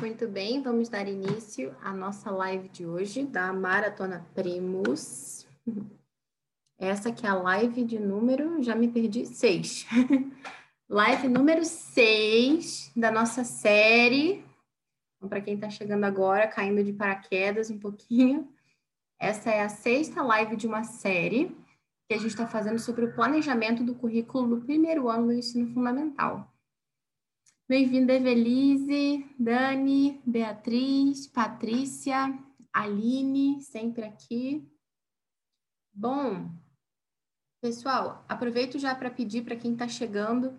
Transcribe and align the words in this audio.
Muito 0.00 0.28
bem, 0.28 0.62
vamos 0.62 0.88
dar 0.88 1.08
início 1.08 1.74
à 1.82 1.92
nossa 1.92 2.30
live 2.30 2.68
de 2.68 2.86
hoje 2.86 3.24
da 3.24 3.52
Maratona 3.52 4.24
Primus. 4.32 5.44
Essa 6.78 7.10
que 7.10 7.26
é 7.26 7.28
a 7.28 7.34
live 7.34 7.82
de 7.82 7.98
número, 7.98 8.62
já 8.62 8.76
me 8.76 8.86
perdi, 8.86 9.26
seis. 9.26 9.86
live 10.88 11.28
número 11.28 11.64
seis 11.64 12.92
da 12.94 13.10
nossa 13.10 13.42
série. 13.42 14.44
Então, 15.16 15.28
para 15.28 15.40
quem 15.40 15.54
está 15.54 15.68
chegando 15.68 16.04
agora, 16.04 16.46
caindo 16.46 16.84
de 16.84 16.92
paraquedas 16.92 17.68
um 17.68 17.78
pouquinho, 17.78 18.48
essa 19.18 19.50
é 19.50 19.62
a 19.62 19.68
sexta 19.68 20.22
live 20.22 20.54
de 20.54 20.68
uma 20.68 20.84
série 20.84 21.56
que 22.08 22.14
a 22.14 22.18
gente 22.18 22.28
está 22.28 22.46
fazendo 22.46 22.78
sobre 22.78 23.04
o 23.04 23.14
planejamento 23.14 23.82
do 23.82 23.96
currículo 23.96 24.56
do 24.56 24.64
primeiro 24.64 25.08
ano 25.08 25.26
do 25.26 25.32
ensino 25.32 25.66
fundamental. 25.74 26.54
Bem-vinda, 27.68 28.14
Evelise, 28.14 29.26
Dani, 29.38 30.22
Beatriz, 30.24 31.26
Patrícia, 31.26 32.16
Aline, 32.72 33.60
sempre 33.60 34.06
aqui. 34.06 34.66
Bom, 35.92 36.50
pessoal, 37.60 38.24
aproveito 38.26 38.78
já 38.78 38.94
para 38.94 39.10
pedir 39.10 39.44
para 39.44 39.54
quem 39.54 39.74
está 39.74 39.86
chegando 39.86 40.58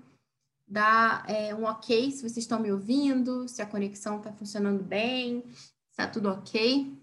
dar 0.68 1.28
é, 1.28 1.56
um 1.56 1.64
ok 1.64 2.12
se 2.12 2.20
vocês 2.22 2.38
estão 2.38 2.60
me 2.60 2.72
ouvindo, 2.72 3.48
se 3.48 3.60
a 3.60 3.66
conexão 3.66 4.18
está 4.18 4.32
funcionando 4.32 4.84
bem, 4.84 5.42
se 5.52 5.72
está 5.90 6.08
tudo 6.08 6.30
ok. 6.30 6.96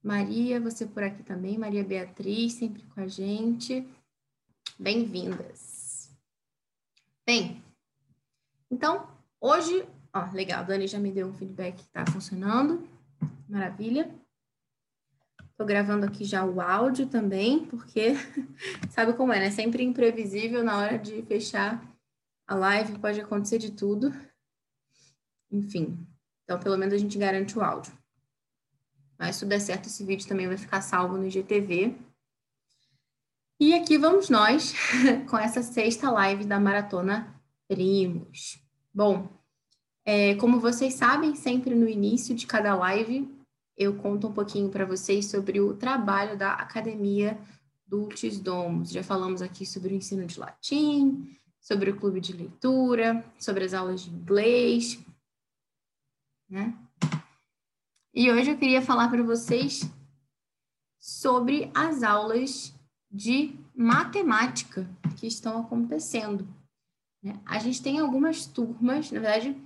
Maria, 0.00 0.60
você 0.60 0.86
por 0.86 1.02
aqui 1.02 1.24
também, 1.24 1.58
Maria 1.58 1.82
Beatriz, 1.82 2.52
sempre 2.52 2.84
com 2.84 3.00
a 3.00 3.08
gente. 3.08 3.84
Bem-vindas. 4.78 6.16
Bem, 7.26 7.60
então, 8.70 9.08
hoje, 9.40 9.86
ó, 10.14 10.30
legal, 10.32 10.60
a 10.60 10.62
Dani 10.62 10.86
já 10.86 10.98
me 10.98 11.10
deu 11.10 11.26
um 11.26 11.34
feedback 11.34 11.76
que 11.76 11.82
está 11.82 12.06
funcionando. 12.06 12.88
Maravilha. 13.48 14.14
Estou 15.50 15.66
gravando 15.66 16.06
aqui 16.06 16.24
já 16.24 16.44
o 16.44 16.60
áudio 16.60 17.06
também, 17.06 17.66
porque 17.66 18.14
sabe 18.88 19.12
como 19.14 19.32
é, 19.32 19.40
né? 19.40 19.50
Sempre 19.50 19.82
imprevisível 19.82 20.62
na 20.62 20.78
hora 20.78 20.98
de 20.98 21.20
fechar 21.22 21.84
a 22.46 22.54
live, 22.54 22.98
pode 22.98 23.20
acontecer 23.20 23.58
de 23.58 23.72
tudo. 23.72 24.14
Enfim, 25.50 25.98
então 26.44 26.58
pelo 26.58 26.78
menos 26.78 26.94
a 26.94 26.98
gente 26.98 27.18
garante 27.18 27.58
o 27.58 27.62
áudio. 27.62 27.92
Mas 29.18 29.36
se 29.36 29.44
der 29.44 29.60
certo, 29.60 29.86
esse 29.86 30.04
vídeo 30.04 30.26
também 30.26 30.46
vai 30.46 30.56
ficar 30.56 30.80
salvo 30.80 31.18
no 31.18 31.26
IGTV. 31.26 31.94
E 33.60 33.74
aqui 33.74 33.98
vamos 33.98 34.30
nós 34.30 34.72
com 35.28 35.36
essa 35.36 35.62
sexta 35.62 36.10
live 36.10 36.46
da 36.46 36.58
Maratona 36.58 37.39
primos. 37.70 38.60
Bom, 38.92 39.28
é, 40.04 40.34
como 40.34 40.58
vocês 40.58 40.94
sabem, 40.94 41.36
sempre 41.36 41.72
no 41.72 41.88
início 41.88 42.34
de 42.34 42.44
cada 42.44 42.74
live 42.74 43.32
eu 43.76 43.96
conto 43.96 44.26
um 44.26 44.32
pouquinho 44.32 44.68
para 44.68 44.84
vocês 44.84 45.26
sobre 45.26 45.60
o 45.60 45.74
trabalho 45.74 46.36
da 46.36 46.54
Academia 46.54 47.38
Dulcis 47.86 48.40
Domus. 48.40 48.90
Já 48.90 49.04
falamos 49.04 49.40
aqui 49.40 49.64
sobre 49.64 49.94
o 49.94 49.96
ensino 49.96 50.26
de 50.26 50.38
latim, 50.38 51.34
sobre 51.60 51.90
o 51.90 51.96
clube 51.96 52.20
de 52.20 52.32
leitura, 52.32 53.24
sobre 53.38 53.64
as 53.64 53.72
aulas 53.72 54.02
de 54.02 54.10
inglês, 54.10 54.98
né? 56.48 56.76
E 58.12 58.30
hoje 58.32 58.50
eu 58.50 58.58
queria 58.58 58.82
falar 58.82 59.08
para 59.08 59.22
vocês 59.22 59.88
sobre 60.98 61.70
as 61.72 62.02
aulas 62.02 62.74
de 63.08 63.54
matemática 63.74 64.90
que 65.16 65.26
estão 65.28 65.60
acontecendo. 65.60 66.59
Né? 67.22 67.40
A 67.44 67.58
gente 67.58 67.82
tem 67.82 67.98
algumas 67.98 68.46
turmas, 68.46 69.10
na 69.10 69.20
verdade, 69.20 69.56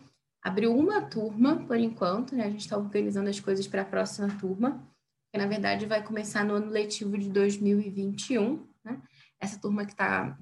abriu 0.42 0.76
uma 0.76 1.00
turma 1.02 1.56
por 1.66 1.78
enquanto, 1.78 2.34
né? 2.34 2.44
a 2.44 2.50
gente 2.50 2.60
está 2.60 2.76
organizando 2.76 3.30
as 3.30 3.40
coisas 3.40 3.66
para 3.66 3.82
a 3.82 3.86
próxima 3.86 4.28
turma, 4.38 4.86
que 5.32 5.38
na 5.38 5.46
verdade 5.46 5.86
vai 5.86 6.02
começar 6.02 6.44
no 6.44 6.54
ano 6.54 6.70
letivo 6.70 7.16
de 7.16 7.28
2021. 7.30 8.66
Né? 8.84 9.00
Essa 9.40 9.58
turma 9.58 9.84
que 9.84 9.92
está 9.92 10.38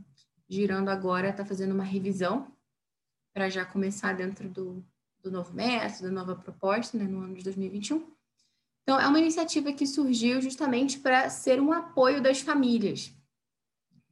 girando 0.49 0.89
agora 0.89 1.31
está 1.31 1.45
fazendo 1.45 1.72
uma 1.72 1.84
revisão 1.84 2.53
para 3.34 3.49
já 3.49 3.65
começar 3.65 4.12
dentro 4.15 4.49
do, 4.49 4.84
do 5.22 5.31
novo 5.31 5.55
método, 5.55 6.05
da 6.05 6.11
nova 6.11 6.37
proposta, 6.37 6.99
né? 6.99 7.05
no 7.05 7.21
ano 7.21 7.34
de 7.34 7.45
2021. 7.45 8.12
Então, 8.83 9.01
é 9.01 9.06
uma 9.06 9.21
iniciativa 9.21 9.72
que 9.72 9.87
surgiu 9.87 10.41
justamente 10.43 10.99
para 10.99 11.31
ser 11.31 11.61
um 11.61 11.72
apoio 11.72 12.21
das 12.21 12.41
famílias, 12.41 13.15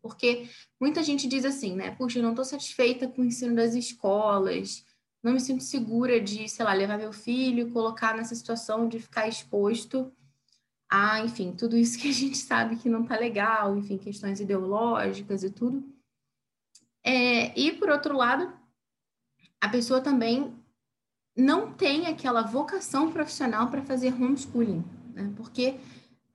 porque 0.02 0.48
muita 0.80 1.02
gente 1.02 1.28
diz 1.28 1.44
assim, 1.44 1.74
né? 1.74 1.90
Puxa, 1.92 2.18
eu 2.18 2.22
não 2.22 2.30
estou 2.30 2.44
satisfeita 2.44 3.08
com 3.08 3.22
o 3.22 3.24
ensino 3.24 3.54
das 3.54 3.74
escolas, 3.74 4.84
não 5.22 5.32
me 5.32 5.40
sinto 5.40 5.62
segura 5.62 6.20
de, 6.20 6.48
sei 6.48 6.64
lá, 6.64 6.72
levar 6.72 6.98
meu 6.98 7.12
filho, 7.12 7.70
colocar 7.72 8.16
nessa 8.16 8.34
situação 8.34 8.88
de 8.88 8.98
ficar 8.98 9.28
exposto 9.28 10.12
a, 10.90 11.20
enfim, 11.20 11.52
tudo 11.52 11.76
isso 11.76 11.98
que 11.98 12.08
a 12.08 12.12
gente 12.12 12.36
sabe 12.36 12.76
que 12.76 12.88
não 12.88 13.02
está 13.02 13.16
legal, 13.16 13.76
enfim, 13.76 13.96
questões 13.96 14.40
ideológicas 14.40 15.44
e 15.44 15.50
tudo. 15.50 15.84
É, 17.04 17.58
e, 17.58 17.72
por 17.72 17.88
outro 17.88 18.16
lado, 18.16 18.52
a 19.60 19.68
pessoa 19.68 20.00
também 20.00 20.54
não 21.36 21.72
tem 21.72 22.06
aquela 22.06 22.42
vocação 22.42 23.12
profissional 23.12 23.70
para 23.70 23.82
fazer 23.82 24.12
homeschooling, 24.12 24.84
né? 25.14 25.32
Porque 25.36 25.78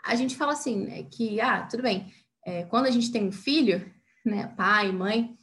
a 0.04 0.16
gente 0.16 0.36
fala 0.36 0.54
assim, 0.54 0.86
né, 0.86 1.04
que, 1.04 1.42
ah, 1.42 1.66
tudo 1.66 1.84
bem, 1.84 2.12
é, 2.46 2.64
quando 2.64 2.86
a 2.86 2.92
gente 2.92 3.12
tem 3.12 3.28
um 3.28 3.32
filho, 3.32 3.92
né, 4.24 4.48
pai, 4.56 4.92
mãe, 4.92 5.38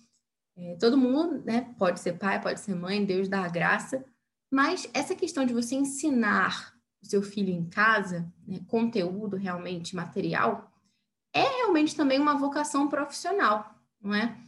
é, 0.56 0.76
todo 0.76 0.96
mundo, 0.96 1.42
né, 1.44 1.74
pode 1.76 1.98
ser 2.00 2.18
pai, 2.18 2.40
pode 2.40 2.60
ser 2.60 2.74
mãe, 2.74 3.04
Deus 3.04 3.28
dá 3.28 3.44
a 3.44 3.48
graça, 3.48 4.04
mas 4.50 4.88
essa 4.94 5.14
questão 5.14 5.44
de 5.44 5.52
você 5.52 5.74
ensinar 5.74 6.72
o 7.02 7.06
seu 7.06 7.20
filho 7.20 7.50
em 7.50 7.68
casa, 7.68 8.32
né, 8.46 8.60
conteúdo 8.68 9.36
realmente 9.36 9.96
material, 9.96 10.72
é 11.34 11.42
realmente 11.42 11.96
também 11.96 12.20
uma 12.20 12.38
vocação 12.38 12.88
profissional, 12.88 13.74
não 14.00 14.14
é? 14.14 14.38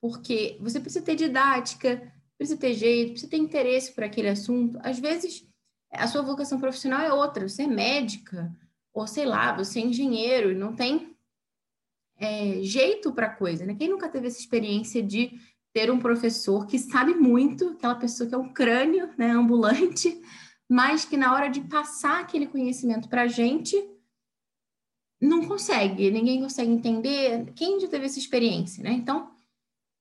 Porque 0.00 0.58
você 0.60 0.80
precisa 0.80 1.04
ter 1.04 1.14
didática, 1.14 2.12
precisa 2.36 2.58
ter 2.58 2.74
jeito, 2.74 3.12
precisa 3.12 3.30
ter 3.30 3.36
interesse 3.36 3.92
por 3.94 4.02
aquele 4.02 4.28
assunto. 4.28 4.76
Às 4.82 4.98
vezes, 4.98 5.46
a 5.92 6.08
sua 6.08 6.22
vocação 6.22 6.58
profissional 6.58 7.00
é 7.00 7.12
outra, 7.12 7.48
você 7.48 7.62
é 7.62 7.66
médica, 7.68 8.52
ou 8.92 9.06
sei 9.06 9.24
lá, 9.24 9.52
você 9.52 9.78
é 9.78 9.84
engenheiro 9.84 10.50
e 10.50 10.54
não 10.56 10.74
tem 10.74 11.11
é, 12.18 12.62
jeito 12.62 13.12
para 13.12 13.26
a 13.26 13.34
coisa, 13.34 13.64
né? 13.66 13.74
Quem 13.74 13.88
nunca 13.88 14.08
teve 14.08 14.26
essa 14.26 14.38
experiência 14.38 15.02
de 15.02 15.38
ter 15.72 15.90
um 15.90 15.98
professor 15.98 16.66
que 16.66 16.78
sabe 16.78 17.14
muito, 17.14 17.70
aquela 17.70 17.94
pessoa 17.94 18.28
que 18.28 18.34
é 18.34 18.38
um 18.38 18.52
crânio, 18.52 19.10
né, 19.16 19.30
ambulante, 19.30 20.20
mas 20.68 21.04
que 21.04 21.16
na 21.16 21.34
hora 21.34 21.48
de 21.48 21.62
passar 21.62 22.20
aquele 22.20 22.46
conhecimento 22.46 23.08
para 23.08 23.22
a 23.22 23.26
gente, 23.26 23.76
não 25.20 25.46
consegue, 25.46 26.10
ninguém 26.10 26.40
consegue 26.40 26.70
entender. 26.70 27.52
Quem 27.54 27.78
já 27.80 27.88
teve 27.88 28.06
essa 28.06 28.18
experiência, 28.18 28.82
né? 28.82 28.92
Então, 28.92 29.30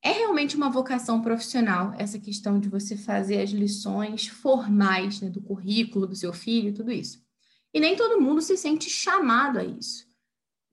é 0.04 0.12
realmente 0.12 0.56
uma 0.56 0.70
vocação 0.70 1.22
profissional 1.22 1.94
essa 1.98 2.18
questão 2.18 2.60
de 2.60 2.68
você 2.68 2.98
fazer 2.98 3.40
as 3.40 3.52
lições 3.52 4.28
formais 4.28 5.22
né, 5.22 5.30
do 5.30 5.40
currículo 5.42 6.08
do 6.08 6.16
seu 6.16 6.34
filho, 6.34 6.74
tudo 6.74 6.92
isso. 6.92 7.24
E 7.72 7.80
nem 7.80 7.96
todo 7.96 8.20
mundo 8.20 8.42
se 8.42 8.58
sente 8.58 8.90
chamado 8.90 9.60
a 9.60 9.64
isso. 9.64 10.11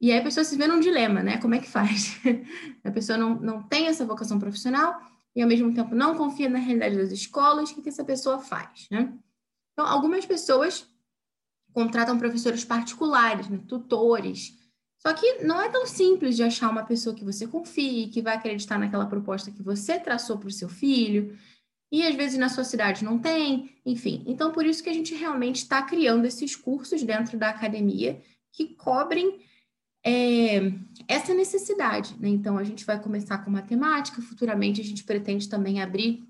E 0.01 0.13
aí 0.13 0.19
a 0.19 0.23
pessoa 0.23 0.45
se 0.45 0.57
vê 0.57 0.67
num 0.67 0.81
dilema, 0.81 1.23
né? 1.23 1.39
Como 1.39 1.55
é 1.55 1.59
que 1.59 1.69
faz? 1.69 2.21
a 2.85 2.91
pessoa 2.91 3.19
não, 3.19 3.35
não 3.35 3.63
tem 3.63 3.87
essa 3.87 4.07
vocação 4.07 4.39
profissional 4.39 5.01
e, 5.35 5.43
ao 5.43 5.49
mesmo 5.49 5.75
tempo, 5.75 5.95
não 5.95 6.17
confia 6.17 6.49
na 6.49 6.59
realidade 6.59 6.97
das 6.97 7.11
escolas. 7.11 7.71
O 7.71 7.75
que, 7.75 7.83
que 7.83 7.89
essa 7.89 8.05
pessoa 8.05 8.39
faz, 8.39 8.87
né? 8.91 9.13
Então, 9.73 9.87
algumas 9.87 10.25
pessoas 10.25 10.89
contratam 11.73 12.19
professores 12.19 12.65
particulares, 12.65 13.49
né? 13.49 13.61
tutores. 13.67 14.57
Só 14.99 15.13
que 15.13 15.45
não 15.45 15.61
é 15.61 15.69
tão 15.69 15.87
simples 15.87 16.35
de 16.35 16.43
achar 16.43 16.71
uma 16.71 16.85
pessoa 16.85 17.15
que 17.15 17.25
você 17.25 17.47
confie, 17.47 18.09
que 18.09 18.21
vai 18.21 18.37
acreditar 18.37 18.79
naquela 18.79 19.07
proposta 19.07 19.51
que 19.51 19.63
você 19.63 19.99
traçou 19.99 20.39
para 20.39 20.49
o 20.49 20.53
seu 20.53 20.69
filho. 20.69 21.39
E 21.91 22.05
às 22.05 22.15
vezes 22.15 22.39
na 22.39 22.49
sua 22.49 22.65
cidade 22.65 23.05
não 23.05 23.19
tem, 23.19 23.71
enfim. 23.87 24.25
Então, 24.27 24.53
por 24.53 24.67
isso 24.67 24.83
que 24.83 24.91
a 24.91 24.93
gente 24.93 25.15
realmente 25.15 25.63
está 25.63 25.83
criando 25.83 26.25
esses 26.25 26.55
cursos 26.57 27.03
dentro 27.03 27.39
da 27.39 27.49
academia 27.49 28.21
que 28.53 28.75
cobrem 28.75 29.41
é, 30.05 30.73
essa 31.07 31.35
necessidade. 31.35 32.17
Né? 32.19 32.29
Então, 32.29 32.59
a 32.59 32.65
gente 32.65 32.85
vai 32.85 33.01
começar 33.01 33.39
com 33.39 33.51
matemática, 33.51 34.23
futuramente 34.23 34.81
a 34.81 34.85
gente 34.85 35.05
pretende 35.05 35.49
também 35.49 35.81
abrir 35.81 36.27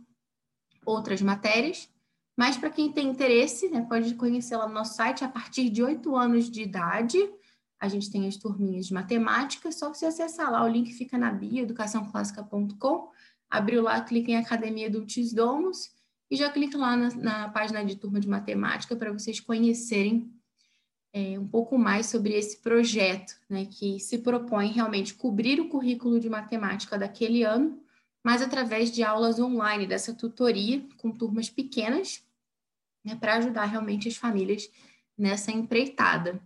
outras 0.85 1.21
matérias, 1.21 1.89
mas 2.37 2.57
para 2.57 2.71
quem 2.71 2.93
tem 2.93 3.09
interesse, 3.09 3.69
né, 3.69 3.85
pode 3.89 4.15
conhecer 4.15 4.57
lá 4.57 4.69
no 4.69 4.75
nosso 4.75 4.95
site, 4.95 5.25
a 5.25 5.29
partir 5.29 5.69
de 5.69 5.83
oito 5.83 6.15
anos 6.15 6.49
de 6.49 6.63
idade, 6.63 7.19
a 7.81 7.89
gente 7.89 8.11
tem 8.11 8.27
as 8.27 8.37
turminhas 8.37 8.87
de 8.87 8.95
matemática, 8.95 9.71
só 9.73 9.93
você 9.93 10.07
acessar 10.07 10.51
lá, 10.51 10.65
o 10.65 10.69
link 10.69 10.93
fica 10.93 11.19
na 11.19 11.33
bio, 11.33 11.63
educaçãoclássica.com, 11.63 13.11
abriu 13.51 13.83
lá, 13.83 14.01
clica 14.01 14.31
em 14.31 14.37
Academia 14.37 14.89
do 14.89 15.05
Tisdomos, 15.05 15.91
e 16.31 16.37
já 16.37 16.51
clica 16.51 16.77
lá 16.77 16.97
na, 16.97 17.09
na 17.15 17.49
página 17.49 17.85
de 17.85 17.97
turma 17.97 18.21
de 18.21 18.29
matemática 18.29 18.95
para 18.95 19.13
vocês 19.13 19.41
conhecerem 19.41 20.33
é, 21.13 21.39
um 21.39 21.47
pouco 21.47 21.79
mais 21.79 22.07
sobre 22.07 22.35
esse 22.35 22.59
projeto, 22.59 23.35
né, 23.49 23.67
que 23.67 23.99
se 23.99 24.19
propõe 24.19 24.69
realmente 24.69 25.15
cobrir 25.15 25.61
o 25.61 25.69
currículo 25.69 26.21
de 26.21 26.29
matemática 26.29 26.99
daquele 26.99 27.43
ano, 27.43 27.81
mas 28.25 28.43
através 28.43 28.91
de 28.91 29.03
aulas 29.03 29.39
online, 29.39 29.87
dessa 29.87 30.13
tutoria, 30.13 30.85
com 30.97 31.11
turmas 31.11 31.49
pequenas, 31.49 32.23
né, 33.05 33.17
para 33.17 33.37
ajudar 33.37 33.65
realmente 33.65 34.09
as 34.09 34.17
famílias 34.17 34.71
nessa 35.17 35.51
empreitada. 35.51 36.41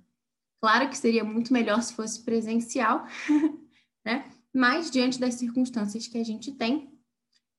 Claro 0.61 0.89
que 0.89 0.97
seria 0.97 1.25
muito 1.25 1.53
melhor 1.53 1.83
se 1.83 1.93
fosse 1.93 2.23
presencial, 2.23 3.05
né? 4.05 4.31
Mas 4.55 4.91
diante 4.91 5.19
das 5.19 5.35
circunstâncias 5.35 6.07
que 6.07 6.19
a 6.19 6.25
gente 6.25 6.53
tem, 6.53 6.93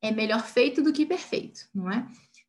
é 0.01 0.11
melhor 0.11 0.45
feito 0.45 0.81
do 0.81 0.93
que 0.93 1.05
perfeito, 1.05 1.67
não 1.73 1.91
é? 1.91 2.07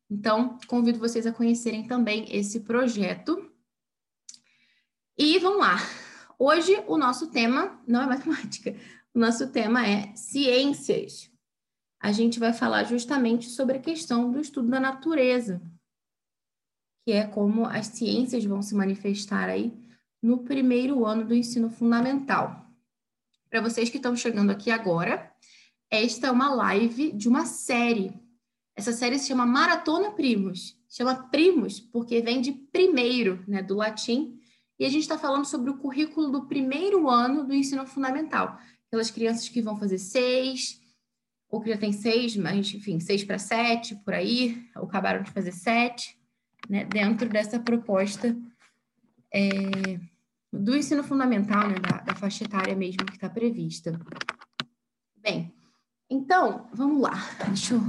Então, 0.09 0.57
convido 0.67 0.99
vocês 0.99 1.25
a 1.25 1.31
conhecerem 1.31 1.87
também 1.87 2.25
esse 2.29 2.61
projeto. 2.61 3.51
E 5.17 5.39
vamos 5.39 5.59
lá. 5.59 5.77
Hoje 6.37 6.75
o 6.87 6.97
nosso 6.97 7.31
tema 7.31 7.81
não 7.87 8.01
é 8.01 8.05
matemática, 8.05 8.75
o 9.13 9.19
nosso 9.19 9.49
tema 9.49 9.87
é 9.87 10.13
ciências. 10.13 11.31
A 12.01 12.11
gente 12.11 12.37
vai 12.37 12.51
falar 12.51 12.83
justamente 12.83 13.47
sobre 13.47 13.77
a 13.77 13.81
questão 13.81 14.29
do 14.29 14.41
estudo 14.41 14.67
da 14.67 14.77
natureza, 14.77 15.61
que 17.05 17.13
é 17.13 17.25
como 17.25 17.65
as 17.65 17.87
ciências 17.87 18.43
vão 18.43 18.61
se 18.61 18.75
manifestar 18.75 19.47
aí 19.47 19.73
no 20.21 20.39
primeiro 20.39 21.05
ano 21.05 21.23
do 21.23 21.33
ensino 21.33 21.69
fundamental. 21.69 22.69
Para 23.49 23.61
vocês 23.61 23.89
que 23.89 23.95
estão 23.95 24.17
chegando 24.17 24.49
aqui 24.49 24.69
agora, 24.69 25.33
esta 25.89 26.27
é 26.27 26.31
uma 26.31 26.53
live 26.53 27.13
de 27.13 27.29
uma 27.29 27.45
série. 27.45 28.13
Essa 28.75 28.91
série 28.91 29.17
se 29.17 29.29
chama 29.29 29.45
Maratona 29.45 30.11
Primos. 30.11 30.77
Chama 30.89 31.29
Primos 31.29 31.79
porque 31.79 32.21
vem 32.21 32.41
de 32.41 32.51
primeiro, 32.51 33.41
né, 33.47 33.63
do 33.63 33.75
latim, 33.75 34.37
e 34.79 34.85
a 34.85 34.89
gente 34.89 35.03
está 35.03 35.17
falando 35.17 35.45
sobre 35.45 35.69
o 35.69 35.77
currículo 35.77 36.29
do 36.29 36.45
primeiro 36.45 37.09
ano 37.09 37.45
do 37.45 37.53
ensino 37.53 37.85
fundamental. 37.87 38.59
Aquelas 38.87 39.09
crianças 39.09 39.47
que 39.49 39.61
vão 39.61 39.77
fazer 39.77 39.97
seis, 39.97 40.79
ou 41.49 41.61
que 41.61 41.69
já 41.69 41.77
tem 41.77 41.93
seis, 41.93 42.35
mas 42.35 42.73
enfim, 42.73 42.99
seis 42.99 43.23
para 43.23 43.39
sete, 43.39 43.95
por 43.95 44.13
aí, 44.13 44.67
ou 44.75 44.83
acabaram 44.83 45.23
de 45.23 45.31
fazer 45.31 45.51
sete, 45.51 46.19
né, 46.69 46.83
dentro 46.85 47.29
dessa 47.29 47.59
proposta 47.59 48.35
é, 49.33 49.99
do 50.51 50.75
ensino 50.75 51.03
fundamental, 51.03 51.67
né, 51.67 51.75
da, 51.75 51.97
da 51.99 52.15
faixa 52.15 52.43
etária 52.43 52.75
mesmo 52.75 53.05
que 53.05 53.13
está 53.13 53.29
prevista. 53.29 53.99
Bem, 55.17 55.53
então, 56.09 56.69
vamos 56.73 57.01
lá. 57.01 57.13
Deixa 57.47 57.75
eu 57.75 57.81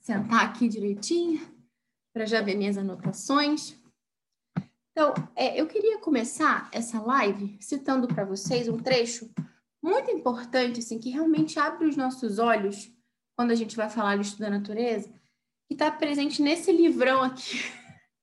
sentar 0.00 0.44
aqui 0.44 0.68
direitinho 0.68 1.40
para 2.12 2.26
já 2.26 2.40
ver 2.40 2.54
minhas 2.54 2.76
anotações. 2.78 3.76
Então, 4.96 5.12
é, 5.34 5.60
eu 5.60 5.66
queria 5.66 5.98
começar 5.98 6.68
essa 6.70 7.00
live 7.02 7.58
citando 7.60 8.06
para 8.06 8.24
vocês 8.24 8.68
um 8.68 8.78
trecho 8.78 9.28
muito 9.82 10.08
importante, 10.12 10.78
assim, 10.78 11.00
que 11.00 11.10
realmente 11.10 11.58
abre 11.58 11.88
os 11.88 11.96
nossos 11.96 12.38
olhos 12.38 12.92
quando 13.36 13.50
a 13.50 13.56
gente 13.56 13.74
vai 13.74 13.90
falar 13.90 14.14
de 14.16 14.22
estudo 14.22 14.42
da 14.42 14.50
natureza, 14.50 15.12
que 15.66 15.74
está 15.74 15.90
presente 15.90 16.40
nesse 16.40 16.70
livrão 16.70 17.24
aqui, 17.24 17.58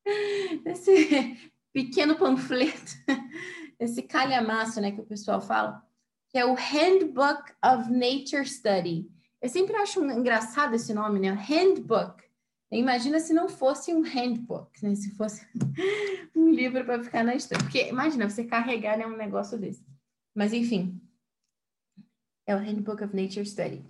nesse 0.64 1.52
pequeno 1.74 2.16
panfleto, 2.16 2.94
esse 3.78 4.02
calhamaço, 4.04 4.80
né, 4.80 4.94
que 4.94 5.02
o 5.02 5.06
pessoal 5.06 5.42
fala, 5.42 5.86
que 6.30 6.38
é 6.38 6.46
o 6.46 6.56
Handbook 6.56 7.52
of 7.66 7.92
Nature 7.92 8.48
Study. 8.48 9.12
Eu 9.42 9.50
sempre 9.50 9.76
acho 9.76 10.02
engraçado 10.06 10.74
esse 10.74 10.94
nome, 10.94 11.20
né? 11.20 11.32
Handbook. 11.32 12.24
Imagina 12.72 13.20
se 13.20 13.34
não 13.34 13.50
fosse 13.50 13.94
um 13.94 14.02
handbook, 14.02 14.84
né? 14.84 14.96
Se 14.96 15.12
fosse 15.12 15.46
um 16.36 16.50
livro 16.50 16.86
para 16.86 17.04
ficar 17.04 17.24
na 17.24 17.36
estante. 17.36 17.64
Porque 17.64 17.90
imagina 17.90 18.30
você 18.30 18.46
carregar 18.46 18.98
né, 18.98 19.06
um 19.06 19.18
negócio 19.18 19.58
desse. 19.58 19.86
Mas 20.34 20.54
enfim, 20.54 21.02
é 22.48 22.56
o 22.56 22.60
Handbook 22.60 23.04
of 23.04 23.16
Nature 23.16 23.46
Study. 23.46 23.84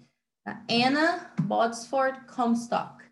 Da 0.43 0.65
Anna 0.69 1.31
Bodsford 1.41 2.25
Comstock. 2.25 3.03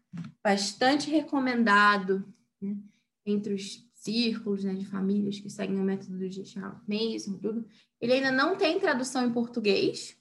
Bastante 0.44 1.12
recomendado 1.12 2.33
né? 2.60 2.75
entre 3.24 3.54
os 3.54 3.88
círculos 3.94 4.63
né, 4.63 4.74
de 4.74 4.86
famílias 4.86 5.39
que 5.39 5.50
seguem 5.50 5.77
o 5.77 5.83
método 5.83 6.27
de 6.27 6.45
Charles 6.45 6.81
Mason, 6.88 7.38
tudo. 7.38 7.68
Ele 8.01 8.13
ainda 8.13 8.31
não 8.31 8.56
tem 8.56 8.80
tradução 8.80 9.25
em 9.25 9.31
português, 9.31 10.19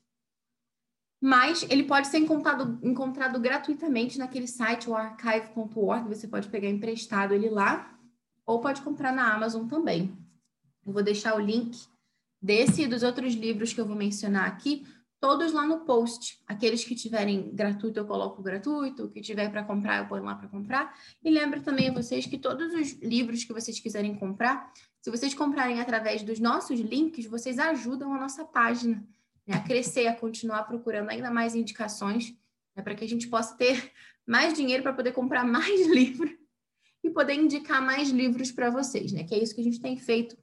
mas 1.21 1.67
ele 1.69 1.85
pode 1.85 2.07
ser 2.07 2.19
encontrado, 2.19 2.79
encontrado 2.83 3.41
gratuitamente 3.41 4.19
naquele 4.19 4.47
site, 4.47 4.89
o 4.89 4.95
archive.org, 4.95 6.09
você 6.09 6.29
pode 6.29 6.49
pegar 6.49 6.69
emprestado 6.69 7.35
ele 7.35 7.49
lá, 7.49 7.99
ou 8.47 8.61
pode 8.61 8.81
comprar 8.83 9.13
na 9.13 9.35
Amazon 9.35 9.67
também. 9.67 10.17
Eu 10.87 10.93
vou 10.93 11.03
deixar 11.03 11.37
o 11.37 11.41
link 11.41 11.77
desse 12.41 12.83
e 12.83 12.87
dos 12.87 13.03
outros 13.03 13.35
livros 13.35 13.73
que 13.73 13.81
eu 13.81 13.87
vou 13.87 13.97
mencionar 13.97 14.47
aqui, 14.47 14.87
todos 15.21 15.53
lá 15.53 15.67
no 15.67 15.81
post. 15.81 16.39
Aqueles 16.47 16.85
que 16.85 16.95
tiverem 16.95 17.53
gratuito, 17.53 17.99
eu 17.99 18.07
coloco 18.07 18.41
gratuito, 18.41 19.05
o 19.05 19.11
que 19.11 19.21
tiver 19.21 19.51
para 19.51 19.65
comprar, 19.65 19.99
eu 19.99 20.09
ponho 20.09 20.23
lá 20.23 20.37
para 20.37 20.49
comprar. 20.49 20.97
E 21.23 21.31
lembro 21.31 21.61
também 21.63 21.89
a 21.89 21.93
vocês 21.93 22.27
que 22.27 22.39
todos 22.39 22.73
os 22.73 22.93
livros 23.03 23.43
que 23.43 23.53
vocês 23.53 23.81
quiserem 23.81 24.15
comprar, 24.15 24.73
se 25.03 25.11
vocês 25.11 25.35
comprarem 25.35 25.81
através 25.81 26.23
dos 26.23 26.39
nossos 26.39 26.79
links, 26.79 27.27
vocês 27.27 27.59
ajudam 27.59 28.15
a 28.15 28.21
nossa 28.21 28.45
página 28.45 29.05
né, 29.49 29.57
a 29.57 29.61
crescer, 29.61 30.07
a 30.07 30.15
continuar 30.15 30.65
procurando 30.65 31.09
ainda 31.09 31.31
mais 31.31 31.55
indicações, 31.55 32.37
né, 32.77 32.83
para 32.83 32.95
que 32.95 33.05
a 33.05 33.09
gente 33.09 33.27
possa 33.27 33.57
ter 33.57 33.91
mais 34.27 34.53
dinheiro 34.53 34.83
para 34.83 34.93
poder 34.93 35.13
comprar 35.13 35.43
mais 35.49 35.87
livros 35.87 36.31
e 37.03 37.11
poder 37.11 37.35
indicar 37.35 37.81
mais 37.81 38.11
livros 38.11 38.53
para 38.53 38.71
vocês, 38.71 39.13
né? 39.13 39.25
Que 39.25 39.35
é 39.35 39.43
isso 39.43 39.55
que 39.55 39.61
a 39.61 39.65
gente 39.65 39.81
tem 39.81 39.97
feito 39.97 40.37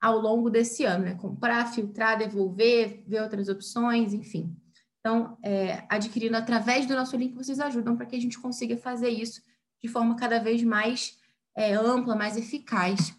ao 0.00 0.18
longo 0.18 0.50
desse 0.50 0.84
ano, 0.84 1.04
né? 1.04 1.14
Comprar, 1.14 1.72
filtrar, 1.72 2.18
devolver, 2.18 3.02
ver 3.06 3.22
outras 3.22 3.48
opções, 3.48 4.12
enfim. 4.12 4.54
Então, 4.98 5.38
é, 5.42 5.84
adquirindo 5.88 6.36
através 6.36 6.84
do 6.86 6.94
nosso 6.94 7.16
link, 7.16 7.34
vocês 7.34 7.58
ajudam 7.58 7.96
para 7.96 8.06
que 8.06 8.16
a 8.16 8.20
gente 8.20 8.38
consiga 8.38 8.76
fazer 8.76 9.08
isso 9.08 9.40
de 9.82 9.88
forma 9.88 10.16
cada 10.16 10.38
vez 10.38 10.62
mais 10.62 11.18
é, 11.56 11.72
ampla, 11.74 12.14
mais 12.14 12.36
eficaz. 12.36 13.14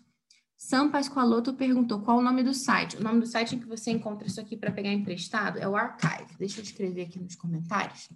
Sam 0.63 0.91
Pascoaloto 0.91 1.55
perguntou 1.55 2.03
qual 2.03 2.19
o 2.19 2.21
nome 2.21 2.43
do 2.43 2.53
site. 2.53 2.95
O 2.95 3.03
nome 3.03 3.19
do 3.19 3.25
site 3.25 3.55
em 3.55 3.59
que 3.59 3.65
você 3.65 3.89
encontra 3.89 4.27
isso 4.27 4.39
aqui 4.39 4.55
para 4.55 4.71
pegar 4.71 4.93
emprestado 4.93 5.57
é 5.57 5.67
o 5.67 5.75
Archive. 5.75 6.37
Deixa 6.37 6.59
eu 6.59 6.63
escrever 6.63 7.01
aqui 7.01 7.17
nos 7.17 7.35
comentários. 7.35 8.07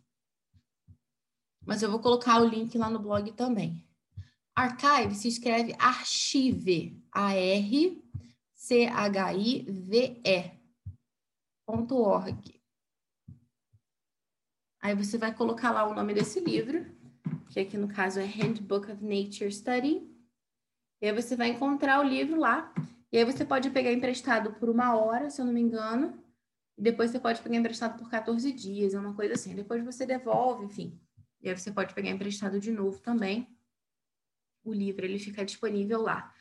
Mas 1.65 1.81
eu 1.81 1.89
vou 1.89 1.99
colocar 1.99 2.39
o 2.39 2.47
link 2.47 2.77
lá 2.77 2.87
no 2.87 2.99
blog 2.99 3.31
também. 3.31 3.83
Archive 4.55 5.15
se 5.15 5.27
escreve 5.27 5.75
archive, 5.79 7.03
A-R 7.11 7.99
C-H-I-V-E.org. 8.53 9.65
Aí 14.81 14.95
você 14.95 15.17
vai 15.17 15.33
colocar 15.33 15.71
lá 15.71 15.89
o 15.89 15.95
nome 15.95 16.13
desse 16.13 16.39
livro, 16.39 16.85
que 17.49 17.59
aqui 17.59 17.75
no 17.75 17.87
caso 17.87 18.19
é 18.19 18.25
Handbook 18.25 18.91
of 18.91 19.03
Nature 19.03 19.51
Study. 19.51 20.14
E 21.01 21.07
aí 21.07 21.13
você 21.13 21.35
vai 21.35 21.49
encontrar 21.49 21.99
o 21.99 22.03
livro 22.03 22.39
lá. 22.39 22.73
E 23.11 23.17
aí 23.17 23.23
você 23.23 23.45
pode 23.45 23.69
pegar 23.69 23.91
emprestado 23.91 24.53
por 24.53 24.69
uma 24.69 24.95
hora, 24.95 25.29
se 25.29 25.41
eu 25.41 25.45
não 25.45 25.53
me 25.53 25.61
engano. 25.61 26.21
E 26.77 26.81
depois 26.81 27.11
você 27.11 27.19
pode 27.19 27.41
pegar 27.41 27.55
emprestado 27.55 27.97
por 27.97 28.09
14 28.09 28.51
dias, 28.51 28.93
é 28.93 28.99
uma 28.99 29.13
coisa 29.13 29.33
assim. 29.33 29.55
Depois 29.55 29.83
você 29.83 30.05
devolve, 30.05 30.65
enfim. 30.65 30.99
E 31.41 31.49
aí 31.49 31.57
você 31.57 31.71
pode 31.71 31.93
pegar 31.93 32.09
emprestado 32.09 32.59
de 32.59 32.71
novo 32.71 32.99
também. 32.99 33.47
O 34.63 34.73
livro, 34.73 35.05
ele 35.05 35.19
fica 35.19 35.45
disponível 35.45 36.01
lá. 36.01 36.33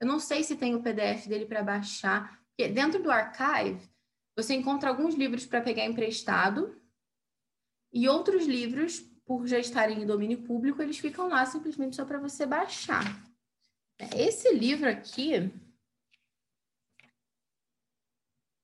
Eu 0.00 0.06
não 0.06 0.18
sei 0.18 0.42
se 0.42 0.56
tem 0.56 0.74
o 0.74 0.82
PDF 0.82 1.26
dele 1.26 1.46
para 1.46 1.62
baixar, 1.62 2.40
porque 2.48 2.68
dentro 2.68 3.02
do 3.02 3.10
archive 3.10 3.88
você 4.36 4.54
encontra 4.54 4.88
alguns 4.88 5.14
livros 5.14 5.44
para 5.44 5.60
pegar 5.60 5.84
emprestado 5.84 6.80
e 7.92 8.08
outros 8.08 8.46
livros, 8.46 9.00
por 9.24 9.46
já 9.46 9.58
estarem 9.58 10.02
em 10.02 10.06
domínio 10.06 10.42
público, 10.42 10.80
eles 10.80 10.98
ficam 10.98 11.28
lá 11.28 11.44
simplesmente 11.44 11.96
só 11.96 12.04
para 12.04 12.18
você 12.18 12.46
baixar. 12.46 13.04
Esse 14.16 14.52
livro 14.52 14.88
aqui, 14.88 15.52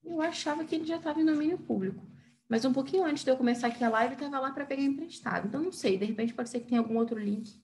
eu 0.04 0.20
achava 0.20 0.64
que 0.64 0.74
ele 0.74 0.84
já 0.84 0.96
estava 0.96 1.20
em 1.20 1.26
domínio 1.26 1.58
público. 1.58 2.06
Mas 2.48 2.64
um 2.64 2.72
pouquinho 2.72 3.04
antes 3.04 3.24
de 3.24 3.30
eu 3.30 3.36
começar 3.36 3.68
aqui 3.68 3.84
a 3.84 3.90
live, 3.90 4.14
estava 4.14 4.40
lá 4.40 4.52
para 4.52 4.64
pegar 4.64 4.82
emprestado. 4.82 5.46
Então, 5.46 5.62
não 5.62 5.72
sei, 5.72 5.98
de 5.98 6.06
repente 6.06 6.34
pode 6.34 6.48
ser 6.48 6.60
que 6.60 6.66
tenha 6.66 6.80
algum 6.80 6.96
outro 6.96 7.18
link 7.18 7.62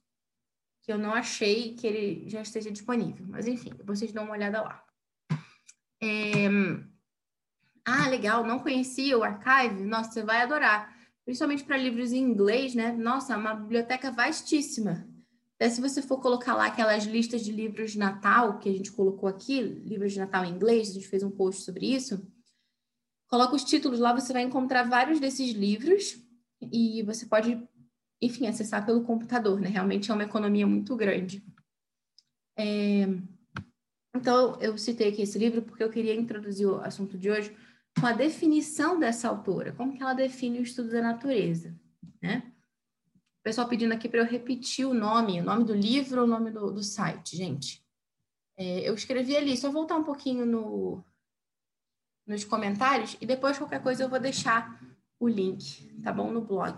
que 0.85 0.93
eu 0.93 0.99
não 0.99 1.15
achei 1.15 1.75
que 1.75 1.87
ele 1.87 2.29
já 2.29 2.43
esteja 2.43 2.71
disponível. 2.71 3.25
Mas 3.27 3.49
enfim, 3.49 3.71
vocês 3.85 4.13
dão 4.13 4.25
uma 4.25 4.35
olhada 4.35 4.61
lá. 4.61 4.85
É... 6.03 6.47
Ah, 7.87 8.09
legal, 8.09 8.45
não 8.45 8.59
conhecia 8.59 9.17
o 9.17 9.25
Archive? 9.25 9.83
Nossa, 9.85 10.13
você 10.13 10.23
vai 10.23 10.43
adorar. 10.43 10.95
Principalmente 11.25 11.65
para 11.65 11.79
livros 11.79 12.13
em 12.13 12.19
inglês, 12.19 12.75
né? 12.75 12.93
Nossa, 12.93 13.33
é 13.33 13.37
uma 13.37 13.55
biblioteca 13.55 14.11
vastíssima. 14.11 15.09
Se 15.63 15.81
você 15.81 16.03
for 16.03 16.21
colocar 16.21 16.55
lá 16.55 16.67
aquelas 16.67 17.05
listas 17.05 17.43
de 17.43 17.51
livros 17.51 17.93
de 17.93 17.99
Natal 17.99 18.59
que 18.59 18.69
a 18.69 18.73
gente 18.73 18.93
colocou 18.93 19.29
aqui, 19.29 19.63
livros 19.63 20.13
de 20.13 20.19
Natal 20.19 20.45
em 20.45 20.51
inglês, 20.51 20.91
a 20.91 20.95
gente 20.95 21.09
fez 21.09 21.23
um 21.23 21.31
post 21.31 21.63
sobre 21.63 21.87
isso. 21.87 22.27
Coloca 23.29 23.55
os 23.55 23.65
títulos 23.65 23.99
lá, 23.99 24.13
você 24.13 24.33
vai 24.33 24.43
encontrar 24.43 24.83
vários 24.83 25.19
desses 25.19 25.53
livros 25.53 26.19
e 26.61 27.03
você 27.03 27.25
pode 27.27 27.67
enfim, 28.25 28.47
acessar 28.47 28.85
pelo 28.85 29.05
computador, 29.05 29.61
né? 29.61 29.69
Realmente 29.69 30.11
é 30.11 30.15
uma 30.15 30.25
economia 30.25 30.67
muito 30.67 30.97
grande. 30.97 31.45
É... 32.57 33.07
Então, 34.17 34.59
eu 34.61 34.79
citei 34.79 35.09
aqui 35.09 35.23
esse 35.23 35.39
livro 35.39 35.63
porque 35.63 35.83
eu 35.83 35.91
queria 35.91 36.15
introduzir 36.15 36.67
o 36.67 36.81
assunto 36.81 37.19
de 37.19 37.31
hoje 37.31 37.55
com 38.01 38.07
a 38.07 38.13
definição 38.13 38.99
dessa 38.99 39.29
autora, 39.29 39.73
como 39.73 39.93
que 39.95 40.03
ela 40.03 40.15
define 40.15 40.59
o 40.59 40.63
estudo 40.63 40.91
da 40.91 41.03
natureza, 41.03 41.79
né? 42.23 42.54
Pessoal 43.45 43.69
pedindo 43.69 43.93
aqui 43.93 44.09
para 44.09 44.21
eu 44.21 44.25
repetir 44.25 44.87
o 44.87 44.95
nome, 44.95 45.39
o 45.39 45.45
nome 45.45 45.65
do 45.65 45.75
livro 45.75 46.25
o 46.25 46.27
nome 46.27 46.51
do, 46.51 46.73
do 46.73 46.83
site, 46.83 47.37
gente. 47.37 47.85
É, 48.57 48.89
eu 48.89 48.95
escrevi 48.95 49.37
ali, 49.37 49.55
só 49.55 49.71
voltar 49.71 49.97
um 49.97 50.03
pouquinho 50.03 50.47
no, 50.47 51.05
nos 52.27 52.43
comentários 52.43 53.19
e 53.21 53.27
depois 53.27 53.59
qualquer 53.59 53.83
coisa 53.83 54.03
eu 54.03 54.09
vou 54.09 54.19
deixar 54.19 54.81
o 55.21 55.29
link, 55.29 56.01
tá 56.03 56.11
bom? 56.11 56.33
No 56.33 56.41
blog. 56.41 56.75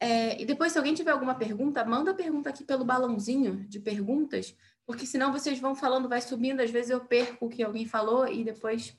É, 0.00 0.40
e 0.40 0.46
depois, 0.46 0.72
se 0.72 0.78
alguém 0.78 0.94
tiver 0.94 1.10
alguma 1.10 1.34
pergunta, 1.34 1.84
manda 1.84 2.12
a 2.12 2.14
pergunta 2.14 2.48
aqui 2.48 2.64
pelo 2.64 2.84
balãozinho 2.84 3.66
de 3.68 3.78
perguntas, 3.78 4.56
porque 4.86 5.04
senão 5.04 5.32
vocês 5.32 5.58
vão 5.58 5.74
falando, 5.74 6.08
vai 6.08 6.22
subindo, 6.22 6.60
às 6.60 6.70
vezes 6.70 6.90
eu 6.90 7.04
perco 7.04 7.46
o 7.46 7.48
que 7.50 7.62
alguém 7.62 7.84
falou 7.86 8.26
e 8.26 8.44
depois 8.44 8.96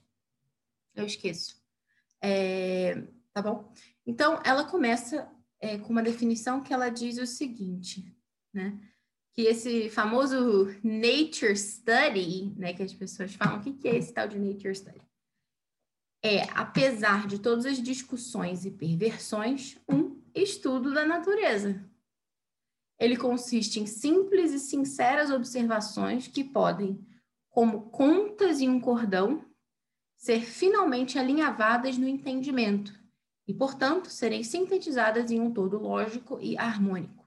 eu 0.96 1.06
esqueço. 1.06 1.60
É, 2.22 3.04
tá 3.34 3.42
bom? 3.42 3.72
Então, 4.06 4.40
ela 4.44 4.64
começa 4.64 5.32
é, 5.60 5.78
com 5.78 5.90
uma 5.90 6.04
definição 6.04 6.62
que 6.62 6.74
ela 6.74 6.90
diz 6.90 7.18
o 7.18 7.26
seguinte, 7.26 8.16
né? 8.54 8.80
Que 9.34 9.44
esse 9.44 9.90
famoso 9.90 10.66
nature 10.84 11.56
study, 11.56 12.54
né, 12.58 12.74
que 12.74 12.82
as 12.82 12.94
pessoas 12.94 13.36
falam, 13.36 13.60
o 13.60 13.62
que, 13.62 13.74
que 13.74 13.88
é 13.88 13.96
esse 13.96 14.12
tal 14.12 14.28
de 14.28 14.40
nature 14.40 14.76
study? 14.76 15.02
É, 16.24 16.44
apesar 16.54 17.28
de 17.28 17.40
todas 17.40 17.66
as 17.66 17.82
discussões 17.82 18.66
e 18.66 18.72
perversões, 18.72 19.78
um 19.88 20.20
estudo 20.34 20.92
da 20.94 21.06
natureza. 21.06 21.88
Ele 23.00 23.16
consiste 23.16 23.80
em 23.80 23.86
simples 23.86 24.52
e 24.52 24.60
sinceras 24.60 25.30
observações 25.30 26.28
que 26.28 26.44
podem, 26.44 27.00
como 27.50 27.92
contas 27.92 28.60
em 28.60 28.68
um 28.68 28.80
cordão, 28.80 29.46
ser 30.16 30.42
finalmente 30.42 31.20
alinhavadas 31.20 31.96
no 31.96 32.08
entendimento 32.08 32.92
e, 33.48 33.54
portanto, 33.54 34.10
serem 34.10 34.44
sintetizadas 34.44 35.32
em 35.32 35.40
um 35.40 35.52
todo 35.52 35.80
lógico 35.80 36.38
e 36.42 36.58
harmônico. 36.58 37.26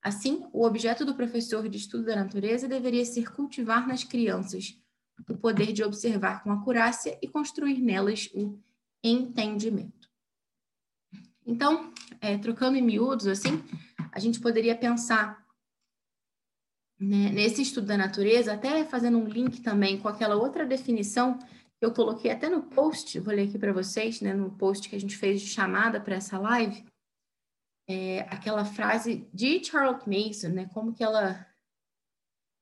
Assim, 0.00 0.46
o 0.52 0.64
objeto 0.64 1.04
do 1.04 1.14
professor 1.14 1.68
de 1.68 1.76
estudo 1.76 2.04
da 2.04 2.16
natureza 2.16 2.68
deveria 2.68 3.04
ser 3.04 3.32
cultivar 3.32 3.86
nas 3.86 4.04
crianças 4.04 4.80
o 5.28 5.36
poder 5.36 5.72
de 5.72 5.82
observar 5.82 6.44
com 6.44 6.52
acurácia 6.52 7.18
e 7.20 7.26
construir 7.26 7.80
nelas 7.80 8.30
o 8.32 8.56
entendimento. 9.02 10.08
Então, 11.44 11.92
é, 12.20 12.38
trocando 12.38 12.76
em 12.76 12.82
miúdos, 12.82 13.26
assim, 13.26 13.64
a 14.12 14.20
gente 14.20 14.38
poderia 14.38 14.76
pensar 14.76 15.44
né, 17.00 17.30
nesse 17.30 17.62
estudo 17.62 17.86
da 17.86 17.96
natureza, 17.96 18.52
até 18.52 18.84
fazendo 18.84 19.18
um 19.18 19.26
link 19.26 19.60
também 19.60 19.98
com 19.98 20.08
aquela 20.08 20.36
outra 20.36 20.64
definição 20.64 21.38
eu 21.80 21.92
coloquei 21.92 22.30
até 22.30 22.48
no 22.48 22.62
post, 22.62 23.18
vou 23.20 23.32
ler 23.32 23.48
aqui 23.48 23.58
para 23.58 23.72
vocês, 23.72 24.20
né, 24.20 24.34
no 24.34 24.50
post 24.50 24.88
que 24.88 24.96
a 24.96 25.00
gente 25.00 25.16
fez 25.16 25.40
de 25.40 25.46
chamada 25.46 26.00
para 26.00 26.16
essa 26.16 26.38
live, 26.38 26.84
é, 27.88 28.20
aquela 28.22 28.64
frase 28.64 29.28
de 29.32 29.64
Charlotte 29.64 30.08
Mason, 30.08 30.48
né, 30.48 30.68
como 30.74 30.92
que 30.92 31.02
ela 31.02 31.46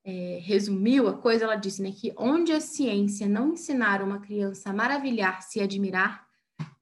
é, 0.05 0.39
resumiu 0.41 1.09
a 1.09 1.19
coisa, 1.19 1.45
ela 1.45 1.57
disse 1.57 1.83
né, 1.83 1.91
que 1.91 2.13
onde 2.17 2.53
a 2.53 2.61
ciência 2.61 3.27
não 3.27 3.55
ensinar 3.55 4.03
uma 4.03 4.21
criança 4.21 4.71
a 4.71 4.73
maravilhar-se 4.73 5.59
e 5.59 5.63
admirar, 5.63 6.29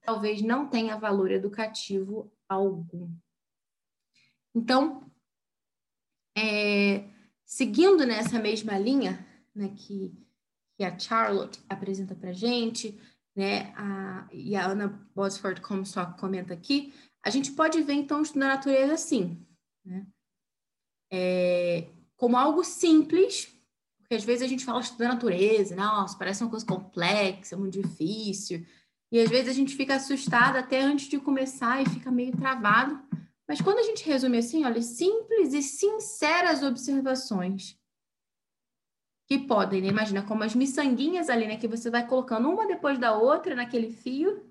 talvez 0.01 0.41
não 0.41 0.69
tenha 0.69 0.95
valor 0.95 1.31
educativo 1.31 2.31
algum. 2.47 3.11
Então, 4.53 5.11
é, 6.37 7.09
seguindo 7.43 8.05
nessa 8.05 8.37
mesma 8.37 8.77
linha 8.77 9.25
né, 9.55 9.73
que, 9.75 10.13
que 10.77 10.83
a 10.83 10.97
Charlotte 10.97 11.59
apresenta 11.69 12.15
para 12.15 12.31
a 12.31 12.33
gente, 12.33 12.99
né, 13.35 13.73
a, 13.75 14.27
e 14.31 14.55
a 14.55 14.65
Ana 14.65 14.87
Bosford 15.13 15.61
Comstock 15.61 16.19
comenta 16.19 16.53
aqui, 16.53 16.93
a 17.23 17.29
gente 17.29 17.51
pode 17.51 17.81
ver, 17.81 17.93
então, 17.93 18.21
da 18.21 18.47
natureza 18.47 18.93
assim, 18.93 19.45
né? 19.83 20.05
É, 21.11 21.87
como 22.15 22.37
algo 22.37 22.63
simples, 22.63 23.51
porque 23.99 24.15
às 24.15 24.23
vezes 24.23 24.43
a 24.43 24.47
gente 24.47 24.63
fala 24.63 24.79
estudo 24.79 24.99
da 24.99 25.09
natureza, 25.09 25.75
nossa, 25.75 26.17
parece 26.17 26.43
uma 26.43 26.49
coisa 26.49 26.65
complexa, 26.65 27.57
muito 27.57 27.81
difícil, 27.81 28.65
e 29.11 29.19
às 29.19 29.29
vezes 29.29 29.49
a 29.49 29.53
gente 29.53 29.75
fica 29.75 29.95
assustada 29.95 30.59
até 30.59 30.81
antes 30.81 31.07
de 31.07 31.19
começar 31.19 31.81
e 31.81 31.89
fica 31.89 32.11
meio 32.11 32.35
travado. 32.35 33.01
Mas 33.47 33.61
quando 33.61 33.79
a 33.79 33.83
gente 33.83 34.05
resume 34.05 34.37
assim, 34.37 34.65
olha, 34.65 34.81
simples 34.81 35.53
e 35.53 35.61
sinceras 35.61 36.63
observações 36.63 37.77
que 39.27 39.39
podem, 39.39 39.81
né? 39.81 39.87
imagina, 39.87 40.21
como 40.21 40.43
as 40.43 40.53
miçanguinhas 40.53 41.29
ali, 41.29 41.47
né, 41.47 41.57
que 41.57 41.67
você 41.67 41.89
vai 41.89 42.05
colocando 42.05 42.49
uma 42.49 42.67
depois 42.67 42.99
da 42.99 43.17
outra 43.17 43.55
naquele 43.55 43.91
fio, 43.91 44.43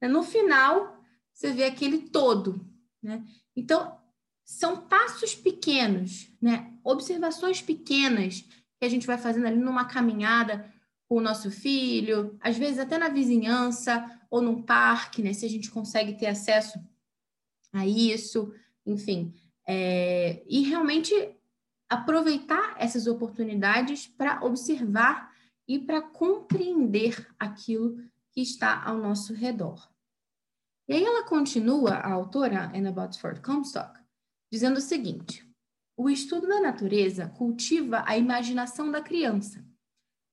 né? 0.00 0.08
no 0.08 0.22
final 0.22 0.98
você 1.32 1.52
vê 1.52 1.64
aquele 1.64 1.98
todo, 1.98 2.60
né? 3.00 3.24
Então, 3.54 3.96
são 4.44 4.88
passos 4.88 5.36
pequenos, 5.36 6.28
né? 6.42 6.72
Observações 6.82 7.62
pequenas 7.62 8.40
que 8.76 8.84
a 8.84 8.88
gente 8.88 9.06
vai 9.06 9.16
fazendo 9.16 9.46
ali 9.46 9.56
numa 9.56 9.84
caminhada 9.84 10.68
com 11.08 11.16
o 11.16 11.20
nosso 11.20 11.50
filho, 11.50 12.36
às 12.40 12.56
vezes 12.56 12.78
até 12.78 12.98
na 12.98 13.08
vizinhança 13.08 14.20
ou 14.28 14.42
num 14.42 14.62
parque, 14.62 15.22
né? 15.22 15.32
Se 15.32 15.46
a 15.46 15.48
gente 15.48 15.70
consegue 15.70 16.14
ter 16.14 16.26
acesso 16.26 16.80
a 17.72 17.86
isso, 17.86 18.52
enfim. 18.84 19.32
É, 19.66 20.42
e 20.48 20.62
realmente 20.62 21.14
aproveitar 21.88 22.74
essas 22.78 23.06
oportunidades 23.06 24.06
para 24.06 24.44
observar 24.44 25.34
e 25.66 25.78
para 25.78 26.02
compreender 26.02 27.26
aquilo 27.38 27.96
que 28.32 28.40
está 28.40 28.82
ao 28.82 28.98
nosso 28.98 29.34
redor. 29.34 29.88
E 30.88 30.94
aí 30.94 31.04
ela 31.04 31.24
continua, 31.24 31.94
a 31.94 32.12
autora 32.12 32.70
Anna 32.74 32.90
Botsford 32.90 33.40
Comstock, 33.40 34.00
dizendo 34.50 34.78
o 34.78 34.82
seguinte: 34.82 35.46
o 35.96 36.08
estudo 36.08 36.46
da 36.46 36.60
natureza 36.60 37.28
cultiva 37.28 38.02
a 38.06 38.16
imaginação 38.16 38.90
da 38.90 39.02
criança 39.02 39.66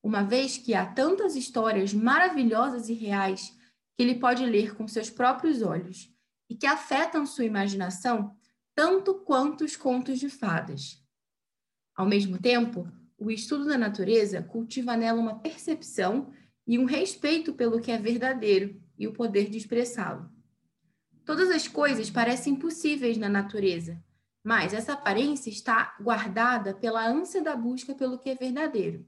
uma 0.05 0.24
vez 0.24 0.55
que 0.55 0.75
há 0.75 0.85
tantas 0.85 1.35
histórias 1.35 1.91
maravilhosas 1.91 2.89
e 2.89 2.93
reais 2.93 3.57
que 3.97 4.03
ele 4.03 4.19
pode 4.19 4.45
ler 4.45 4.75
com 4.75 4.88
seus 4.88 5.09
próprios 5.09 5.63
olhos 5.63 6.13
e 6.47 6.55
que 6.55 6.67
afetam 6.67 7.25
sua 7.25 7.43
imaginação 7.43 8.38
tanto 8.75 9.15
quanto 9.15 9.63
os 9.63 9.75
contos 9.75 10.19
de 10.19 10.29
fadas. 10.29 11.03
Ao 11.95 12.05
mesmo 12.05 12.37
tempo, 12.37 12.87
o 13.17 13.31
estudo 13.31 13.65
da 13.65 13.77
natureza 13.77 14.43
cultiva 14.43 14.97
nela 14.97 15.19
uma 15.19 15.39
percepção 15.39 16.33
e 16.67 16.77
um 16.77 16.85
respeito 16.85 17.53
pelo 17.53 17.79
que 17.79 17.91
é 17.91 17.97
verdadeiro 17.97 18.81
e 18.97 19.07
o 19.07 19.13
poder 19.13 19.49
de 19.49 19.57
expressá-lo. 19.57 20.29
Todas 21.23 21.49
as 21.49 21.67
coisas 21.67 22.09
parecem 22.09 22.53
impossíveis 22.53 23.17
na 23.17 23.29
natureza, 23.29 24.03
mas 24.43 24.73
essa 24.73 24.93
aparência 24.93 25.49
está 25.49 25.95
guardada 25.99 26.73
pela 26.73 27.07
ânsia 27.07 27.41
da 27.41 27.55
busca 27.55 27.95
pelo 27.95 28.19
que 28.19 28.29
é 28.29 28.35
verdadeiro. 28.35 29.07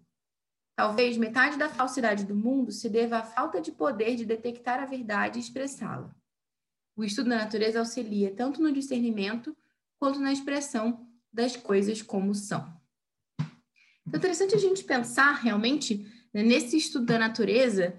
Talvez 0.75 1.17
metade 1.17 1.58
da 1.58 1.70
falsidade 1.70 2.24
do 2.24 2.36
mundo 2.36 2.72
se 2.72 2.88
deva 2.88 3.17
à 3.17 3.24
falta 3.24 3.60
de 3.60 3.72
poder 3.72 4.15
de 4.15 4.25
detectar 4.25 4.79
a 4.79 4.86
verdade 4.86 5.38
e 5.38 5.41
expressá-la. 5.41 6.15
O 6.96 7.03
estudo 7.03 7.29
da 7.29 7.38
natureza 7.38 7.79
auxilia 7.79 8.34
tanto 8.34 8.62
no 8.62 8.72
discernimento 8.72 9.56
quanto 10.00 10.20
na 10.20 10.32
expressão 10.32 11.07
das 11.32 11.56
coisas 11.56 12.02
como 12.02 12.34
são. 12.34 12.62
Então, 13.40 14.16
é 14.16 14.18
interessante 14.18 14.56
a 14.56 14.60
gente 14.60 14.84
pensar 14.84 15.34
realmente 15.34 16.06
né, 16.34 16.44
nesse 16.44 16.78
estudo 16.78 17.06
da 17.06 17.20
natureza 17.20 17.96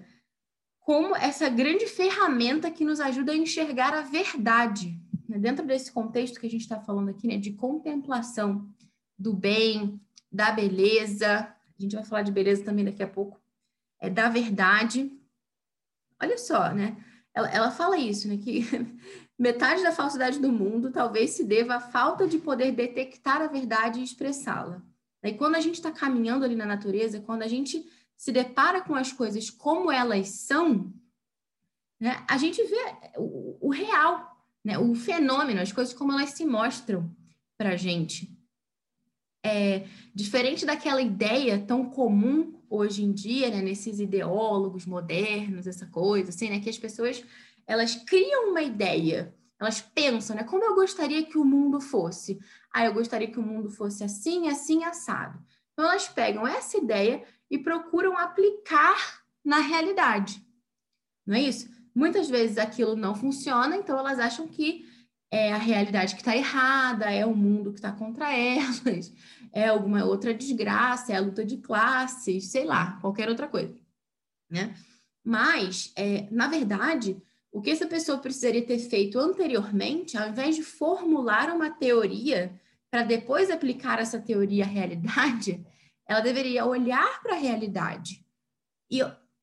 como 0.79 1.15
essa 1.15 1.47
grande 1.49 1.85
ferramenta 1.85 2.71
que 2.71 2.83
nos 2.83 2.99
ajuda 2.99 3.31
a 3.31 3.37
enxergar 3.37 3.93
a 3.93 4.01
verdade. 4.01 4.99
Né? 5.27 5.37
Dentro 5.37 5.65
desse 5.65 5.91
contexto 5.91 6.39
que 6.39 6.47
a 6.47 6.49
gente 6.49 6.61
está 6.61 6.79
falando 6.79 7.09
aqui, 7.09 7.27
né, 7.27 7.37
de 7.37 7.53
contemplação 7.53 8.67
do 9.17 9.33
bem, 9.33 10.01
da 10.31 10.51
beleza, 10.51 11.41
a 11.79 11.81
gente 11.81 11.95
vai 11.95 12.03
falar 12.03 12.23
de 12.23 12.31
beleza 12.31 12.63
também 12.63 12.85
daqui 12.85 13.03
a 13.03 13.07
pouco, 13.07 13.39
é 13.99 14.09
da 14.09 14.29
verdade. 14.29 15.11
Olha 16.21 16.37
só, 16.37 16.73
né? 16.73 16.97
Ela, 17.33 17.49
ela 17.49 17.71
fala 17.71 17.97
isso, 17.97 18.27
né? 18.27 18.37
Que 18.37 18.65
metade 19.37 19.83
da 19.83 19.91
falsidade 19.91 20.39
do 20.39 20.51
mundo 20.51 20.91
talvez 20.91 21.31
se 21.31 21.43
deva 21.43 21.75
à 21.75 21.79
falta 21.79 22.27
de 22.27 22.37
poder 22.37 22.71
detectar 22.71 23.41
a 23.41 23.47
verdade 23.47 23.99
e 23.99 24.03
expressá-la. 24.03 24.81
E 25.23 25.33
quando 25.33 25.55
a 25.55 25.61
gente 25.61 25.75
está 25.75 25.91
caminhando 25.91 26.45
ali 26.45 26.55
na 26.55 26.65
natureza, 26.65 27.19
quando 27.19 27.43
a 27.43 27.47
gente 27.47 27.85
se 28.15 28.31
depara 28.31 28.81
com 28.81 28.95
as 28.95 29.11
coisas 29.11 29.49
como 29.49 29.91
elas 29.91 30.29
são, 30.29 30.93
né, 31.99 32.23
a 32.27 32.37
gente 32.37 32.63
vê 32.63 32.95
o, 33.17 33.67
o 33.67 33.69
real, 33.69 34.37
né, 34.63 34.77
o 34.77 34.95
fenômeno, 34.95 35.61
as 35.61 35.71
coisas 35.71 35.93
como 35.93 36.13
elas 36.13 36.31
se 36.31 36.45
mostram 36.45 37.13
para 37.57 37.71
a 37.71 37.75
gente 37.75 38.38
é, 39.43 39.85
diferente 40.13 40.65
daquela 40.65 41.01
ideia 41.01 41.59
tão 41.59 41.89
comum 41.89 42.59
hoje 42.69 43.03
em 43.03 43.11
dia, 43.11 43.49
né, 43.49 43.61
nesses 43.61 43.99
ideólogos 43.99 44.85
modernos, 44.85 45.65
essa 45.65 45.85
coisa, 45.87 46.29
assim, 46.29 46.49
né, 46.49 46.59
que 46.59 46.69
as 46.69 46.77
pessoas 46.77 47.23
elas 47.65 47.95
criam 47.95 48.49
uma 48.49 48.61
ideia, 48.61 49.33
elas 49.59 49.81
pensam, 49.81 50.35
né, 50.35 50.43
como 50.43 50.63
eu 50.63 50.75
gostaria 50.75 51.23
que 51.23 51.37
o 51.37 51.45
mundo 51.45 51.79
fosse. 51.79 52.39
Ah, 52.73 52.85
eu 52.85 52.93
gostaria 52.93 53.29
que 53.29 53.39
o 53.39 53.43
mundo 53.43 53.69
fosse 53.69 54.03
assim, 54.03 54.47
assim, 54.47 54.83
assado. 54.83 55.39
Então 55.73 55.85
elas 55.85 56.07
pegam 56.07 56.47
essa 56.47 56.77
ideia 56.77 57.23
e 57.49 57.57
procuram 57.57 58.17
aplicar 58.17 59.23
na 59.43 59.59
realidade. 59.59 60.45
Não 61.25 61.35
é 61.35 61.41
isso? 61.41 61.69
Muitas 61.93 62.29
vezes 62.29 62.57
aquilo 62.57 62.95
não 62.95 63.15
funciona, 63.15 63.75
então 63.75 63.97
elas 63.97 64.19
acham 64.19 64.47
que 64.47 64.85
é 65.31 65.53
a 65.53 65.57
realidade 65.57 66.15
que 66.15 66.21
está 66.21 66.35
errada, 66.35 67.11
é 67.11 67.25
o 67.25 67.35
mundo 67.35 67.71
que 67.71 67.79
está 67.79 67.91
contra 67.91 68.35
elas, 68.35 69.13
é 69.53 69.67
alguma 69.67 70.03
outra 70.03 70.33
desgraça, 70.33 71.13
é 71.13 71.15
a 71.15 71.21
luta 71.21 71.45
de 71.45 71.57
classes, 71.57 72.51
sei 72.51 72.65
lá, 72.65 72.99
qualquer 72.99 73.29
outra 73.29 73.47
coisa, 73.47 73.75
né? 74.49 74.75
Mas, 75.23 75.91
é, 75.95 76.27
na 76.31 76.47
verdade, 76.47 77.21
o 77.51 77.61
que 77.61 77.69
essa 77.69 77.87
pessoa 77.87 78.17
precisaria 78.17 78.65
ter 78.65 78.79
feito 78.79 79.19
anteriormente, 79.19 80.17
ao 80.17 80.29
invés 80.29 80.55
de 80.55 80.63
formular 80.63 81.53
uma 81.53 81.69
teoria 81.69 82.59
para 82.91 83.03
depois 83.03 83.49
aplicar 83.49 83.99
essa 83.99 84.19
teoria 84.19 84.63
à 84.63 84.67
realidade, 84.67 85.63
ela 86.07 86.21
deveria 86.21 86.65
olhar 86.65 87.21
para 87.21 87.35
a 87.35 87.39
realidade 87.39 88.25
e 88.89 88.99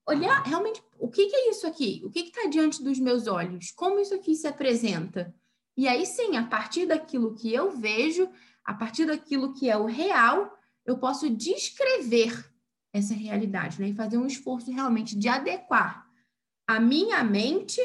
olhar 0.09 0.43
realmente 0.43 0.83
o 0.99 1.09
que, 1.09 1.27
que 1.27 1.37
é 1.37 1.51
isso 1.51 1.67
aqui, 1.67 2.03
o 2.05 2.11
que 2.11 2.21
está 2.21 2.49
diante 2.49 2.83
dos 2.83 2.99
meus 2.99 3.27
olhos, 3.27 3.71
como 3.71 4.01
isso 4.01 4.15
aqui 4.15 4.35
se 4.35 4.47
apresenta. 4.47 5.35
E 5.77 5.87
aí 5.87 6.07
sim, 6.07 6.37
a 6.37 6.45
partir 6.45 6.87
daquilo 6.87 7.35
que 7.35 7.53
eu 7.53 7.71
vejo, 7.71 8.29
a 8.65 8.73
partir 8.73 9.07
daquilo 9.07 9.53
que 9.53 9.69
é 9.69 9.77
o 9.77 9.85
real, 9.85 10.57
eu 10.85 10.99
posso 10.99 11.29
descrever 11.29 12.51
essa 12.93 13.13
realidade, 13.13 13.81
né? 13.81 13.89
E 13.89 13.95
fazer 13.95 14.17
um 14.17 14.27
esforço 14.27 14.71
realmente 14.71 15.17
de 15.17 15.29
adequar 15.29 16.07
a 16.67 16.81
minha 16.81 17.23
mente 17.23 17.81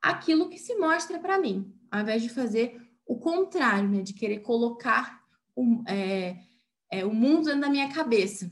àquilo 0.00 0.48
que 0.48 0.58
se 0.58 0.74
mostra 0.76 1.18
para 1.18 1.38
mim, 1.38 1.72
ao 1.90 2.00
invés 2.00 2.22
de 2.22 2.28
fazer 2.28 2.80
o 3.06 3.18
contrário, 3.18 3.88
né? 3.88 4.02
De 4.02 4.14
querer 4.14 4.40
colocar 4.40 5.22
o, 5.54 5.82
é, 5.86 6.38
é, 6.90 7.04
o 7.04 7.12
mundo 7.12 7.44
dentro 7.44 7.60
da 7.60 7.70
minha 7.70 7.92
cabeça. 7.92 8.50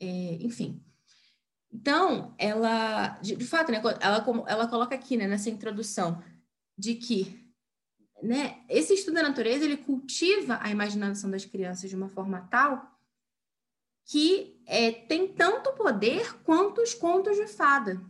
É, 0.00 0.38
enfim. 0.40 0.84
Então, 1.72 2.34
ela, 2.36 3.18
de, 3.20 3.34
de 3.34 3.46
fato, 3.46 3.72
né, 3.72 3.80
ela, 4.00 4.44
ela 4.46 4.68
coloca 4.68 4.94
aqui, 4.94 5.16
né, 5.16 5.26
nessa 5.26 5.48
introdução, 5.48 6.22
de 6.76 6.94
que 6.94 7.42
né, 8.22 8.64
esse 8.68 8.94
estudo 8.94 9.14
da 9.14 9.22
natureza 9.22 9.64
ele 9.64 9.76
cultiva 9.76 10.58
a 10.62 10.70
imaginação 10.70 11.30
das 11.30 11.44
crianças 11.44 11.90
de 11.90 11.96
uma 11.96 12.08
forma 12.08 12.48
tal 12.50 12.92
que 14.04 14.60
é, 14.66 14.90
tem 14.92 15.28
tanto 15.28 15.72
poder 15.72 16.40
quanto 16.42 16.80
os 16.80 16.92
contos 16.94 17.36
de 17.36 17.46
fada, 17.46 18.00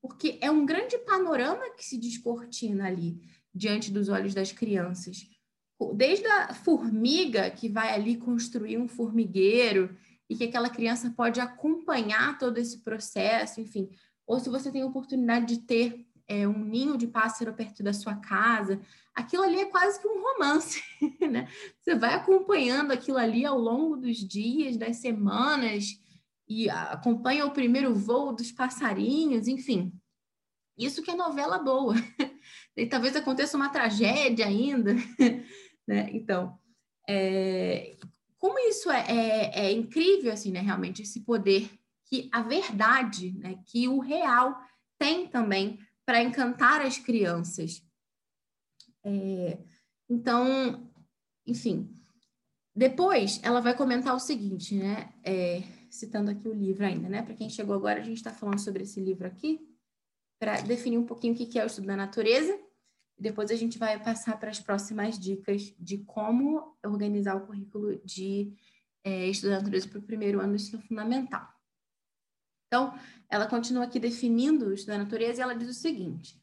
porque 0.00 0.38
é 0.40 0.50
um 0.50 0.66
grande 0.66 0.98
panorama 0.98 1.70
que 1.76 1.84
se 1.84 1.96
descortina 1.96 2.86
ali 2.86 3.20
diante 3.54 3.90
dos 3.90 4.08
olhos 4.08 4.34
das 4.34 4.52
crianças. 4.52 5.28
Desde 5.94 6.26
a 6.26 6.54
formiga 6.54 7.50
que 7.50 7.68
vai 7.68 7.94
ali 7.94 8.16
construir 8.16 8.78
um 8.78 8.88
formigueiro 8.88 9.96
e 10.28 10.36
que 10.36 10.44
aquela 10.44 10.68
criança 10.68 11.10
pode 11.16 11.40
acompanhar 11.40 12.36
todo 12.38 12.58
esse 12.58 12.82
processo, 12.82 13.60
enfim. 13.60 13.88
Ou 14.26 14.40
se 14.40 14.50
você 14.50 14.70
tem 14.70 14.82
a 14.82 14.86
oportunidade 14.86 15.46
de 15.54 15.62
ter 15.62 16.07
é, 16.28 16.46
um 16.46 16.58
ninho 16.58 16.98
de 16.98 17.06
pássaro 17.06 17.54
perto 17.54 17.82
da 17.82 17.94
sua 17.94 18.14
casa, 18.16 18.80
aquilo 19.14 19.42
ali 19.42 19.60
é 19.60 19.64
quase 19.64 20.00
que 20.00 20.06
um 20.06 20.22
romance, 20.22 20.82
né? 21.28 21.48
Você 21.80 21.94
vai 21.94 22.14
acompanhando 22.14 22.92
aquilo 22.92 23.16
ali 23.16 23.46
ao 23.46 23.58
longo 23.58 23.96
dos 23.96 24.18
dias, 24.18 24.76
das 24.76 24.98
semanas, 24.98 25.98
e 26.46 26.68
acompanha 26.68 27.46
o 27.46 27.50
primeiro 27.50 27.94
voo 27.94 28.32
dos 28.32 28.52
passarinhos, 28.52 29.48
enfim. 29.48 29.92
Isso 30.76 31.02
que 31.02 31.10
é 31.10 31.16
novela 31.16 31.58
boa. 31.58 31.94
E 32.76 32.86
talvez 32.86 33.16
aconteça 33.16 33.56
uma 33.56 33.70
tragédia 33.70 34.46
ainda, 34.46 34.94
né? 35.84 36.08
Então, 36.12 36.56
é, 37.08 37.96
como 38.38 38.56
isso 38.60 38.88
é, 38.88 39.04
é, 39.08 39.66
é, 39.66 39.72
incrível, 39.72 40.32
assim, 40.32 40.52
né? 40.52 40.60
Realmente, 40.60 41.02
esse 41.02 41.24
poder 41.24 41.68
que 42.06 42.30
a 42.32 42.40
verdade, 42.40 43.32
né? 43.36 43.58
Que 43.66 43.88
o 43.88 43.98
real 43.98 44.56
tem 44.96 45.26
também 45.26 45.80
para 46.08 46.22
encantar 46.22 46.80
as 46.80 46.96
crianças. 46.96 47.86
É, 49.04 49.58
então, 50.08 50.90
enfim. 51.46 51.94
Depois, 52.74 53.38
ela 53.42 53.60
vai 53.60 53.76
comentar 53.76 54.16
o 54.16 54.18
seguinte, 54.18 54.74
né? 54.74 55.12
É, 55.22 55.62
citando 55.90 56.30
aqui 56.30 56.48
o 56.48 56.54
livro 56.54 56.86
ainda, 56.86 57.10
né? 57.10 57.20
Para 57.20 57.34
quem 57.34 57.50
chegou 57.50 57.76
agora, 57.76 58.00
a 58.00 58.02
gente 58.02 58.16
está 58.16 58.32
falando 58.32 58.58
sobre 58.58 58.84
esse 58.84 58.98
livro 58.98 59.26
aqui, 59.26 59.60
para 60.40 60.62
definir 60.62 60.96
um 60.96 61.04
pouquinho 61.04 61.34
o 61.34 61.36
que 61.36 61.58
é 61.58 61.62
o 61.62 61.66
estudo 61.66 61.88
da 61.88 61.96
natureza. 61.96 62.58
Depois 63.18 63.50
a 63.50 63.56
gente 63.56 63.76
vai 63.76 64.02
passar 64.02 64.40
para 64.40 64.48
as 64.48 64.60
próximas 64.60 65.18
dicas 65.18 65.74
de 65.78 65.98
como 65.98 66.74
organizar 66.82 67.36
o 67.36 67.46
currículo 67.46 68.00
de 68.02 68.56
é, 69.04 69.26
estudo 69.26 69.50
da 69.50 69.58
natureza 69.58 69.86
para 69.86 69.98
o 69.98 70.02
primeiro 70.02 70.40
ano 70.40 70.54
do 70.54 70.56
ensino 70.56 70.80
fundamental. 70.80 71.57
Então, 72.68 72.96
ela 73.28 73.46
continua 73.46 73.84
aqui 73.84 73.98
definindo 73.98 74.66
o 74.66 74.72
estudo 74.72 74.92
da 74.92 74.98
natureza 74.98 75.40
e 75.40 75.42
ela 75.42 75.54
diz 75.54 75.68
o 75.68 75.74
seguinte: 75.74 76.40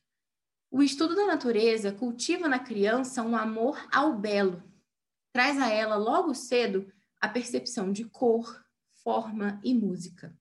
o 0.70 0.82
estudo 0.84 1.16
da 1.16 1.26
natureza 1.26 1.92
cultiva 1.92 2.48
na 2.48 2.60
criança 2.60 3.24
um 3.24 3.36
amor 3.36 3.80
ao 3.92 4.18
belo, 4.18 4.62
traz 5.32 5.60
a 5.60 5.70
ela 5.70 5.96
logo 5.96 6.34
cedo 6.34 6.92
a 7.22 7.30
percepção 7.30 7.92
de 7.92 8.06
cor, 8.06 8.64
forma 9.04 9.60
e 9.64 9.74
música. 9.74 10.38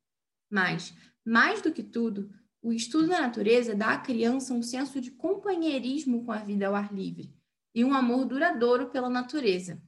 Mas, 0.50 0.94
mais 1.24 1.62
do 1.62 1.72
que 1.72 1.82
tudo, 1.82 2.30
o 2.62 2.72
estudo 2.72 3.08
da 3.08 3.20
natureza 3.20 3.74
dá 3.74 3.92
à 3.92 3.98
criança 3.98 4.54
um 4.54 4.62
senso 4.62 5.00
de 5.00 5.10
companheirismo 5.10 6.24
com 6.24 6.32
a 6.32 6.38
vida 6.38 6.66
ao 6.66 6.74
ar 6.74 6.92
livre 6.92 7.32
e 7.74 7.84
um 7.84 7.92
amor 7.92 8.24
duradouro 8.24 8.88
pela 8.88 9.10
natureza. 9.10 9.82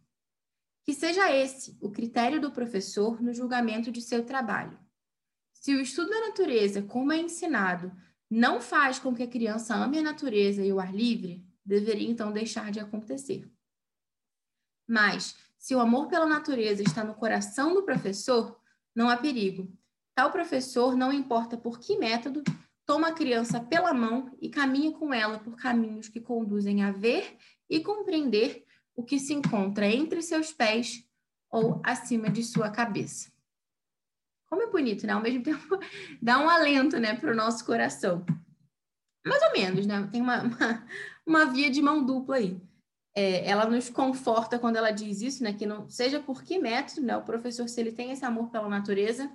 Que 0.85 0.93
seja 0.93 1.35
esse 1.35 1.77
o 1.81 1.91
critério 1.91 2.41
do 2.41 2.53
professor 2.53 3.21
no 3.23 3.33
julgamento 3.33 3.91
de 3.91 4.03
seu 4.03 4.25
trabalho. 4.25 4.79
Se 5.67 5.75
o 5.75 5.81
estudo 5.81 6.11
da 6.11 6.29
natureza, 6.29 6.81
como 6.81 7.11
é 7.11 7.19
ensinado, 7.19 7.91
não 8.31 8.61
faz 8.61 9.01
com 9.01 9.13
que 9.13 9.25
a 9.25 9.27
criança 9.27 9.75
ame 9.75 9.99
a 9.99 10.03
natureza 10.03 10.65
e 10.65 10.73
o 10.73 10.79
ar 10.79 10.95
livre, 10.95 11.45
deveria 11.65 12.09
então 12.09 12.31
deixar 12.31 12.71
de 12.71 12.79
acontecer. 12.79 13.51
Mas, 14.89 15.35
se 15.59 15.75
o 15.75 15.81
amor 15.81 16.07
pela 16.07 16.25
natureza 16.25 16.85
está 16.85 17.03
no 17.03 17.17
coração 17.17 17.75
do 17.75 17.83
professor, 17.83 18.57
não 18.95 19.11
há 19.11 19.17
perigo. 19.17 19.69
Tal 20.15 20.31
professor, 20.31 20.97
não 20.97 21.13
importa 21.13 21.57
por 21.57 21.81
que 21.81 21.99
método, 21.99 22.45
toma 22.85 23.09
a 23.09 23.13
criança 23.13 23.59
pela 23.59 23.93
mão 23.93 24.37
e 24.41 24.49
caminha 24.49 24.93
com 24.93 25.13
ela 25.13 25.41
por 25.41 25.57
caminhos 25.57 26.09
que 26.09 26.21
conduzem 26.21 26.85
a 26.85 26.93
ver 26.93 27.37
e 27.69 27.81
compreender 27.81 28.65
o 28.95 29.03
que 29.03 29.19
se 29.19 29.35
encontra 29.35 29.85
entre 29.85 30.23
seus 30.23 30.53
pés 30.53 31.05
ou 31.51 31.83
acima 31.85 32.31
de 32.31 32.45
sua 32.45 32.71
cabeça. 32.71 33.35
Como 34.57 34.67
é 34.67 34.73
bonito, 34.73 35.07
né? 35.07 35.13
Ao 35.13 35.21
mesmo 35.21 35.43
tempo, 35.43 35.79
dá 36.23 36.39
um 36.39 36.49
alento, 36.49 36.99
né, 36.99 37.15
para 37.15 37.31
o 37.31 37.37
nosso 37.37 37.63
coração. 37.67 38.25
Mais 39.27 39.43
ou 39.43 39.53
menos, 39.53 39.87
né? 39.87 40.09
Tem 40.11 40.23
uma, 40.23 40.43
uma, 40.45 40.87
uma 41.27 41.45
via 41.45 41.69
de 41.69 41.83
mão 41.83 42.03
dupla 42.03 42.37
aí. 42.37 42.59
É, 43.15 43.47
ela 43.47 43.67
nos 43.67 43.91
conforta 43.91 44.59
quando 44.59 44.77
ela 44.77 44.91
diz 44.91 45.21
isso, 45.21 45.45
né? 45.45 45.53
Que 45.53 45.67
não 45.67 45.91
seja 45.91 46.21
por 46.21 46.43
que 46.43 46.59
método, 46.59 47.03
né? 47.03 47.15
O 47.19 47.23
professor, 47.23 47.69
se 47.69 47.79
ele 47.79 47.93
tem 47.93 48.13
esse 48.13 48.25
amor 48.25 48.49
pela 48.49 48.67
natureza, 48.67 49.31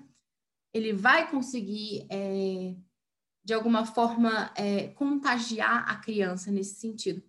ele 0.73 0.91
vai 0.91 1.29
conseguir 1.29 2.07
é, 2.09 2.73
de 3.43 3.53
alguma 3.53 3.85
forma, 3.85 4.51
é, 4.55 4.87
contagiar 4.87 5.87
a 5.87 5.97
criança 5.97 6.49
nesse 6.49 6.79
sentido. 6.79 7.21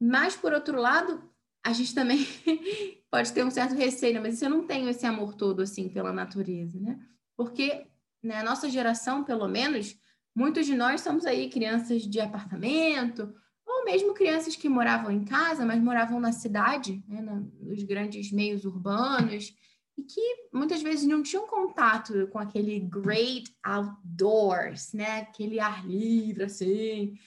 Mas, 0.00 0.34
por 0.34 0.52
outro 0.52 0.80
lado, 0.80 1.22
a 1.64 1.72
gente 1.72 1.94
também 1.94 2.26
pode 3.08 3.32
ter 3.32 3.44
um 3.44 3.52
certo 3.52 3.76
receio, 3.76 4.14
né? 4.14 4.20
mas 4.20 4.42
eu 4.42 4.50
não 4.50 4.66
tenho 4.66 4.88
esse 4.88 5.06
amor 5.06 5.34
todo, 5.34 5.62
assim, 5.62 5.88
pela 5.88 6.12
natureza, 6.12 6.80
né? 6.80 6.98
Porque 7.36 7.86
na 8.22 8.36
né, 8.36 8.42
nossa 8.42 8.68
geração, 8.68 9.22
pelo 9.22 9.46
menos, 9.46 9.96
muitos 10.34 10.66
de 10.66 10.74
nós 10.74 11.00
somos 11.00 11.24
aí 11.24 11.48
crianças 11.48 12.02
de 12.02 12.20
apartamento, 12.20 13.34
ou 13.66 13.84
mesmo 13.84 14.14
crianças 14.14 14.56
que 14.56 14.68
moravam 14.68 15.10
em 15.10 15.24
casa, 15.24 15.64
mas 15.64 15.82
moravam 15.82 16.20
na 16.20 16.32
cidade, 16.32 17.02
né? 17.08 17.20
nos 17.60 17.82
grandes 17.82 18.32
meios 18.32 18.64
urbanos, 18.64 19.54
e 19.96 20.02
que 20.02 20.48
muitas 20.52 20.82
vezes 20.82 21.06
não 21.06 21.22
tinham 21.22 21.46
contato 21.46 22.28
com 22.28 22.38
aquele 22.38 22.80
great 22.80 23.50
outdoors, 23.62 24.92
né? 24.92 25.20
Aquele 25.20 25.58
ar 25.58 25.86
livre, 25.86 26.44
assim, 26.44 27.18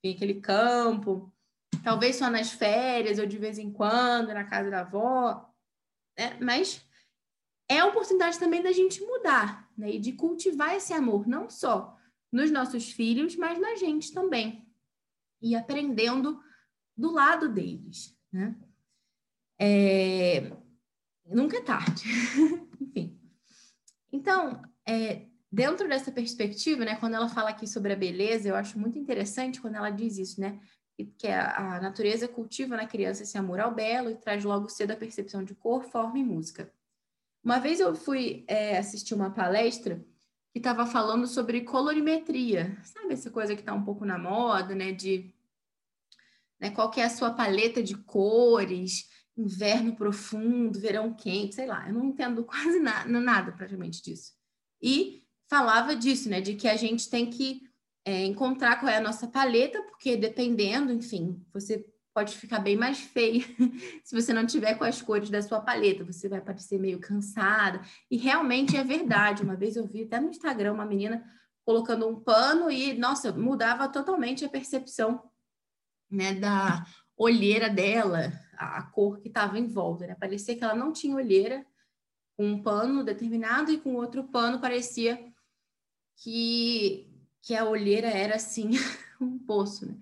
aquele 0.00 0.40
campo. 0.40 1.30
Talvez 1.82 2.16
só 2.16 2.30
nas 2.30 2.50
férias 2.50 3.18
ou 3.18 3.26
de 3.26 3.36
vez 3.36 3.58
em 3.58 3.70
quando, 3.70 4.32
na 4.32 4.44
casa 4.44 4.70
da 4.70 4.80
avó. 4.80 5.46
Né? 6.18 6.38
Mas 6.40 6.82
é 7.68 7.78
a 7.78 7.86
oportunidade 7.86 8.38
também 8.38 8.62
da 8.62 8.72
gente 8.72 9.00
mudar, 9.02 9.70
né? 9.76 9.92
E 9.92 9.98
de 9.98 10.12
cultivar 10.12 10.74
esse 10.74 10.92
amor, 10.92 11.26
não 11.26 11.48
só 11.48 11.96
nos 12.30 12.50
nossos 12.50 12.90
filhos, 12.90 13.36
mas 13.36 13.58
na 13.58 13.76
gente 13.76 14.12
também. 14.12 14.66
E 15.40 15.54
aprendendo 15.54 16.40
do 16.96 17.12
lado 17.12 17.48
deles, 17.48 18.16
né? 18.32 18.56
É, 19.58 20.52
nunca 21.26 21.58
é 21.58 21.62
tarde. 21.62 22.04
Enfim. 22.80 23.18
Então, 24.12 24.62
é, 24.86 25.26
dentro 25.50 25.88
dessa 25.88 26.12
perspectiva, 26.12 26.84
né, 26.84 26.96
quando 26.96 27.14
ela 27.14 27.28
fala 27.28 27.50
aqui 27.50 27.66
sobre 27.66 27.92
a 27.92 27.96
beleza, 27.96 28.48
eu 28.48 28.56
acho 28.56 28.78
muito 28.78 28.98
interessante 28.98 29.60
quando 29.60 29.76
ela 29.76 29.90
diz 29.90 30.18
isso, 30.18 30.40
né? 30.40 30.60
Que 31.18 31.28
a, 31.28 31.76
a 31.76 31.80
natureza 31.80 32.28
cultiva 32.28 32.76
na 32.76 32.86
criança 32.86 33.22
esse 33.22 33.38
amor 33.38 33.58
ao 33.60 33.74
belo 33.74 34.10
e 34.10 34.16
traz 34.16 34.44
logo 34.44 34.68
cedo 34.68 34.92
a 34.92 34.96
percepção 34.96 35.42
de 35.42 35.54
cor, 35.54 35.84
forma 35.84 36.18
e 36.18 36.24
música. 36.24 36.72
Uma 37.44 37.58
vez 37.58 37.78
eu 37.78 37.94
fui 37.94 38.44
é, 38.48 38.78
assistir 38.78 39.14
uma 39.14 39.30
palestra 39.30 40.02
que 40.50 40.58
estava 40.58 40.86
falando 40.86 41.26
sobre 41.26 41.60
colorimetria, 41.60 42.78
sabe 42.82 43.12
essa 43.12 43.30
coisa 43.30 43.54
que 43.54 43.60
está 43.60 43.74
um 43.74 43.84
pouco 43.84 44.04
na 44.06 44.16
moda, 44.16 44.74
né? 44.74 44.92
De 44.92 45.34
né? 46.58 46.70
Qual 46.70 46.90
que 46.90 47.00
é 47.00 47.04
a 47.04 47.10
sua 47.10 47.32
paleta 47.32 47.82
de 47.82 47.96
cores, 47.96 49.10
inverno 49.36 49.94
profundo, 49.94 50.80
verão 50.80 51.12
quente, 51.12 51.56
sei 51.56 51.66
lá. 51.66 51.86
Eu 51.86 51.94
não 51.94 52.04
entendo 52.06 52.44
quase 52.46 52.80
nada, 52.80 53.08
nada 53.08 53.52
praticamente 53.52 54.02
disso. 54.02 54.32
E 54.80 55.22
falava 55.46 55.94
disso, 55.94 56.30
né? 56.30 56.40
De 56.40 56.54
que 56.54 56.66
a 56.66 56.76
gente 56.76 57.10
tem 57.10 57.28
que 57.28 57.62
é, 58.06 58.24
encontrar 58.24 58.80
qual 58.80 58.90
é 58.90 58.96
a 58.96 59.02
nossa 59.02 59.26
paleta, 59.26 59.82
porque 59.82 60.16
dependendo, 60.16 60.92
enfim, 60.92 61.44
você 61.52 61.84
pode 62.14 62.36
ficar 62.36 62.60
bem 62.60 62.76
mais 62.76 63.00
feia 63.00 63.44
se 64.04 64.14
você 64.14 64.32
não 64.32 64.46
tiver 64.46 64.76
com 64.76 64.84
as 64.84 65.02
cores 65.02 65.28
da 65.28 65.42
sua 65.42 65.60
paleta, 65.60 66.04
você 66.04 66.28
vai 66.28 66.40
parecer 66.40 66.78
meio 66.78 67.00
cansada. 67.00 67.82
E 68.08 68.16
realmente 68.16 68.76
é 68.76 68.84
verdade. 68.84 69.42
Uma 69.42 69.56
vez 69.56 69.74
eu 69.74 69.84
vi 69.84 70.04
até 70.04 70.20
no 70.20 70.30
Instagram 70.30 70.74
uma 70.74 70.86
menina 70.86 71.24
colocando 71.64 72.06
um 72.06 72.20
pano 72.20 72.70
e, 72.70 72.94
nossa, 72.94 73.32
mudava 73.32 73.88
totalmente 73.88 74.44
a 74.44 74.48
percepção 74.48 75.28
né, 76.08 76.34
da 76.34 76.86
olheira 77.16 77.68
dela, 77.68 78.32
a, 78.56 78.82
cor 78.82 79.18
que 79.18 79.28
estava 79.28 79.58
em 79.58 79.66
volta. 79.66 80.06
Né? 80.06 80.14
Parecia 80.14 80.56
que 80.56 80.62
ela 80.62 80.74
não 80.74 80.92
tinha 80.92 81.16
olheira 81.16 81.66
com 82.36 82.46
um 82.46 82.62
pano 82.62 83.02
determinado 83.02 83.72
e 83.72 83.78
com 83.78 83.94
outro 83.94 84.24
pano 84.24 84.60
parecia 84.60 85.18
que, 86.16 87.08
que 87.42 87.56
a 87.56 87.64
olheira 87.64 88.08
era 88.08 88.36
assim 88.36 88.70
um 89.20 89.38
poço. 89.38 89.86
Né? 89.86 89.96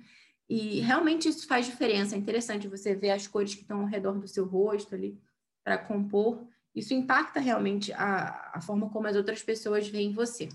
E 0.54 0.80
realmente 0.80 1.30
isso 1.30 1.46
faz 1.46 1.64
diferença. 1.64 2.14
É 2.14 2.18
interessante 2.18 2.68
você 2.68 2.94
ver 2.94 3.12
as 3.12 3.26
cores 3.26 3.54
que 3.54 3.62
estão 3.62 3.80
ao 3.80 3.86
redor 3.86 4.18
do 4.18 4.28
seu 4.28 4.44
rosto 4.44 4.94
ali 4.94 5.18
para 5.64 5.78
compor. 5.78 6.46
Isso 6.74 6.92
impacta 6.92 7.40
realmente 7.40 7.90
a, 7.94 8.50
a 8.52 8.60
forma 8.60 8.90
como 8.90 9.06
as 9.06 9.16
outras 9.16 9.42
pessoas 9.42 9.88
veem 9.88 10.12
você. 10.12 10.50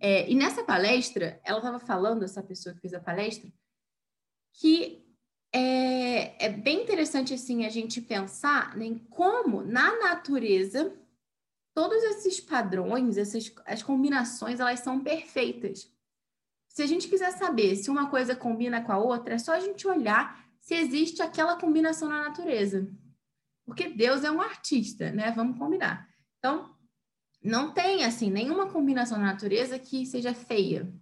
É, 0.00 0.26
e 0.30 0.34
nessa 0.34 0.64
palestra, 0.64 1.38
ela 1.44 1.58
estava 1.58 1.78
falando, 1.78 2.24
essa 2.24 2.42
pessoa 2.42 2.74
que 2.74 2.80
fez 2.80 2.94
a 2.94 3.00
palestra, 3.00 3.52
que 4.54 5.04
é, 5.52 6.46
é 6.46 6.48
bem 6.48 6.82
interessante 6.82 7.34
assim 7.34 7.66
a 7.66 7.68
gente 7.68 8.00
pensar 8.00 8.80
em 8.80 8.98
como 8.98 9.60
na 9.60 9.98
natureza 9.98 10.96
todos 11.74 12.02
esses 12.04 12.40
padrões, 12.40 13.18
essas 13.18 13.54
as 13.66 13.82
combinações, 13.82 14.60
elas 14.60 14.80
são 14.80 15.04
perfeitas. 15.04 15.94
Se 16.76 16.82
a 16.82 16.86
gente 16.86 17.08
quiser 17.08 17.32
saber 17.32 17.74
se 17.74 17.88
uma 17.88 18.10
coisa 18.10 18.36
combina 18.36 18.82
com 18.82 18.92
a 18.92 18.98
outra, 18.98 19.36
é 19.36 19.38
só 19.38 19.54
a 19.54 19.60
gente 19.60 19.88
olhar 19.88 20.44
se 20.60 20.74
existe 20.74 21.22
aquela 21.22 21.56
combinação 21.56 22.06
na 22.06 22.24
natureza. 22.24 22.86
Porque 23.64 23.88
Deus 23.88 24.24
é 24.24 24.30
um 24.30 24.42
artista, 24.42 25.10
né? 25.10 25.30
Vamos 25.30 25.56
combinar. 25.56 26.06
Então, 26.38 26.76
não 27.42 27.72
tem 27.72 28.04
assim 28.04 28.30
nenhuma 28.30 28.66
combinação 28.66 29.16
na 29.16 29.28
natureza 29.28 29.78
que 29.78 30.04
seja 30.04 30.34
feia. 30.34 30.92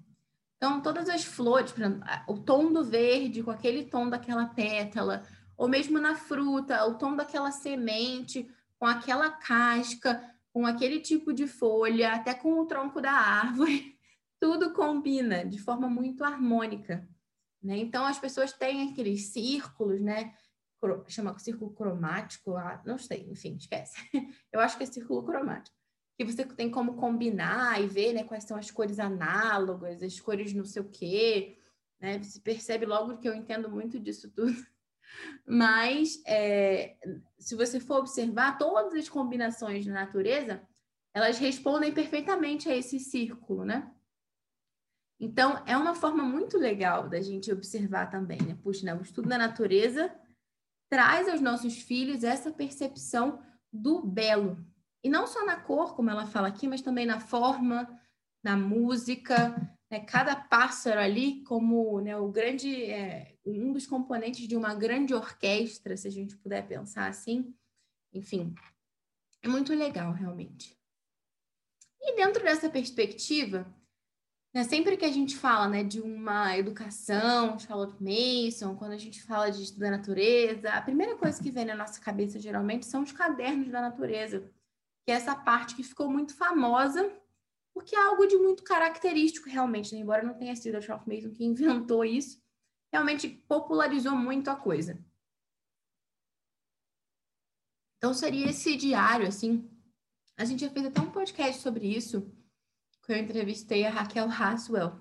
Então, 0.56 0.80
todas 0.80 1.08
as 1.08 1.24
flores, 1.24 1.72
exemplo, 1.76 2.04
o 2.28 2.38
tom 2.38 2.72
do 2.72 2.84
verde 2.84 3.42
com 3.42 3.50
aquele 3.50 3.86
tom 3.86 4.08
daquela 4.08 4.46
pétala, 4.46 5.24
ou 5.56 5.66
mesmo 5.66 5.98
na 5.98 6.14
fruta, 6.14 6.86
o 6.86 6.94
tom 6.94 7.16
daquela 7.16 7.50
semente 7.50 8.48
com 8.78 8.86
aquela 8.86 9.28
casca, 9.28 10.22
com 10.52 10.64
aquele 10.64 11.00
tipo 11.00 11.32
de 11.32 11.48
folha, 11.48 12.12
até 12.12 12.32
com 12.32 12.60
o 12.60 12.64
tronco 12.64 13.00
da 13.00 13.10
árvore, 13.10 13.93
tudo 14.44 14.74
combina 14.74 15.42
de 15.42 15.58
forma 15.58 15.88
muito 15.88 16.22
harmônica. 16.22 17.08
Né? 17.62 17.78
Então, 17.78 18.04
as 18.04 18.18
pessoas 18.18 18.52
têm 18.52 18.90
aqueles 18.90 19.28
círculos, 19.28 20.02
né? 20.02 20.34
Chama 21.08 21.38
círculo 21.38 21.72
cromático, 21.72 22.52
não 22.84 22.98
sei, 22.98 23.26
enfim, 23.30 23.56
esquece. 23.56 23.96
Eu 24.52 24.60
acho 24.60 24.76
que 24.76 24.82
é 24.82 24.86
círculo 24.86 25.24
cromático. 25.24 25.74
Que 26.18 26.26
você 26.26 26.44
tem 26.44 26.70
como 26.70 26.96
combinar 26.96 27.82
e 27.82 27.86
ver 27.86 28.12
né, 28.12 28.22
quais 28.22 28.44
são 28.44 28.58
as 28.58 28.70
cores 28.70 28.98
análogas, 28.98 30.02
as 30.02 30.20
cores 30.20 30.52
não 30.52 30.66
sei 30.66 30.82
o 30.82 30.90
quê. 30.90 31.56
Né? 31.98 32.22
Você 32.22 32.38
percebe 32.38 32.84
logo 32.84 33.16
que 33.16 33.26
eu 33.26 33.34
entendo 33.34 33.70
muito 33.70 33.98
disso 33.98 34.30
tudo. 34.30 34.52
Mas, 35.48 36.22
é, 36.26 36.98
se 37.38 37.54
você 37.54 37.80
for 37.80 38.00
observar, 38.00 38.58
todas 38.58 38.92
as 38.92 39.08
combinações 39.08 39.86
na 39.86 39.94
natureza, 39.94 40.62
elas 41.14 41.38
respondem 41.38 41.94
perfeitamente 41.94 42.68
a 42.68 42.76
esse 42.76 43.00
círculo, 43.00 43.64
né? 43.64 43.90
Então, 45.18 45.62
é 45.66 45.76
uma 45.76 45.94
forma 45.94 46.22
muito 46.22 46.58
legal 46.58 47.08
da 47.08 47.20
gente 47.20 47.52
observar 47.52 48.10
também, 48.10 48.40
né? 48.42 48.58
Puxa, 48.62 48.84
né? 48.84 48.94
o 48.94 49.02
estudo 49.02 49.28
da 49.28 49.38
natureza 49.38 50.14
traz 50.90 51.28
aos 51.28 51.40
nossos 51.40 51.78
filhos 51.78 52.24
essa 52.24 52.52
percepção 52.52 53.42
do 53.72 54.02
belo. 54.02 54.64
E 55.02 55.08
não 55.08 55.26
só 55.26 55.44
na 55.44 55.56
cor, 55.56 55.94
como 55.94 56.10
ela 56.10 56.26
fala 56.26 56.48
aqui, 56.48 56.66
mas 56.66 56.82
também 56.82 57.06
na 57.06 57.20
forma, 57.20 58.00
na 58.42 58.56
música, 58.56 59.50
né? 59.90 60.00
cada 60.00 60.34
pássaro 60.34 61.00
ali 61.00 61.42
como 61.44 62.00
né, 62.00 62.16
o 62.16 62.28
grande, 62.28 62.84
é, 62.84 63.36
um 63.44 63.72
dos 63.72 63.86
componentes 63.86 64.48
de 64.48 64.56
uma 64.56 64.74
grande 64.74 65.14
orquestra, 65.14 65.96
se 65.96 66.08
a 66.08 66.10
gente 66.10 66.36
puder 66.36 66.66
pensar 66.66 67.06
assim. 67.06 67.54
Enfim, 68.12 68.54
é 69.42 69.48
muito 69.48 69.74
legal, 69.74 70.12
realmente. 70.12 70.78
E 72.00 72.16
dentro 72.16 72.42
dessa 72.42 72.68
perspectiva, 72.68 73.66
né, 74.54 74.62
sempre 74.62 74.96
que 74.96 75.04
a 75.04 75.10
gente 75.10 75.36
fala 75.36 75.68
né, 75.68 75.82
de 75.82 76.00
uma 76.00 76.56
educação, 76.56 77.58
Charlotte 77.58 77.96
Mason, 78.00 78.76
quando 78.76 78.92
a 78.92 78.98
gente 78.98 79.20
fala 79.22 79.50
de 79.50 79.76
da 79.78 79.90
natureza, 79.90 80.70
a 80.70 80.80
primeira 80.80 81.16
coisa 81.16 81.42
que 81.42 81.50
vem 81.50 81.64
na 81.64 81.74
nossa 81.74 82.00
cabeça 82.00 82.38
geralmente 82.38 82.86
são 82.86 83.02
os 83.02 83.10
cadernos 83.10 83.68
da 83.68 83.80
natureza, 83.80 84.48
que 85.04 85.10
é 85.10 85.14
essa 85.14 85.34
parte 85.34 85.74
que 85.74 85.82
ficou 85.82 86.08
muito 86.08 86.34
famosa 86.36 87.12
porque 87.74 87.96
é 87.96 87.98
algo 87.98 88.24
de 88.26 88.38
muito 88.38 88.62
característico 88.62 89.48
realmente, 89.48 89.92
né? 89.92 90.00
embora 90.00 90.22
não 90.22 90.34
tenha 90.34 90.54
sido 90.54 90.76
a 90.76 90.80
Charles 90.80 91.06
Mason 91.06 91.34
que 91.34 91.42
inventou 91.44 92.04
isso, 92.04 92.40
realmente 92.92 93.28
popularizou 93.28 94.16
muito 94.16 94.48
a 94.48 94.54
coisa. 94.54 94.96
Então 97.98 98.14
seria 98.14 98.48
esse 98.48 98.76
diário, 98.76 99.26
assim. 99.26 99.68
A 100.36 100.44
gente 100.44 100.60
já 100.60 100.70
fez 100.70 100.86
até 100.86 101.00
um 101.00 101.10
podcast 101.10 101.60
sobre 101.60 101.86
isso, 101.86 102.30
que 103.04 103.12
eu 103.12 103.16
entrevistei 103.16 103.84
a 103.84 103.90
Raquel 103.90 104.28
Haswell, 104.28 104.98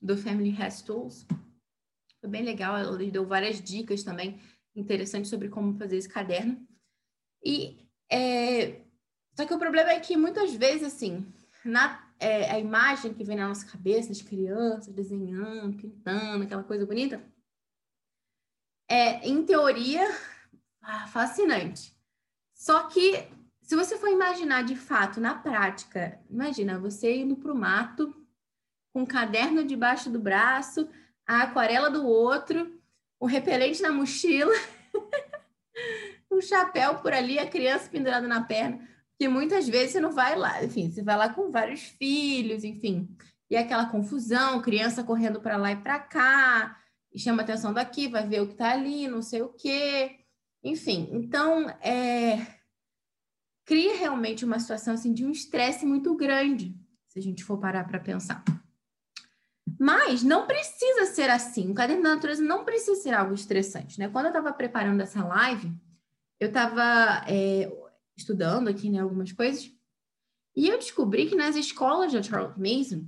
do 0.00 0.16
Family 0.16 0.54
Has 0.60 0.82
Tools. 0.82 1.26
Foi 2.20 2.28
bem 2.28 2.42
legal, 2.42 2.76
ela 2.76 2.96
deu 2.96 3.26
várias 3.26 3.60
dicas 3.60 4.02
também 4.02 4.40
interessantes 4.74 5.30
sobre 5.30 5.48
como 5.48 5.76
fazer 5.76 5.96
esse 5.96 6.08
caderno. 6.08 6.66
E 7.44 7.88
é... 8.10 8.82
só 9.36 9.46
que 9.46 9.54
o 9.54 9.58
problema 9.58 9.90
é 9.90 10.00
que 10.00 10.16
muitas 10.16 10.54
vezes, 10.54 10.94
assim, 10.94 11.26
na, 11.64 12.12
é, 12.18 12.50
a 12.50 12.58
imagem 12.58 13.12
que 13.14 13.24
vem 13.24 13.36
na 13.36 13.48
nossa 13.48 13.66
cabeça 13.66 14.12
de 14.12 14.24
crianças 14.24 14.94
desenhando, 14.94 15.76
pintando, 15.76 16.44
aquela 16.44 16.62
coisa 16.62 16.86
bonita, 16.86 17.22
é, 18.88 19.26
em 19.28 19.44
teoria, 19.44 20.06
ah, 20.80 21.06
fascinante. 21.08 21.96
Só 22.54 22.88
que, 22.88 23.28
se 23.72 23.76
você 23.76 23.96
for 23.96 24.10
imaginar 24.10 24.64
de 24.64 24.76
fato, 24.76 25.18
na 25.18 25.34
prática, 25.34 26.20
imagina 26.28 26.78
você 26.78 27.16
indo 27.16 27.36
para 27.36 27.50
o 27.50 27.56
mato, 27.56 28.14
com 28.92 29.00
um 29.00 29.06
caderno 29.06 29.64
debaixo 29.64 30.10
do 30.10 30.20
braço, 30.20 30.86
a 31.26 31.44
aquarela 31.44 31.88
do 31.88 32.06
outro, 32.06 32.78
o 33.18 33.24
repelente 33.24 33.80
na 33.80 33.90
mochila, 33.90 34.52
um 36.30 36.38
chapéu 36.42 36.98
por 36.98 37.14
ali, 37.14 37.38
a 37.38 37.48
criança 37.48 37.88
pendurada 37.88 38.28
na 38.28 38.42
perna 38.42 38.86
que 39.18 39.26
muitas 39.26 39.66
vezes 39.66 39.92
você 39.92 40.00
não 40.00 40.12
vai 40.12 40.36
lá, 40.36 40.62
enfim, 40.62 40.90
você 40.90 41.02
vai 41.02 41.16
lá 41.16 41.30
com 41.30 41.50
vários 41.50 41.80
filhos, 41.80 42.64
enfim, 42.64 43.08
e 43.48 43.56
aquela 43.56 43.86
confusão, 43.86 44.60
criança 44.60 45.02
correndo 45.02 45.40
para 45.40 45.56
lá 45.56 45.72
e 45.72 45.76
para 45.76 45.98
cá, 45.98 46.78
e 47.10 47.18
chama 47.18 47.40
atenção 47.40 47.72
daqui, 47.72 48.06
vai 48.06 48.28
ver 48.28 48.42
o 48.42 48.48
que 48.48 48.52
está 48.52 48.72
ali, 48.72 49.08
não 49.08 49.22
sei 49.22 49.40
o 49.40 49.48
quê, 49.48 50.18
enfim, 50.62 51.08
então 51.12 51.70
é, 51.80 52.60
cria 53.64 53.96
realmente 53.96 54.44
uma 54.44 54.58
situação 54.58 54.94
assim 54.94 55.12
de 55.12 55.24
um 55.24 55.30
estresse 55.30 55.86
muito 55.86 56.14
grande, 56.14 56.76
se 57.08 57.18
a 57.18 57.22
gente 57.22 57.44
for 57.44 57.58
parar 57.58 57.84
para 57.84 58.00
pensar. 58.00 58.42
Mas 59.78 60.22
não 60.22 60.46
precisa 60.46 61.06
ser 61.06 61.30
assim. 61.30 61.70
O 61.70 61.74
caderno 61.74 62.02
da 62.02 62.14
natureza 62.14 62.42
não 62.42 62.64
precisa 62.64 63.00
ser 63.00 63.14
algo 63.14 63.34
estressante, 63.34 63.98
né? 63.98 64.08
Quando 64.08 64.26
eu 64.26 64.30
estava 64.30 64.52
preparando 64.52 65.00
essa 65.00 65.24
live, 65.24 65.72
eu 66.38 66.48
estava 66.48 67.24
é, 67.28 67.72
estudando 68.16 68.68
aqui, 68.68 68.90
né, 68.90 69.00
algumas 69.00 69.32
coisas. 69.32 69.70
E 70.54 70.68
eu 70.68 70.78
descobri 70.78 71.26
que 71.26 71.34
nas 71.34 71.56
escolas 71.56 72.12
de 72.12 72.22
Charles 72.22 72.56
Mason, 72.56 73.06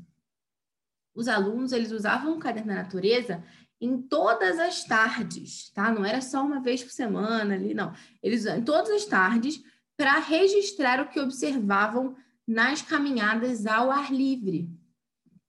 os 1.14 1.28
alunos, 1.28 1.72
eles 1.72 1.92
usavam 1.92 2.34
o 2.34 2.38
caderno 2.38 2.68
da 2.68 2.82
natureza 2.82 3.44
em 3.80 4.00
todas 4.00 4.58
as 4.58 4.84
tardes, 4.84 5.70
tá? 5.70 5.92
Não 5.92 6.04
era 6.04 6.20
só 6.20 6.42
uma 6.42 6.60
vez 6.60 6.82
por 6.82 6.90
semana 6.90 7.54
ali, 7.54 7.74
não. 7.74 7.92
Eles 8.22 8.46
em 8.46 8.62
todas 8.62 8.90
as 8.90 9.04
tardes 9.04 9.62
para 9.96 10.18
registrar 10.18 11.00
o 11.00 11.08
que 11.08 11.20
observavam 11.20 12.16
nas 12.46 12.82
caminhadas 12.82 13.66
ao 13.66 13.90
ar 13.90 14.12
livre. 14.12 14.68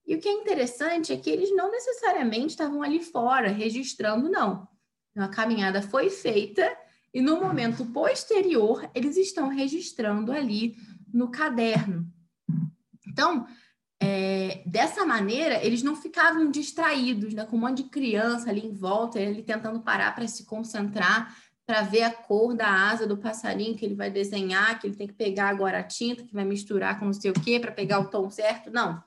E 0.08 0.16
o 0.16 0.20
que 0.20 0.28
é 0.28 0.34
interessante 0.34 1.12
é 1.12 1.18
que 1.18 1.30
eles 1.30 1.54
não 1.56 1.72
necessariamente 1.72 2.50
estavam 2.50 2.84
ali 2.84 3.02
fora 3.02 3.50
registrando, 3.50 4.30
não. 4.30 4.68
Então, 5.12 5.24
a 5.24 5.30
caminhada 5.30 5.82
foi 5.82 6.10
feita 6.10 6.78
e 7.14 7.22
no 7.22 7.40
momento 7.40 7.86
posterior, 7.86 8.90
eles 8.94 9.18
estão 9.18 9.48
registrando 9.48 10.32
ali 10.32 10.76
no 11.14 11.32
caderno. 11.32 12.06
Então, 13.08 13.48
é, 14.02 14.62
dessa 14.66 15.06
maneira, 15.06 15.64
eles 15.64 15.82
não 15.82 15.96
ficavam 15.96 16.52
distraídos, 16.52 17.34
né, 17.34 17.46
com 17.46 17.56
um 17.56 17.60
monte 17.62 17.84
de 17.84 17.90
criança 17.90 18.50
ali 18.50 18.66
em 18.66 18.74
volta, 18.74 19.20
ele 19.20 19.42
tentando 19.42 19.80
parar 19.80 20.14
para 20.14 20.28
se 20.28 20.46
concentrar, 20.46 21.34
para 21.66 21.82
ver 21.82 22.04
a 22.04 22.12
cor 22.12 22.56
da 22.56 22.68
asa 22.68 23.08
do 23.08 23.18
passarinho 23.18 23.76
que 23.76 23.84
ele 23.84 23.96
vai 23.96 24.12
desenhar, 24.12 24.80
que 24.80 24.88
ele 24.88 24.96
tem 24.96 25.08
que 25.08 25.14
pegar 25.14 25.50
agora 25.50 25.80
a 25.80 25.84
tinta, 25.84 26.24
que 26.24 26.34
vai 26.34 26.46
misturar 26.46 27.00
com 27.00 27.06
não 27.06 27.14
sei 27.14 27.32
o 27.32 27.34
quê 27.34 27.60
para 27.60 27.72
pegar 27.72 28.00
o 28.00 28.10
tom 28.10 28.30
certo. 28.30 28.70
Não, 28.72 29.04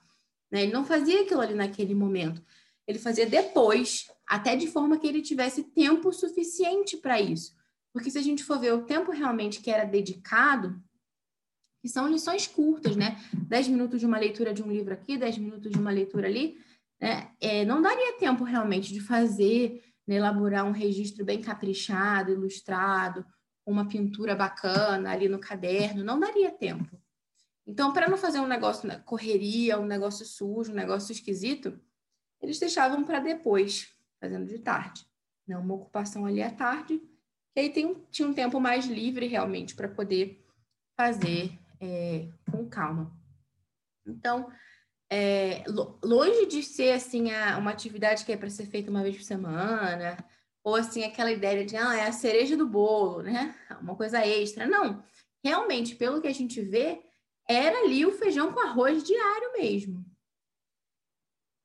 né, 0.51 0.63
ele 0.63 0.73
não 0.73 0.85
fazia 0.85 1.23
aquilo 1.23 1.41
ali 1.41 1.55
naquele 1.55 1.95
momento. 1.95 2.43
Ele 2.87 2.99
fazia 2.99 3.27
depois, 3.27 4.11
até 4.27 4.57
de 4.57 4.67
forma 4.67 4.99
que 4.99 5.07
ele 5.07 5.23
tivesse 5.23 5.63
tempo 5.63 6.13
suficiente 6.13 6.97
para 6.97 7.21
isso. 7.21 7.57
Porque 7.93 8.11
se 8.11 8.19
a 8.19 8.23
gente 8.23 8.43
for 8.43 8.59
ver 8.59 8.73
o 8.73 8.85
tempo 8.85 9.13
realmente 9.13 9.61
que 9.61 9.71
era 9.71 9.85
dedicado, 9.85 10.83
que 11.81 11.89
são 11.89 12.09
lições 12.09 12.47
curtas, 12.47 12.97
né? 12.97 13.19
Dez 13.33 13.69
minutos 13.69 14.01
de 14.01 14.07
uma 14.07 14.19
leitura 14.19 14.53
de 14.53 14.63
um 14.63 14.71
livro 14.71 14.93
aqui, 14.93 15.17
dez 15.17 15.39
minutos 15.39 15.71
de 15.71 15.79
uma 15.79 15.91
leitura 15.91 16.27
ali, 16.27 16.59
né? 17.01 17.31
É, 17.41 17.65
não 17.65 17.81
daria 17.81 18.19
tempo 18.19 18.43
realmente 18.43 18.93
de 18.93 19.01
fazer, 19.01 19.83
elaborar 20.17 20.65
um 20.65 20.73
registro 20.73 21.25
bem 21.25 21.41
caprichado, 21.41 22.33
ilustrado, 22.33 23.25
uma 23.67 23.87
pintura 23.87 24.35
bacana 24.35 25.11
ali 25.11 25.29
no 25.29 25.39
caderno, 25.39 26.03
não 26.03 26.19
daria 26.19 26.51
tempo. 26.51 26.99
Então, 27.67 27.93
para 27.93 28.09
não 28.09 28.17
fazer 28.17 28.41
um 28.41 28.47
negócio 28.47 28.89
na 28.89 28.99
correria, 28.99 29.79
um 29.79 29.85
negócio 29.85 30.25
sujo, 30.25 30.73
um 30.73 30.75
negócio 30.75 31.13
esquisito, 31.13 31.79
eles 32.41 32.59
deixavam 32.59 33.05
para 33.05 33.21
depois, 33.21 33.95
fazendo 34.19 34.47
de 34.47 34.59
tarde. 34.59 35.07
Né? 35.47 35.57
Uma 35.57 35.75
ocupação 35.75 36.25
ali 36.25 36.43
à 36.43 36.51
tarde, 36.51 37.03
e 37.55 37.61
aí 37.61 37.71
tem, 37.71 37.95
tinha 38.11 38.27
um 38.27 38.33
tempo 38.33 38.59
mais 38.59 38.87
livre 38.87 39.27
realmente 39.27 39.75
para 39.75 39.89
poder 39.89 40.43
fazer 40.97 41.59
é, 41.79 42.29
com 42.51 42.67
calma. 42.67 43.15
Então, 44.07 44.51
é, 45.11 45.65
longe 46.05 46.47
de 46.47 46.63
ser 46.63 46.93
assim 46.93 47.31
a, 47.31 47.57
uma 47.59 47.71
atividade 47.71 48.25
que 48.25 48.33
é 48.33 48.37
para 48.37 48.51
ser 48.51 48.67
feita 48.67 48.91
uma 48.91 49.03
vez 49.03 49.17
por 49.17 49.23
semana, 49.23 50.17
ou 50.63 50.75
assim 50.75 51.05
aquela 51.05 51.33
ideia 51.33 51.65
de 51.65 51.77
ah, 51.77 51.97
é 51.97 52.07
a 52.07 52.13
cereja 52.13 52.57
do 52.57 52.67
bolo, 52.67 53.23
né? 53.23 53.55
Uma 53.81 53.97
coisa 53.97 54.25
extra. 54.27 54.67
Não, 54.67 55.03
realmente, 55.43 55.97
pelo 55.97 56.21
que 56.21 56.29
a 56.29 56.35
gente 56.35 56.61
vê, 56.61 57.01
era 57.49 57.79
ali 57.85 58.05
o 58.05 58.13
feijão 58.13 58.53
com 58.53 58.61
arroz 58.61 59.03
diário 59.03 59.53
mesmo. 59.53 60.05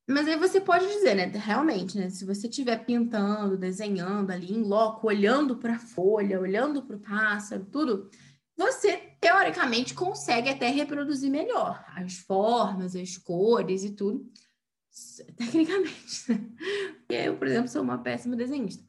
Mas 0.07 0.27
aí 0.27 0.37
você 0.37 0.59
pode 0.59 0.85
dizer, 0.85 1.15
né? 1.15 1.25
Realmente, 1.25 1.97
né? 1.97 2.09
Se 2.09 2.25
você 2.25 2.47
estiver 2.47 2.85
pintando, 2.85 3.57
desenhando 3.57 4.31
ali 4.31 4.53
em 4.53 4.61
loco, 4.61 5.07
olhando 5.07 5.57
para 5.57 5.75
a 5.75 5.79
folha, 5.79 6.39
olhando 6.39 6.83
para 6.83 6.97
o 6.97 6.99
pássaro, 6.99 7.65
tudo, 7.65 8.09
você 8.63 8.97
teoricamente 9.19 9.93
consegue 9.93 10.49
até 10.49 10.69
reproduzir 10.69 11.29
melhor 11.29 11.83
as 11.95 12.17
formas, 12.17 12.95
as 12.95 13.17
cores 13.17 13.83
e 13.83 13.91
tudo, 13.91 14.29
tecnicamente. 15.37 16.31
Né? 17.09 17.27
Eu, 17.27 17.37
por 17.37 17.47
exemplo, 17.47 17.67
sou 17.67 17.81
uma 17.81 17.97
péssima 17.97 18.35
desenhista. 18.35 18.83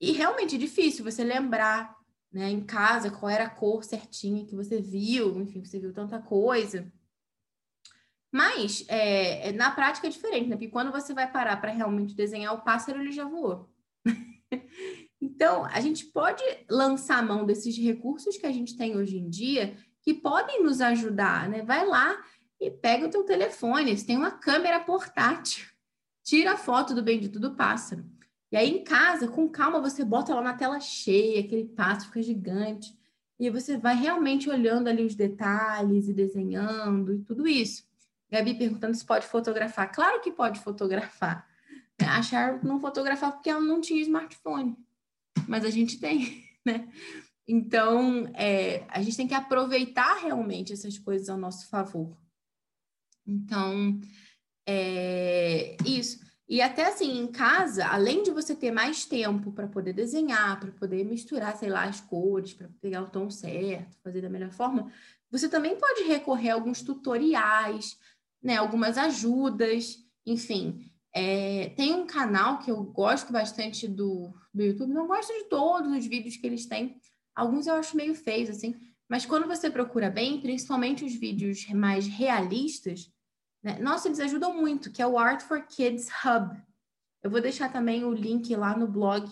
E 0.00 0.12
realmente 0.12 0.56
é 0.56 0.58
difícil 0.58 1.04
você 1.04 1.24
lembrar, 1.24 1.96
né, 2.32 2.50
em 2.50 2.64
casa 2.64 3.10
qual 3.10 3.30
era 3.30 3.44
a 3.44 3.50
cor 3.50 3.84
certinha 3.84 4.44
que 4.44 4.56
você 4.56 4.80
viu, 4.80 5.40
enfim, 5.40 5.64
você 5.64 5.78
viu 5.78 5.92
tanta 5.92 6.20
coisa. 6.20 6.92
Mas 8.30 8.84
é, 8.88 9.48
é 9.48 9.52
na 9.52 9.70
prática 9.70 10.08
é 10.08 10.10
diferente, 10.10 10.48
né? 10.48 10.56
Porque 10.56 10.68
quando 10.68 10.90
você 10.90 11.14
vai 11.14 11.30
parar 11.30 11.56
para 11.60 11.70
realmente 11.70 12.16
desenhar 12.16 12.52
o 12.52 12.62
pássaro, 12.62 13.00
ele 13.00 13.12
já 13.12 13.24
voou. 13.24 13.72
Então, 15.24 15.64
a 15.64 15.80
gente 15.80 16.04
pode 16.04 16.42
lançar 16.68 17.18
a 17.18 17.22
mão 17.22 17.46
desses 17.46 17.78
recursos 17.78 18.36
que 18.36 18.44
a 18.44 18.52
gente 18.52 18.76
tem 18.76 18.94
hoje 18.94 19.16
em 19.16 19.30
dia, 19.30 19.74
que 20.02 20.12
podem 20.12 20.62
nos 20.62 20.82
ajudar, 20.82 21.48
né? 21.48 21.62
Vai 21.62 21.86
lá 21.86 22.22
e 22.60 22.70
pega 22.70 23.06
o 23.06 23.10
teu 23.10 23.24
telefone, 23.24 23.96
você 23.96 24.04
tem 24.04 24.18
uma 24.18 24.30
câmera 24.30 24.80
portátil, 24.80 25.66
tira 26.22 26.52
a 26.52 26.56
foto 26.58 26.94
do 26.94 27.02
bendito 27.02 27.40
do 27.40 27.54
pássaro. 27.54 28.04
E 28.52 28.56
aí, 28.56 28.68
em 28.68 28.84
casa, 28.84 29.26
com 29.26 29.48
calma, 29.48 29.80
você 29.80 30.04
bota 30.04 30.34
lá 30.34 30.42
na 30.42 30.52
tela 30.52 30.78
cheia, 30.78 31.40
aquele 31.40 31.64
pássaro 31.64 32.08
fica 32.08 32.22
gigante. 32.22 32.94
E 33.40 33.48
você 33.48 33.78
vai 33.78 33.96
realmente 33.96 34.50
olhando 34.50 34.88
ali 34.88 35.06
os 35.06 35.14
detalhes 35.14 36.06
e 36.06 36.12
desenhando 36.12 37.14
e 37.14 37.22
tudo 37.22 37.48
isso. 37.48 37.82
Gabi 38.30 38.52
perguntando 38.58 38.94
se 38.94 39.04
pode 39.06 39.26
fotografar. 39.26 39.90
Claro 39.90 40.20
que 40.20 40.30
pode 40.30 40.60
fotografar. 40.60 41.48
A 41.98 42.20
Char 42.20 42.62
não 42.62 42.78
fotografava 42.78 43.32
porque 43.32 43.48
ela 43.48 43.60
não 43.60 43.80
tinha 43.80 44.02
smartphone 44.02 44.76
mas 45.48 45.64
a 45.64 45.70
gente 45.70 45.98
tem, 45.98 46.44
né? 46.64 46.88
Então, 47.46 48.26
é, 48.34 48.84
a 48.88 49.02
gente 49.02 49.16
tem 49.16 49.28
que 49.28 49.34
aproveitar 49.34 50.22
realmente 50.22 50.72
essas 50.72 50.98
coisas 50.98 51.28
ao 51.28 51.36
nosso 51.36 51.68
favor. 51.68 52.16
Então, 53.26 54.00
é 54.66 55.76
isso. 55.84 56.24
E 56.48 56.60
até 56.60 56.86
assim, 56.86 57.18
em 57.18 57.26
casa, 57.26 57.86
além 57.86 58.22
de 58.22 58.30
você 58.30 58.54
ter 58.54 58.70
mais 58.70 59.04
tempo 59.06 59.50
para 59.52 59.66
poder 59.66 59.92
desenhar, 59.94 60.60
para 60.60 60.72
poder 60.72 61.04
misturar, 61.04 61.56
sei 61.56 61.70
lá, 61.70 61.84
as 61.84 62.00
cores, 62.00 62.52
para 62.52 62.68
pegar 62.80 63.02
o 63.02 63.10
tom 63.10 63.30
certo, 63.30 63.96
fazer 64.02 64.20
da 64.20 64.28
melhor 64.28 64.52
forma, 64.52 64.92
você 65.30 65.48
também 65.48 65.76
pode 65.76 66.04
recorrer 66.04 66.50
a 66.50 66.54
alguns 66.54 66.82
tutoriais, 66.82 67.98
né, 68.42 68.56
algumas 68.56 68.98
ajudas, 68.98 69.98
enfim. 70.26 70.90
É, 71.16 71.68
tem 71.76 71.94
um 71.94 72.06
canal 72.06 72.58
que 72.58 72.70
eu 72.70 72.82
gosto 72.82 73.32
bastante 73.32 73.86
do, 73.86 74.34
do 74.52 74.62
YouTube, 74.62 74.92
não 74.92 75.06
gosto 75.06 75.32
de 75.32 75.44
todos 75.44 75.92
os 75.92 76.04
vídeos 76.04 76.36
que 76.36 76.46
eles 76.46 76.66
têm, 76.66 77.00
alguns 77.34 77.68
eu 77.68 77.74
acho 77.74 77.96
meio 77.96 78.14
feios, 78.14 78.50
assim, 78.50 78.74
mas 79.08 79.24
quando 79.24 79.46
você 79.46 79.70
procura 79.70 80.10
bem, 80.10 80.40
principalmente 80.40 81.04
os 81.04 81.14
vídeos 81.14 81.68
mais 81.68 82.06
realistas, 82.06 83.12
né, 83.62 83.78
nossa, 83.78 84.08
eles 84.08 84.20
ajudam 84.20 84.54
muito, 84.54 84.90
que 84.90 85.00
é 85.00 85.06
o 85.06 85.18
Art 85.18 85.42
for 85.42 85.62
Kids 85.66 86.08
Hub. 86.24 86.60
Eu 87.22 87.30
vou 87.30 87.40
deixar 87.40 87.72
também 87.72 88.04
o 88.04 88.12
link 88.12 88.54
lá 88.56 88.76
no 88.76 88.86
blog. 88.86 89.26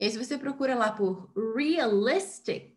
E 0.00 0.04
aí, 0.04 0.10
se 0.10 0.18
você 0.18 0.36
procura 0.36 0.74
lá 0.74 0.92
por 0.92 1.32
Realistic, 1.54 2.74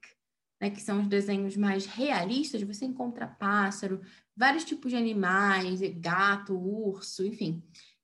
né, 0.61 0.69
que 0.69 0.81
são 0.81 1.01
os 1.01 1.07
desenhos 1.07 1.57
mais 1.57 1.85
realistas, 1.85 2.61
você 2.61 2.85
encontra 2.85 3.27
pássaro, 3.27 4.01
vários 4.37 4.63
tipos 4.63 4.91
de 4.91 4.97
animais, 4.97 5.79
gato, 5.95 6.55
urso, 6.55 7.25
enfim, 7.25 7.63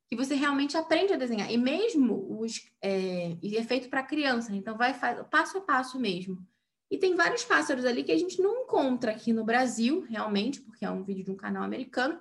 que 0.10 0.16
você 0.16 0.34
realmente 0.34 0.76
aprende 0.76 1.14
a 1.14 1.18
desenhar. 1.18 1.52
E 1.52 1.58
mesmo 1.58 2.40
os. 2.40 2.62
É, 2.82 3.38
e 3.42 3.56
é 3.56 3.64
feito 3.64 3.90
para 3.90 4.04
criança, 4.04 4.52
né? 4.52 4.58
então 4.58 4.76
vai 4.76 4.94
passo 5.30 5.60
a 5.60 5.62
passo 5.62 6.00
mesmo. 6.00 6.44
E 6.90 6.98
tem 6.98 7.16
vários 7.16 7.44
pássaros 7.44 7.86
ali 7.86 8.04
que 8.04 8.12
a 8.12 8.18
gente 8.18 8.42
não 8.42 8.64
encontra 8.64 9.12
aqui 9.12 9.34
no 9.34 9.44
Brasil, 9.44 10.02
realmente, 10.02 10.62
porque 10.62 10.86
é 10.86 10.92
um 10.92 11.04
vídeo 11.04 11.24
de 11.24 11.32
um 11.32 11.36
canal 11.36 11.64
americano, 11.64 12.20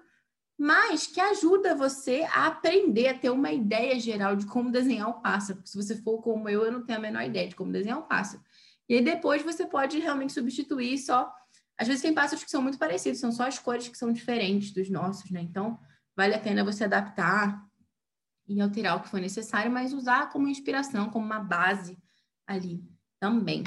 mas 0.58 1.06
que 1.06 1.20
ajuda 1.20 1.74
você 1.74 2.22
a 2.32 2.46
aprender 2.46 3.08
a 3.08 3.18
ter 3.18 3.30
uma 3.30 3.52
ideia 3.52 3.98
geral 3.98 4.36
de 4.36 4.46
como 4.46 4.70
desenhar 4.70 5.10
o 5.10 5.20
pássaro. 5.20 5.56
Porque 5.58 5.70
se 5.70 5.76
você 5.76 5.96
for 5.96 6.22
como 6.22 6.48
eu, 6.48 6.64
eu 6.64 6.72
não 6.72 6.86
tenho 6.86 6.98
a 6.98 7.02
menor 7.02 7.22
ideia 7.24 7.48
de 7.48 7.54
como 7.54 7.72
desenhar 7.72 7.98
o 7.98 8.04
pássaro. 8.06 8.42
E 8.88 8.94
aí 8.94 9.02
depois 9.02 9.42
você 9.42 9.66
pode 9.66 9.98
realmente 9.98 10.32
substituir 10.32 10.98
só 10.98 11.30
às 11.78 11.88
vezes 11.88 12.02
tem 12.02 12.14
pássaros 12.14 12.44
que 12.44 12.50
são 12.50 12.62
muito 12.62 12.78
parecidos, 12.78 13.20
são 13.20 13.32
só 13.32 13.46
as 13.46 13.58
cores 13.58 13.88
que 13.88 13.98
são 13.98 14.12
diferentes 14.12 14.72
dos 14.72 14.88
nossos, 14.88 15.30
né? 15.30 15.40
Então, 15.40 15.78
vale 16.16 16.34
a 16.34 16.38
pena 16.38 16.64
você 16.64 16.84
adaptar 16.84 17.66
e 18.46 18.60
alterar 18.60 18.96
o 18.96 19.00
que 19.00 19.08
for 19.08 19.20
necessário, 19.20 19.70
mas 19.70 19.92
usar 19.92 20.30
como 20.30 20.48
inspiração, 20.48 21.10
como 21.10 21.24
uma 21.24 21.40
base 21.40 21.98
ali 22.46 22.84
também. 23.18 23.64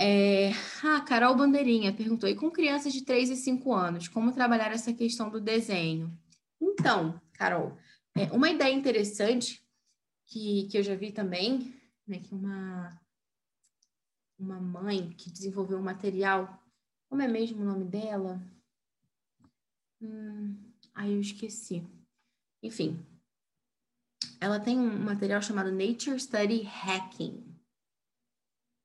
É... 0.00 0.50
Ah, 0.82 1.00
Carol 1.02 1.36
Bandeirinha 1.36 1.92
perguntou: 1.92 2.28
e 2.28 2.34
com 2.34 2.50
crianças 2.50 2.92
de 2.92 3.02
3 3.02 3.30
e 3.30 3.36
5 3.36 3.72
anos, 3.72 4.08
como 4.08 4.32
trabalhar 4.32 4.72
essa 4.72 4.92
questão 4.92 5.30
do 5.30 5.40
desenho? 5.40 6.16
Então, 6.60 7.20
Carol, 7.34 7.76
é 8.16 8.24
uma 8.32 8.50
ideia 8.50 8.72
interessante 8.72 9.62
que, 10.26 10.68
que 10.70 10.78
eu 10.78 10.82
já 10.82 10.94
vi 10.94 11.12
também, 11.12 11.74
né, 12.06 12.18
que 12.18 12.34
uma, 12.34 13.00
uma 14.38 14.60
mãe 14.60 15.10
que 15.10 15.30
desenvolveu 15.30 15.78
um 15.78 15.82
material 15.82 16.61
como 17.12 17.20
é 17.20 17.28
mesmo 17.28 17.60
o 17.60 17.66
nome 17.66 17.84
dela? 17.84 18.40
Hum, 20.00 20.56
aí 20.94 21.12
eu 21.12 21.20
esqueci. 21.20 21.86
Enfim, 22.62 22.98
ela 24.40 24.58
tem 24.58 24.78
um 24.78 24.98
material 24.98 25.42
chamado 25.42 25.70
Nature 25.70 26.18
Study 26.18 26.62
Hacking. 26.62 27.44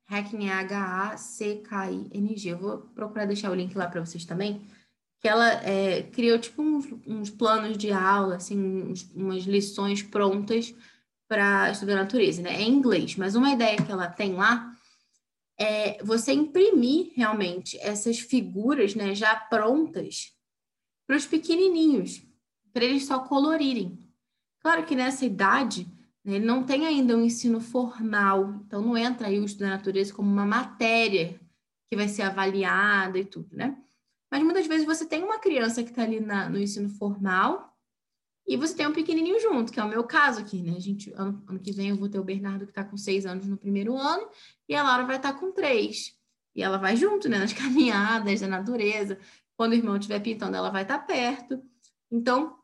Hacking 0.09 0.49
é 0.49 0.51
H-A-C-K-I-N-G. 0.51 2.49
Eu 2.51 2.57
vou 2.57 2.79
procurar 2.79 3.25
deixar 3.25 3.49
o 3.49 3.55
link 3.55 3.73
lá 3.77 3.87
para 3.87 4.05
vocês 4.05 4.25
também. 4.25 4.61
Que 5.21 5.29
ela 5.29 5.49
é, 5.63 6.03
criou 6.03 6.37
tipo 6.37 6.61
uns, 6.61 6.85
uns, 7.07 7.29
planos 7.29 7.77
de 7.77 7.93
aula, 7.93 8.35
assim, 8.35 8.59
uns, 8.91 9.09
umas 9.15 9.43
lições 9.43 10.03
prontas 10.03 10.75
para 11.29 11.71
estudar 11.71 11.95
natureza, 11.95 12.41
né? 12.41 12.55
É 12.55 12.61
em 12.61 12.73
inglês, 12.73 13.15
mas 13.15 13.35
uma 13.35 13.53
ideia 13.53 13.77
que 13.77 13.89
ela 13.89 14.09
tem 14.09 14.33
lá 14.33 14.76
é 15.57 16.03
você 16.03 16.31
imprimir 16.31 17.11
realmente 17.15 17.77
essas 17.79 18.19
figuras 18.19 18.93
né, 18.93 19.15
já 19.15 19.35
prontas 19.35 20.33
para 21.07 21.15
os 21.15 21.25
pequenininhos, 21.25 22.21
para 22.71 22.85
eles 22.85 23.05
só 23.05 23.19
colorirem. 23.19 23.97
Claro 24.59 24.85
que 24.85 24.95
nessa 24.95 25.25
idade, 25.25 25.87
né, 26.23 26.35
ele 26.35 26.45
não 26.45 26.63
tem 26.63 26.85
ainda 26.85 27.17
um 27.17 27.23
ensino 27.23 27.59
formal, 27.59 28.61
então 28.65 28.81
não 28.81 28.97
entra 28.97 29.27
aí 29.27 29.39
o 29.39 29.45
estudo 29.45 29.61
da 29.63 29.71
natureza 29.71 30.13
como 30.13 30.31
uma 30.31 30.45
matéria 30.45 31.39
que 31.89 31.95
vai 31.95 32.07
ser 32.07 32.23
avaliada 32.23 33.17
e 33.17 33.25
tudo, 33.25 33.55
né? 33.55 33.77
Mas 34.29 34.43
muitas 34.43 34.67
vezes 34.67 34.85
você 34.85 35.05
tem 35.05 35.23
uma 35.23 35.39
criança 35.39 35.81
que 35.81 35.89
está 35.89 36.03
ali 36.03 36.19
na, 36.19 36.49
no 36.49 36.59
ensino 36.59 36.89
formal 36.89 37.76
e 38.47 38.55
você 38.55 38.73
tem 38.73 38.87
um 38.87 38.93
pequenininho 38.93 39.39
junto, 39.41 39.73
que 39.73 39.79
é 39.79 39.83
o 39.83 39.89
meu 39.89 40.05
caso 40.05 40.39
aqui, 40.39 40.61
né? 40.61 40.77
A 40.77 40.79
gente, 40.79 41.11
ano, 41.13 41.43
ano 41.45 41.59
que 41.59 41.73
vem 41.73 41.89
eu 41.89 41.97
vou 41.97 42.07
ter 42.07 42.17
o 42.17 42.23
Bernardo 42.23 42.65
que 42.65 42.71
está 42.71 42.83
com 42.83 42.95
seis 42.95 43.25
anos 43.25 43.45
no 43.45 43.57
primeiro 43.57 43.97
ano 43.97 44.25
e 44.69 44.73
a 44.73 44.81
Laura 44.81 45.05
vai 45.05 45.17
estar 45.17 45.33
tá 45.33 45.39
com 45.39 45.51
três. 45.51 46.15
E 46.55 46.63
ela 46.63 46.77
vai 46.77 46.95
junto, 46.95 47.27
né? 47.27 47.39
Nas 47.39 47.51
caminhadas 47.53 48.39
da 48.39 48.47
natureza. 48.47 49.19
Quando 49.57 49.73
o 49.73 49.75
irmão 49.75 49.97
estiver 49.97 50.21
pintando, 50.21 50.55
ela 50.55 50.69
vai 50.69 50.83
estar 50.83 50.99
tá 50.99 51.03
perto. 51.03 51.61
Então, 52.09 52.57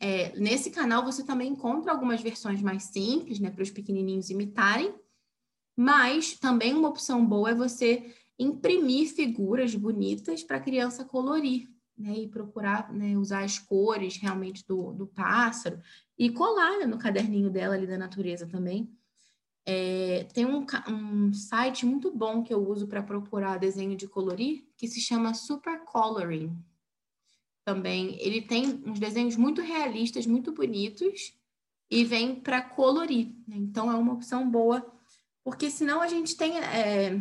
é, 0.00 0.36
nesse 0.36 0.72
canal 0.72 1.04
você 1.04 1.24
também 1.24 1.52
encontra 1.52 1.92
algumas 1.92 2.20
versões 2.20 2.60
mais 2.60 2.84
simples, 2.84 3.38
né? 3.38 3.48
Para 3.48 3.62
os 3.62 3.70
pequenininhos 3.70 4.28
imitarem. 4.28 4.92
Mas 5.76 6.36
também 6.36 6.74
uma 6.74 6.88
opção 6.88 7.24
boa 7.24 7.50
é 7.50 7.54
você 7.54 8.12
imprimir 8.36 9.14
figuras 9.14 9.72
bonitas 9.76 10.42
para 10.42 10.56
a 10.56 10.60
criança 10.60 11.04
colorir 11.04 11.68
né, 12.00 12.14
e 12.14 12.28
procurar 12.28 12.92
né, 12.92 13.16
usar 13.16 13.44
as 13.44 13.58
cores 13.58 14.16
realmente 14.16 14.66
do, 14.66 14.92
do 14.92 15.06
pássaro 15.06 15.78
e 16.18 16.30
colar 16.30 16.78
né, 16.78 16.86
no 16.86 16.98
caderninho 16.98 17.50
dela 17.50 17.74
ali 17.74 17.86
da 17.86 17.98
natureza 17.98 18.46
também. 18.46 18.90
É, 19.66 20.26
tem 20.32 20.46
um, 20.46 20.64
um 20.88 21.32
site 21.34 21.84
muito 21.84 22.10
bom 22.10 22.42
que 22.42 22.52
eu 22.52 22.66
uso 22.66 22.88
para 22.88 23.02
procurar 23.02 23.58
desenho 23.58 23.94
de 23.94 24.08
colorir 24.08 24.64
que 24.76 24.88
se 24.88 25.00
chama 25.00 25.34
Super 25.34 25.84
Coloring. 25.84 26.56
Também 27.64 28.16
ele 28.20 28.40
tem 28.40 28.82
uns 28.86 28.98
desenhos 28.98 29.36
muito 29.36 29.60
realistas, 29.60 30.26
muito 30.26 30.50
bonitos 30.50 31.38
e 31.90 32.04
vem 32.04 32.34
para 32.34 32.62
colorir. 32.62 33.28
Né? 33.46 33.56
Então 33.58 33.92
é 33.92 33.94
uma 33.94 34.14
opção 34.14 34.50
boa, 34.50 34.90
porque 35.44 35.70
senão 35.70 36.00
a 36.00 36.08
gente 36.08 36.34
tem 36.36 36.58
é, 36.58 37.20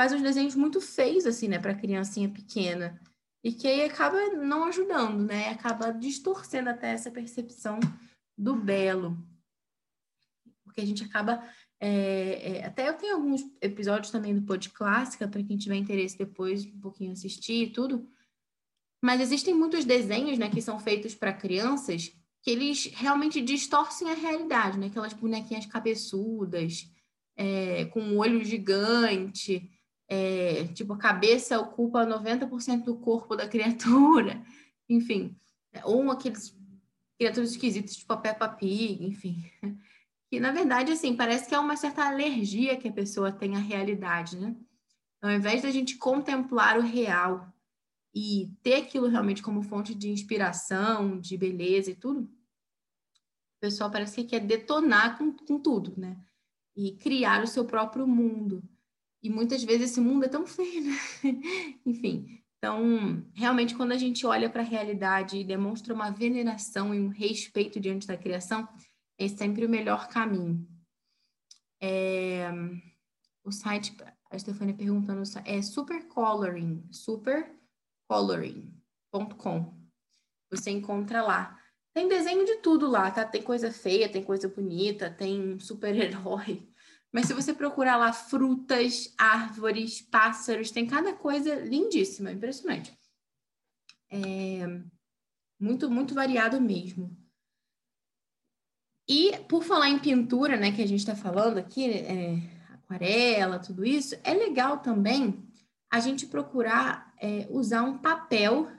faz 0.00 0.12
uns 0.12 0.22
desenhos 0.22 0.54
muito 0.54 0.80
feios 0.80 1.26
assim, 1.26 1.48
né, 1.48 1.58
para 1.58 1.74
criancinha 1.74 2.30
pequena 2.30 2.98
e 3.48 3.52
que 3.52 3.66
aí 3.66 3.82
acaba 3.82 4.28
não 4.34 4.64
ajudando, 4.64 5.24
né? 5.24 5.48
Acaba 5.48 5.90
distorcendo 5.90 6.68
até 6.68 6.90
essa 6.90 7.10
percepção 7.10 7.80
do 8.36 8.54
belo. 8.54 9.16
Porque 10.62 10.82
a 10.82 10.84
gente 10.84 11.02
acaba. 11.02 11.42
É, 11.80 12.58
é, 12.58 12.66
até 12.66 12.90
eu 12.90 12.92
tenho 12.92 13.14
alguns 13.14 13.40
episódios 13.62 14.12
também 14.12 14.34
do 14.34 14.42
Pod 14.42 14.68
Clássica, 14.68 15.26
para 15.26 15.42
quem 15.42 15.56
tiver 15.56 15.76
interesse 15.76 16.18
depois 16.18 16.66
um 16.66 16.78
pouquinho 16.78 17.12
assistir 17.12 17.62
e 17.62 17.72
tudo. 17.72 18.06
Mas 19.02 19.22
existem 19.22 19.54
muitos 19.54 19.86
desenhos 19.86 20.36
né, 20.38 20.50
que 20.50 20.60
são 20.60 20.78
feitos 20.78 21.14
para 21.14 21.32
crianças 21.32 22.12
que 22.42 22.50
eles 22.50 22.92
realmente 22.96 23.40
distorcem 23.40 24.10
a 24.10 24.14
realidade, 24.14 24.76
né? 24.78 24.88
Aquelas 24.88 25.14
bonequinhas 25.14 25.64
cabeçudas, 25.64 26.86
é, 27.34 27.86
com 27.86 28.02
um 28.02 28.18
olho 28.18 28.44
gigante 28.44 29.70
é, 30.08 30.64
tipo, 30.68 30.94
a 30.94 30.98
cabeça 30.98 31.60
ocupa 31.60 32.06
90% 32.06 32.84
do 32.84 32.96
corpo 32.96 33.36
da 33.36 33.46
criatura, 33.48 34.42
enfim, 34.88 35.36
ou 35.84 36.10
aqueles 36.10 36.56
criaturas 37.18 37.50
esquisitas, 37.50 37.96
tipo 37.96 38.12
a 38.12 38.16
Peppa 38.16 38.48
Pig, 38.48 39.04
enfim. 39.04 39.44
Que, 40.30 40.38
na 40.38 40.52
verdade, 40.52 40.92
assim, 40.92 41.16
parece 41.16 41.48
que 41.48 41.54
é 41.54 41.58
uma 41.58 41.76
certa 41.76 42.04
alergia 42.04 42.76
que 42.76 42.88
a 42.88 42.92
pessoa 42.92 43.32
tem 43.32 43.56
à 43.56 43.58
realidade, 43.58 44.38
né? 44.38 44.56
Então, 45.16 45.30
ao 45.30 45.36
invés 45.36 45.62
da 45.62 45.70
gente 45.70 45.96
contemplar 45.96 46.78
o 46.78 46.82
real 46.82 47.52
e 48.14 48.50
ter 48.62 48.74
aquilo 48.74 49.08
realmente 49.08 49.42
como 49.42 49.62
fonte 49.62 49.94
de 49.94 50.10
inspiração, 50.10 51.18
de 51.18 51.36
beleza 51.36 51.90
e 51.90 51.94
tudo, 51.94 52.20
o 52.20 53.60
pessoal 53.60 53.90
parece 53.90 54.22
que 54.22 54.28
quer 54.28 54.40
detonar 54.40 55.18
com, 55.18 55.32
com 55.32 55.58
tudo, 55.58 55.98
né? 55.98 56.16
E 56.76 56.92
criar 56.92 57.42
o 57.42 57.46
seu 57.46 57.64
próprio 57.64 58.06
mundo. 58.06 58.62
E 59.22 59.30
muitas 59.30 59.64
vezes 59.64 59.90
esse 59.90 60.00
mundo 60.00 60.24
é 60.24 60.28
tão 60.28 60.46
feio, 60.46 60.84
né? 60.84 60.96
Enfim, 61.84 62.40
então, 62.58 63.24
realmente, 63.34 63.74
quando 63.76 63.92
a 63.92 63.96
gente 63.96 64.26
olha 64.26 64.50
para 64.50 64.62
a 64.62 64.66
realidade 64.66 65.38
e 65.38 65.44
demonstra 65.44 65.94
uma 65.94 66.10
veneração 66.10 66.92
e 66.92 67.00
um 67.00 67.08
respeito 67.08 67.78
diante 67.78 68.04
da 68.06 68.16
criação, 68.16 68.68
é 69.16 69.28
sempre 69.28 69.64
o 69.64 69.68
melhor 69.68 70.08
caminho. 70.08 70.66
É... 71.80 72.48
O 73.44 73.52
site, 73.52 73.96
a 74.30 74.38
Stefania 74.38 74.74
perguntando, 74.74 75.22
é 75.44 75.62
supercoloring, 75.62 76.84
supercoloring.com. 76.90 79.78
Você 80.50 80.70
encontra 80.70 81.22
lá. 81.22 81.56
Tem 81.94 82.08
desenho 82.08 82.44
de 82.44 82.56
tudo 82.56 82.88
lá, 82.88 83.10
tá? 83.10 83.24
Tem 83.24 83.42
coisa 83.42 83.72
feia, 83.72 84.08
tem 84.08 84.22
coisa 84.22 84.48
bonita, 84.48 85.10
tem 85.10 85.58
super-herói, 85.58 86.67
mas 87.12 87.26
se 87.26 87.34
você 87.34 87.54
procurar 87.54 87.96
lá 87.96 88.12
frutas, 88.12 89.14
árvores, 89.16 90.00
pássaros, 90.00 90.70
tem 90.70 90.86
cada 90.86 91.14
coisa 91.14 91.54
lindíssima, 91.54 92.32
impressionante. 92.32 92.96
É 94.10 94.66
muito, 95.58 95.90
muito 95.90 96.14
variado 96.14 96.60
mesmo. 96.60 97.16
E 99.08 99.38
por 99.48 99.64
falar 99.64 99.88
em 99.88 99.98
pintura, 99.98 100.56
né, 100.56 100.70
que 100.70 100.82
a 100.82 100.86
gente 100.86 101.00
está 101.00 101.16
falando 101.16 101.56
aqui, 101.58 101.90
é, 101.90 102.36
aquarela, 102.74 103.58
tudo 103.58 103.84
isso, 103.84 104.14
é 104.22 104.34
legal 104.34 104.80
também 104.80 105.42
a 105.90 105.98
gente 105.98 106.26
procurar 106.26 107.14
é, 107.18 107.46
usar 107.50 107.82
um 107.82 107.98
papel 107.98 108.70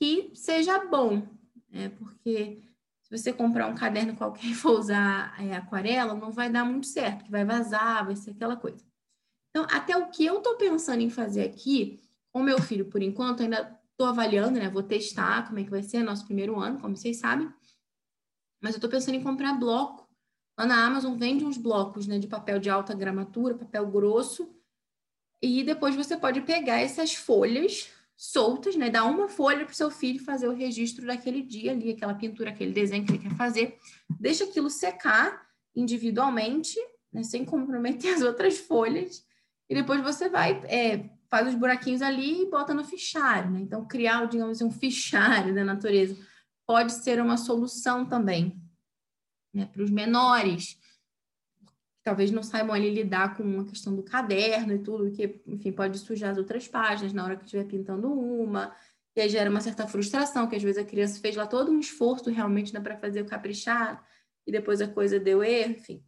que 0.00 0.32
seja 0.34 0.84
bom, 0.86 1.26
né, 1.70 1.90
porque 1.90 2.65
se 3.06 3.16
você 3.16 3.32
comprar 3.32 3.68
um 3.68 3.74
caderno 3.76 4.16
qualquer 4.16 4.46
e 4.46 4.54
for 4.54 4.80
usar 4.80 5.40
é, 5.40 5.54
aquarela, 5.54 6.12
não 6.12 6.32
vai 6.32 6.50
dar 6.50 6.64
muito 6.64 6.88
certo, 6.88 7.24
que 7.24 7.30
vai 7.30 7.44
vazar, 7.44 8.04
vai 8.04 8.16
ser 8.16 8.32
aquela 8.32 8.56
coisa. 8.56 8.84
Então, 9.50 9.64
até 9.70 9.96
o 9.96 10.10
que 10.10 10.26
eu 10.26 10.38
estou 10.38 10.56
pensando 10.56 11.00
em 11.02 11.08
fazer 11.08 11.44
aqui, 11.44 12.00
com 12.32 12.42
meu 12.42 12.60
filho, 12.60 12.86
por 12.86 13.00
enquanto, 13.00 13.44
ainda 13.44 13.80
estou 13.92 14.08
avaliando, 14.08 14.58
né? 14.58 14.68
Vou 14.68 14.82
testar 14.82 15.46
como 15.46 15.60
é 15.60 15.64
que 15.64 15.70
vai 15.70 15.84
ser 15.84 16.02
nosso 16.02 16.24
primeiro 16.24 16.58
ano, 16.58 16.80
como 16.80 16.96
vocês 16.96 17.18
sabem. 17.18 17.48
Mas 18.60 18.74
eu 18.74 18.78
estou 18.78 18.90
pensando 18.90 19.14
em 19.14 19.22
comprar 19.22 19.54
bloco. 19.54 20.04
Lá 20.58 20.66
na 20.66 20.84
Amazon 20.84 21.16
vende 21.16 21.44
uns 21.44 21.56
blocos 21.56 22.08
né, 22.08 22.18
de 22.18 22.26
papel 22.26 22.58
de 22.58 22.68
alta 22.68 22.92
gramatura, 22.92 23.54
papel 23.54 23.86
grosso, 23.88 24.52
e 25.40 25.62
depois 25.62 25.94
você 25.94 26.16
pode 26.16 26.40
pegar 26.40 26.80
essas 26.80 27.14
folhas 27.14 27.88
soltas, 28.16 28.74
né? 28.76 28.88
Dá 28.88 29.04
uma 29.04 29.28
folha 29.28 29.64
para 29.64 29.72
o 29.72 29.76
seu 29.76 29.90
filho 29.90 30.24
fazer 30.24 30.48
o 30.48 30.54
registro 30.54 31.06
daquele 31.06 31.42
dia 31.42 31.72
ali, 31.72 31.90
aquela 31.90 32.14
pintura, 32.14 32.50
aquele 32.50 32.72
desenho 32.72 33.04
que 33.04 33.12
ele 33.12 33.18
quer 33.18 33.36
fazer. 33.36 33.78
Deixa 34.18 34.44
aquilo 34.44 34.70
secar 34.70 35.46
individualmente, 35.74 36.78
né? 37.12 37.22
sem 37.22 37.44
comprometer 37.44 38.14
as 38.16 38.22
outras 38.22 38.58
folhas. 38.58 39.24
E 39.68 39.74
depois 39.74 40.00
você 40.00 40.28
vai, 40.28 40.52
é, 40.64 41.10
faz 41.28 41.48
os 41.48 41.54
buraquinhos 41.54 42.00
ali 42.00 42.42
e 42.42 42.50
bota 42.50 42.72
no 42.72 42.84
fichário, 42.84 43.50
né? 43.50 43.60
Então, 43.60 43.84
criar, 43.86 44.24
digamos 44.26 44.56
assim, 44.56 44.64
um 44.64 44.70
fichário 44.70 45.54
da 45.54 45.64
natureza 45.64 46.16
pode 46.66 46.92
ser 46.92 47.20
uma 47.20 47.36
solução 47.36 48.06
também, 48.06 48.60
né? 49.52 49.66
Para 49.66 49.82
os 49.82 49.90
menores 49.90 50.78
talvez 52.06 52.30
não 52.30 52.40
saibam 52.40 52.72
ali 52.72 52.88
lidar 52.88 53.36
com 53.36 53.58
a 53.58 53.64
questão 53.64 53.92
do 53.92 54.00
caderno 54.00 54.72
e 54.72 54.78
tudo, 54.78 55.10
que, 55.10 55.42
enfim, 55.44 55.72
pode 55.72 55.98
sujar 55.98 56.30
as 56.30 56.38
outras 56.38 56.68
páginas 56.68 57.12
na 57.12 57.24
hora 57.24 57.34
que 57.34 57.42
estiver 57.42 57.64
pintando 57.64 58.08
uma, 58.08 58.72
e 59.16 59.22
aí 59.22 59.28
gera 59.28 59.50
uma 59.50 59.60
certa 59.60 59.88
frustração, 59.88 60.46
que 60.46 60.54
às 60.54 60.62
vezes 60.62 60.80
a 60.80 60.86
criança 60.86 61.18
fez 61.18 61.34
lá 61.34 61.48
todo 61.48 61.72
um 61.72 61.80
esforço 61.80 62.30
realmente 62.30 62.72
né, 62.72 62.78
para 62.78 62.96
fazer 62.96 63.22
o 63.22 63.26
caprichar, 63.26 64.06
e 64.46 64.52
depois 64.52 64.80
a 64.80 64.86
coisa 64.86 65.18
deu 65.18 65.42
erro, 65.42 65.72
enfim. 65.72 66.00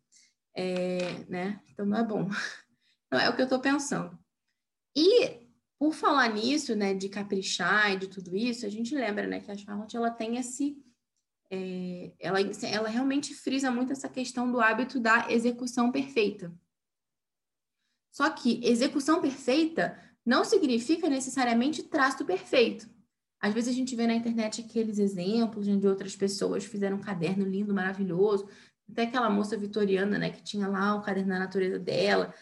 É, 0.54 1.24
né? 1.28 1.60
Então 1.68 1.84
não 1.84 1.98
é 1.98 2.04
bom. 2.04 2.28
Então 3.10 3.18
é 3.18 3.30
o 3.30 3.34
que 3.34 3.40
eu 3.40 3.44
estou 3.44 3.58
pensando. 3.58 4.18
E 4.94 5.40
por 5.78 5.94
falar 5.94 6.28
nisso, 6.28 6.76
né, 6.76 6.92
de 6.92 7.08
caprichar 7.08 7.94
e 7.94 7.96
de 7.96 8.06
tudo 8.06 8.36
isso, 8.36 8.66
a 8.66 8.68
gente 8.68 8.94
lembra, 8.94 9.26
né, 9.26 9.40
que 9.40 9.50
a 9.50 9.56
Charlotte 9.56 9.96
ela 9.96 10.10
tem 10.10 10.36
esse 10.36 10.76
é, 11.50 12.12
ela, 12.18 12.38
ela 12.62 12.88
realmente 12.88 13.34
frisa 13.34 13.70
muito 13.70 13.92
essa 13.92 14.08
questão 14.08 14.50
do 14.50 14.60
hábito 14.60 15.00
da 15.00 15.30
execução 15.30 15.90
perfeita. 15.90 16.52
Só 18.10 18.28
que 18.30 18.60
execução 18.64 19.20
perfeita 19.20 19.98
não 20.24 20.44
significa 20.44 21.08
necessariamente 21.08 21.82
traço 21.82 22.24
perfeito. 22.24 22.88
Às 23.40 23.54
vezes 23.54 23.72
a 23.72 23.76
gente 23.76 23.94
vê 23.94 24.06
na 24.06 24.14
internet 24.14 24.60
aqueles 24.60 24.98
exemplos 24.98 25.66
né, 25.66 25.76
de 25.76 25.86
outras 25.86 26.16
pessoas 26.16 26.64
fizeram 26.64 26.96
um 26.96 27.00
caderno 27.00 27.44
lindo, 27.44 27.72
maravilhoso. 27.72 28.48
Até 28.90 29.02
aquela 29.02 29.30
moça 29.30 29.56
vitoriana, 29.56 30.18
né, 30.18 30.30
que 30.30 30.42
tinha 30.42 30.66
lá 30.66 30.94
o 30.96 31.02
caderno 31.02 31.30
da 31.30 31.38
natureza 31.38 31.78
dela. 31.78 32.34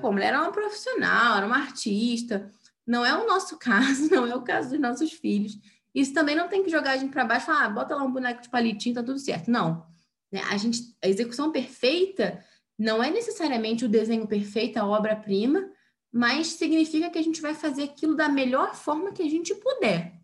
Como 0.00 0.18
ela 0.18 0.26
era 0.26 0.42
uma 0.42 0.52
profissional, 0.52 1.36
era 1.36 1.46
uma 1.46 1.58
artista. 1.58 2.50
Não 2.86 3.04
é 3.04 3.14
o 3.14 3.26
nosso 3.26 3.58
caso, 3.60 4.08
não 4.10 4.26
é 4.26 4.34
o 4.34 4.42
caso 4.42 4.70
dos 4.70 4.80
nossos 4.80 5.12
filhos. 5.12 5.58
Isso 5.94 6.12
também 6.12 6.34
não 6.34 6.48
tem 6.48 6.62
que 6.64 6.70
jogar 6.70 6.92
a 6.92 6.96
gente 6.96 7.12
para 7.12 7.24
baixo, 7.24 7.46
falar, 7.46 7.64
ah, 7.66 7.70
bota 7.70 7.94
lá 7.94 8.02
um 8.02 8.10
boneco 8.10 8.42
de 8.42 8.48
palitinho, 8.48 8.96
tá 8.96 9.02
tudo 9.02 9.18
certo. 9.18 9.50
Não. 9.50 9.86
Né? 10.32 10.42
A, 10.50 10.56
gente, 10.56 10.80
a 11.02 11.08
execução 11.08 11.52
perfeita 11.52 12.44
não 12.76 13.02
é 13.02 13.10
necessariamente 13.10 13.84
o 13.84 13.88
desenho 13.88 14.26
perfeito, 14.26 14.78
a 14.78 14.86
obra-prima, 14.86 15.70
mas 16.12 16.48
significa 16.48 17.10
que 17.10 17.18
a 17.18 17.22
gente 17.22 17.40
vai 17.40 17.54
fazer 17.54 17.84
aquilo 17.84 18.16
da 18.16 18.28
melhor 18.28 18.74
forma 18.74 19.12
que 19.12 19.22
a 19.22 19.28
gente 19.28 19.54
puder. 19.54 20.20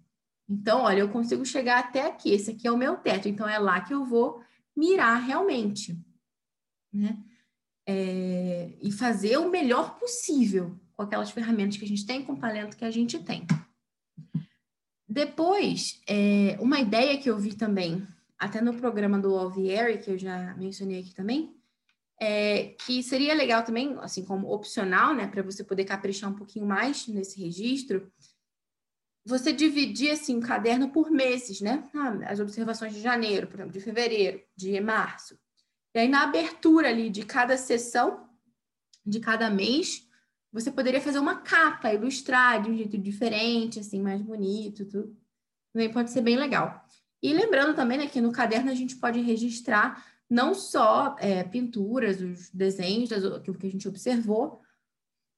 Então, 0.48 0.82
olha, 0.82 1.00
eu 1.00 1.08
consigo 1.08 1.46
chegar 1.46 1.78
até 1.78 2.06
aqui, 2.06 2.32
esse 2.32 2.50
aqui 2.50 2.66
é 2.66 2.72
o 2.72 2.76
meu 2.76 2.96
teto, 2.96 3.28
então 3.28 3.48
é 3.48 3.58
lá 3.58 3.80
que 3.80 3.94
eu 3.94 4.04
vou 4.04 4.42
mirar 4.76 5.16
realmente. 5.22 5.96
Né? 6.92 7.16
É, 7.86 8.72
e 8.82 8.90
fazer 8.90 9.36
o 9.38 9.48
melhor 9.48 9.96
possível 9.98 10.76
com 10.92 11.02
aquelas 11.02 11.30
ferramentas 11.30 11.76
que 11.76 11.84
a 11.84 11.88
gente 11.88 12.04
tem, 12.04 12.24
com 12.24 12.32
o 12.32 12.38
talento 12.38 12.76
que 12.76 12.84
a 12.84 12.90
gente 12.90 13.18
tem. 13.20 13.46
Depois, 15.10 16.00
é, 16.06 16.56
uma 16.60 16.78
ideia 16.78 17.18
que 17.18 17.28
eu 17.28 17.36
vi 17.36 17.56
também, 17.56 18.06
até 18.38 18.60
no 18.60 18.74
programa 18.74 19.18
do 19.18 19.36
Alvieri, 19.36 19.98
que 19.98 20.08
eu 20.08 20.16
já 20.16 20.54
mencionei 20.54 21.00
aqui 21.00 21.12
também, 21.12 21.52
é, 22.20 22.76
que 22.84 23.02
seria 23.02 23.34
legal 23.34 23.64
também, 23.64 23.96
assim 24.02 24.24
como 24.24 24.52
opcional, 24.52 25.12
né, 25.12 25.26
para 25.26 25.42
você 25.42 25.64
poder 25.64 25.84
caprichar 25.84 26.30
um 26.30 26.36
pouquinho 26.36 26.64
mais 26.64 27.08
nesse 27.08 27.42
registro, 27.42 28.08
você 29.24 29.52
dividir 29.52 30.12
assim 30.12 30.38
o 30.38 30.40
caderno 30.40 30.90
por 30.90 31.10
meses, 31.10 31.60
né? 31.60 31.90
Ah, 31.92 32.30
as 32.30 32.38
observações 32.38 32.94
de 32.94 33.00
janeiro, 33.00 33.48
por 33.48 33.56
exemplo, 33.56 33.72
de 33.72 33.80
fevereiro, 33.80 34.40
de 34.56 34.80
março. 34.80 35.36
E 35.92 35.98
aí 35.98 36.08
na 36.08 36.22
abertura 36.22 36.88
ali 36.88 37.10
de 37.10 37.24
cada 37.24 37.56
sessão, 37.56 38.28
de 39.04 39.18
cada 39.18 39.50
mês, 39.50 40.08
você 40.52 40.70
poderia 40.70 41.00
fazer 41.00 41.18
uma 41.18 41.36
capa, 41.36 41.92
ilustrar 41.92 42.62
de 42.62 42.70
um 42.70 42.76
jeito 42.76 42.98
diferente, 42.98 43.78
assim, 43.78 44.00
mais 44.00 44.20
bonito, 44.20 44.84
tudo. 44.84 45.16
Também 45.72 45.92
pode 45.92 46.10
ser 46.10 46.20
bem 46.22 46.36
legal. 46.36 46.84
E 47.22 47.32
lembrando 47.32 47.74
também 47.74 47.98
né, 47.98 48.06
que 48.06 48.20
no 48.20 48.32
caderno 48.32 48.70
a 48.70 48.74
gente 48.74 48.96
pode 48.96 49.20
registrar 49.20 50.04
não 50.28 50.54
só 50.54 51.16
é, 51.18 51.42
pinturas, 51.44 52.20
os 52.20 52.50
desenhos, 52.50 53.12
aquilo 53.12 53.58
que 53.58 53.66
a 53.66 53.70
gente 53.70 53.88
observou, 53.88 54.60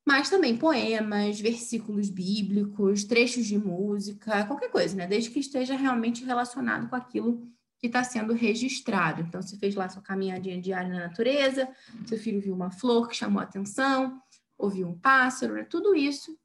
mas 0.06 0.28
também 0.28 0.56
poemas, 0.56 1.40
versículos 1.40 2.10
bíblicos, 2.10 3.04
trechos 3.04 3.46
de 3.46 3.56
música, 3.56 4.44
qualquer 4.46 4.70
coisa, 4.70 4.96
né? 4.96 5.06
Desde 5.06 5.30
que 5.30 5.38
esteja 5.38 5.76
realmente 5.76 6.24
relacionado 6.24 6.88
com 6.88 6.96
aquilo 6.96 7.40
que 7.78 7.86
está 7.86 8.04
sendo 8.04 8.32
registrado. 8.32 9.22
Então, 9.22 9.40
você 9.40 9.56
fez 9.56 9.74
lá 9.74 9.88
sua 9.88 10.02
caminhadinha 10.02 10.60
diária 10.60 10.88
na 10.88 11.00
natureza, 11.00 11.68
seu 12.06 12.18
filho 12.18 12.40
viu 12.40 12.54
uma 12.54 12.70
flor 12.70 13.08
que 13.08 13.16
chamou 13.16 13.40
a 13.40 13.44
atenção, 13.44 14.20
ouviu 14.62 14.88
um 14.88 14.98
pássaro, 14.98 15.54
né? 15.54 15.64
tudo 15.64 15.94
isso 15.94 16.38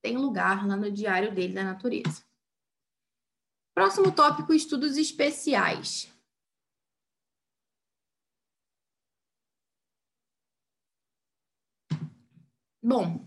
tem 0.00 0.16
lugar 0.16 0.66
lá 0.66 0.76
no 0.76 0.90
diário 0.90 1.34
dele 1.34 1.52
da 1.52 1.64
natureza. 1.64 2.24
Próximo 3.74 4.14
tópico: 4.14 4.54
estudos 4.54 4.96
especiais. 4.96 6.10
Bom, 12.80 13.26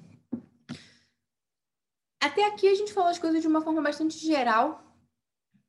até 2.22 2.46
aqui 2.46 2.70
a 2.70 2.76
gente 2.76 2.94
falou 2.94 3.10
as 3.10 3.20
coisas 3.20 3.42
de 3.42 3.48
uma 3.48 3.62
forma 3.62 3.82
bastante 3.82 4.18
geral, 4.18 4.82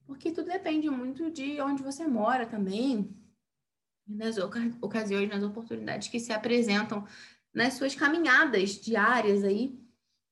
porque 0.07 0.31
tudo 0.31 0.47
depende 0.47 0.89
muito 0.89 1.29
de 1.29 1.61
onde 1.61 1.83
você 1.83 2.07
mora 2.07 2.47
também, 2.47 3.13
nas 4.07 4.37
ocasiões, 4.39 5.29
nas 5.29 5.43
oportunidades 5.43 6.07
que 6.07 6.21
se 6.21 6.33
apresentam 6.33 7.05
nas 7.55 7.75
suas 7.75 7.95
caminhadas 7.95 8.81
diárias 8.81 9.45
aí, 9.45 9.79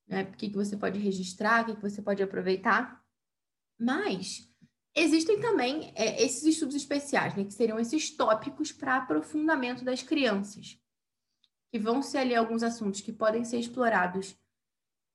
né? 0.07 0.23
O 0.23 0.37
que, 0.37 0.49
que 0.49 0.55
você 0.55 0.75
pode 0.75 0.99
registrar, 0.99 1.61
o 1.61 1.65
que, 1.67 1.75
que 1.75 1.81
você 1.81 2.01
pode 2.01 2.23
aproveitar. 2.23 3.03
Mas 3.79 4.49
existem 4.95 5.39
também 5.39 5.93
é, 5.95 6.23
esses 6.23 6.43
estudos 6.43 6.75
especiais, 6.75 7.35
né? 7.35 7.43
Que 7.43 7.53
seriam 7.53 7.79
esses 7.79 8.15
tópicos 8.15 8.71
para 8.71 8.97
aprofundamento 8.97 9.83
das 9.83 10.01
crianças 10.01 10.79
que 11.71 11.79
vão 11.79 12.01
ser 12.01 12.19
ali 12.19 12.35
alguns 12.35 12.63
assuntos 12.63 13.01
que 13.01 13.13
podem 13.13 13.45
ser 13.45 13.59
explorados. 13.59 14.35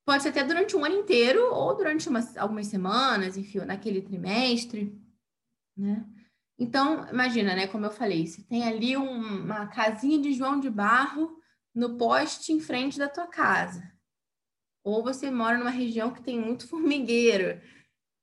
Pode 0.06 0.22
ser 0.22 0.28
até 0.28 0.44
durante 0.44 0.76
um 0.76 0.84
ano 0.84 0.96
inteiro 0.96 1.52
ou 1.52 1.74
durante 1.76 2.08
umas, 2.08 2.36
algumas 2.36 2.66
semanas, 2.66 3.36
enfim, 3.36 3.58
naquele 3.60 4.02
trimestre, 4.02 4.96
né? 5.76 6.06
Então, 6.56 7.08
imagina, 7.08 7.56
né? 7.56 7.66
Como 7.66 7.84
eu 7.84 7.90
falei, 7.90 8.26
se 8.26 8.44
tem 8.44 8.62
ali 8.62 8.96
um, 8.96 9.42
uma 9.42 9.66
casinha 9.66 10.20
de 10.20 10.32
João 10.32 10.60
de 10.60 10.70
Barro 10.70 11.36
no 11.74 11.96
poste 11.96 12.52
em 12.52 12.60
frente 12.60 12.98
da 12.98 13.08
tua 13.08 13.26
casa. 13.26 13.92
Ou 14.82 15.02
você 15.02 15.30
mora 15.30 15.58
numa 15.58 15.70
região 15.70 16.12
que 16.12 16.22
tem 16.22 16.38
muito 16.38 16.66
formigueiro. 16.68 17.60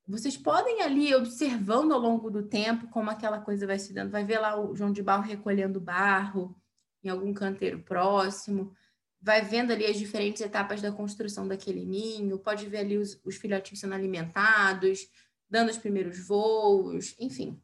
Vocês 0.06 0.36
podem 0.36 0.82
ali 0.82 1.14
observando 1.14 1.92
ao 1.92 2.00
longo 2.00 2.30
do 2.30 2.42
tempo 2.42 2.88
como 2.88 3.10
aquela 3.10 3.40
coisa 3.40 3.66
vai 3.66 3.78
se 3.78 3.92
dando. 3.92 4.10
Vai 4.10 4.24
ver 4.24 4.38
lá 4.38 4.58
o 4.58 4.74
João 4.74 4.92
de 4.92 5.02
Barro 5.02 5.22
recolhendo 5.22 5.80
barro, 5.80 6.56
em 7.04 7.08
algum 7.08 7.34
canteiro 7.34 7.80
próximo, 7.82 8.72
vai 9.20 9.42
vendo 9.42 9.72
ali 9.72 9.86
as 9.86 9.96
diferentes 9.96 10.42
etapas 10.42 10.80
da 10.80 10.90
construção 10.90 11.46
daquele 11.46 11.84
ninho, 11.84 12.38
pode 12.38 12.66
ver 12.66 12.78
ali 12.78 12.98
os, 12.98 13.20
os 13.24 13.36
filhotinhos 13.36 13.80
sendo 13.80 13.94
alimentados, 13.94 15.08
dando 15.48 15.70
os 15.70 15.78
primeiros 15.78 16.26
voos, 16.26 17.14
enfim. 17.18 17.60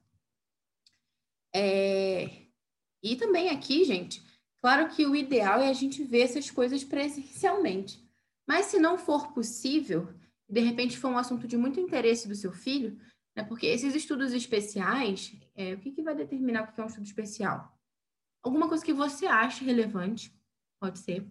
É... 1.53 2.47
E 3.03 3.17
também 3.17 3.49
aqui, 3.51 3.85
gente, 3.85 4.23
claro 4.61 4.89
que 4.89 5.07
o 5.07 5.15
ideal 5.15 5.61
é 5.61 5.69
a 5.69 5.73
gente 5.73 6.03
ver 6.05 6.23
essas 6.23 6.51
coisas 6.51 6.85
presencialmente. 6.85 8.03
Mas 8.47 8.67
se 8.67 8.79
não 8.79 8.97
for 8.97 9.33
possível, 9.33 10.09
de 10.49 10.61
repente 10.61 10.99
for 10.99 11.09
um 11.09 11.19
assunto 11.19 11.47
de 11.47 11.57
muito 11.57 11.79
interesse 11.81 12.27
do 12.27 12.35
seu 12.35 12.53
filho, 12.53 12.99
né, 13.37 13.45
porque 13.45 13.67
esses 13.67 13.95
estudos 13.95 14.33
especiais, 14.33 15.35
é, 15.55 15.75
o 15.75 15.79
que, 15.79 15.93
que 15.93 16.03
vai 16.03 16.15
determinar 16.15 16.63
o 16.63 16.73
que 16.73 16.81
é 16.81 16.85
um 16.85 16.89
estudo 16.89 17.05
especial? 17.05 17.79
alguma 18.43 18.69
coisa 18.69 18.85
que 18.85 18.93
você 18.93 19.27
acha 19.27 19.65
relevante, 19.65 20.33
pode 20.81 20.99
ser, 20.99 21.27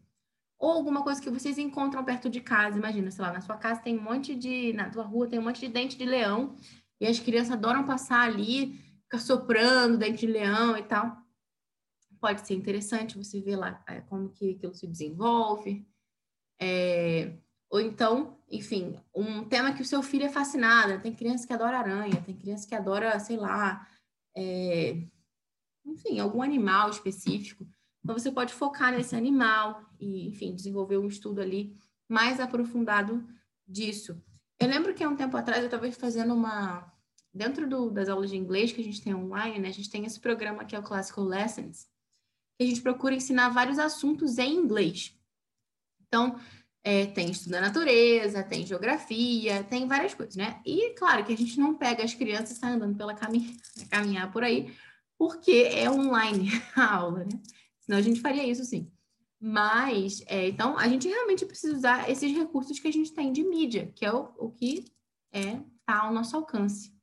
ou 0.60 0.72
alguma 0.72 1.04
coisa 1.04 1.22
que 1.22 1.30
vocês 1.30 1.58
encontram 1.58 2.04
perto 2.04 2.30
de 2.30 2.42
casa. 2.42 2.78
Imagina, 2.78 3.12
sei 3.12 3.24
lá, 3.24 3.32
na 3.32 3.42
sua 3.42 3.58
casa 3.58 3.82
tem 3.82 3.98
um 3.98 4.02
monte 4.02 4.36
de, 4.36 4.74
na 4.74 4.90
tua 4.90 5.04
rua 5.04 5.28
tem 5.28 5.40
um 5.40 5.44
monte 5.44 5.62
de 5.62 5.68
dente 5.68 5.98
de 5.98 6.06
leão, 6.06 6.56
e 7.00 7.06
as 7.06 7.20
crianças 7.20 7.52
adoram 7.52 7.86
passar 7.86 8.22
ali, 8.22 8.74
ficar 9.04 9.20
soprando 9.20 9.98
dente 9.98 10.26
de 10.26 10.32
leão 10.32 10.76
e 10.78 10.84
tal. 10.84 11.18
Pode 12.20 12.46
ser 12.46 12.54
interessante 12.54 13.18
você 13.18 13.40
ver 13.40 13.56
lá 13.56 13.84
é, 13.88 14.02
como 14.02 14.30
que 14.30 14.52
aquilo 14.52 14.74
se 14.74 14.88
desenvolve. 14.88 15.86
É, 16.60 17.38
ou 17.70 17.80
então, 17.80 18.38
enfim, 18.50 18.98
um 19.14 19.44
tema 19.44 19.74
que 19.74 19.82
o 19.82 19.86
seu 19.86 20.02
filho 20.02 20.26
é 20.26 20.30
fascinado. 20.30 21.02
Tem 21.02 21.14
criança 21.14 21.46
que 21.46 21.54
adora 21.54 21.80
aranha, 21.80 22.22
tem 22.22 22.36
criança 22.36 22.68
que 22.68 22.76
adora, 22.76 23.20
sei 23.20 23.38
lá, 23.38 23.88
é, 24.36 25.04
enfim, 25.86 26.20
algum 26.20 26.42
animal 26.42 26.90
específico. 26.90 27.68
Então, 28.04 28.18
você 28.18 28.32
pode 28.32 28.54
focar 28.54 28.92
nesse 28.92 29.16
animal 29.16 29.84
e, 30.00 30.28
enfim, 30.28 30.56
desenvolver 30.56 30.98
um 30.98 31.08
estudo 31.08 31.42
ali 31.42 31.76
mais 32.08 32.40
aprofundado 32.40 33.28
disso. 33.68 34.22
Eu 34.60 34.68
lembro 34.68 34.94
que 34.94 35.04
há 35.04 35.10
um 35.10 35.16
tempo 35.16 35.36
atrás 35.38 35.60
eu 35.60 35.66
estava 35.66 35.92
fazendo 35.92 36.34
uma. 36.34 36.92
Dentro 37.34 37.70
do, 37.70 37.92
das 37.92 38.10
aulas 38.10 38.32
de 38.32 38.38
inglês 38.38 38.72
que 38.72 38.82
a 38.82 38.84
gente 38.84 39.02
tem 39.02 39.14
online, 39.14 39.60
né, 39.60 39.68
a 39.68 39.74
gente 39.74 39.92
tem 39.92 40.06
esse 40.06 40.20
programa 40.20 40.66
que 40.66 40.76
é 40.76 40.80
o 40.80 40.84
Classical 40.84 41.24
Lessons, 41.24 41.88
que 42.58 42.64
a 42.64 42.68
gente 42.68 42.82
procura 42.82 43.16
ensinar 43.16 43.50
vários 43.50 43.78
assuntos 43.78 44.38
em 44.38 44.56
inglês. 44.56 45.16
Então, 46.08 46.40
é, 46.84 47.06
tem 47.06 47.30
estudo 47.30 47.52
da 47.52 47.62
natureza, 47.62 48.44
tem 48.44 48.66
geografia, 48.66 49.64
tem 49.66 49.88
várias 49.88 50.14
coisas, 50.14 50.36
né? 50.36 50.62
E 50.66 50.92
claro 50.92 51.26
que 51.26 51.34
a 51.34 51.38
gente 51.38 51.60
não 51.60 51.76
pega 51.76 52.04
as 52.04 52.14
crianças 52.14 52.52
e 52.52 52.60
sai 52.60 52.74
andando 52.74 52.96
pela 52.96 53.14
caminhar, 53.14 53.54
caminhar 53.92 54.32
por 54.32 54.44
aí, 54.44 54.74
porque 55.18 55.70
é 55.72 55.90
online 55.90 56.50
a 56.76 56.96
aula, 56.96 57.26
né? 57.26 57.40
Senão 57.82 58.00
a 58.00 58.02
gente 58.02 58.22
faria 58.22 58.46
isso 58.46 58.64
sim. 58.64 58.92
Mas, 59.40 60.24
é, 60.26 60.48
então, 60.48 60.78
a 60.78 60.88
gente 60.88 61.08
realmente 61.08 61.46
precisa 61.46 61.76
usar 61.76 62.10
esses 62.10 62.36
recursos 62.36 62.80
que 62.80 62.88
a 62.88 62.94
gente 62.94 63.14
tem 63.14 63.32
de 63.32 63.44
mídia, 63.44 63.92
que 63.96 64.04
é 64.06 64.12
o, 64.12 64.34
o 64.38 64.52
que 64.52 64.86
é 65.32 65.60
tá 65.86 66.02
ao 66.04 66.14
nosso 66.14 66.36
alcance. 66.36 66.96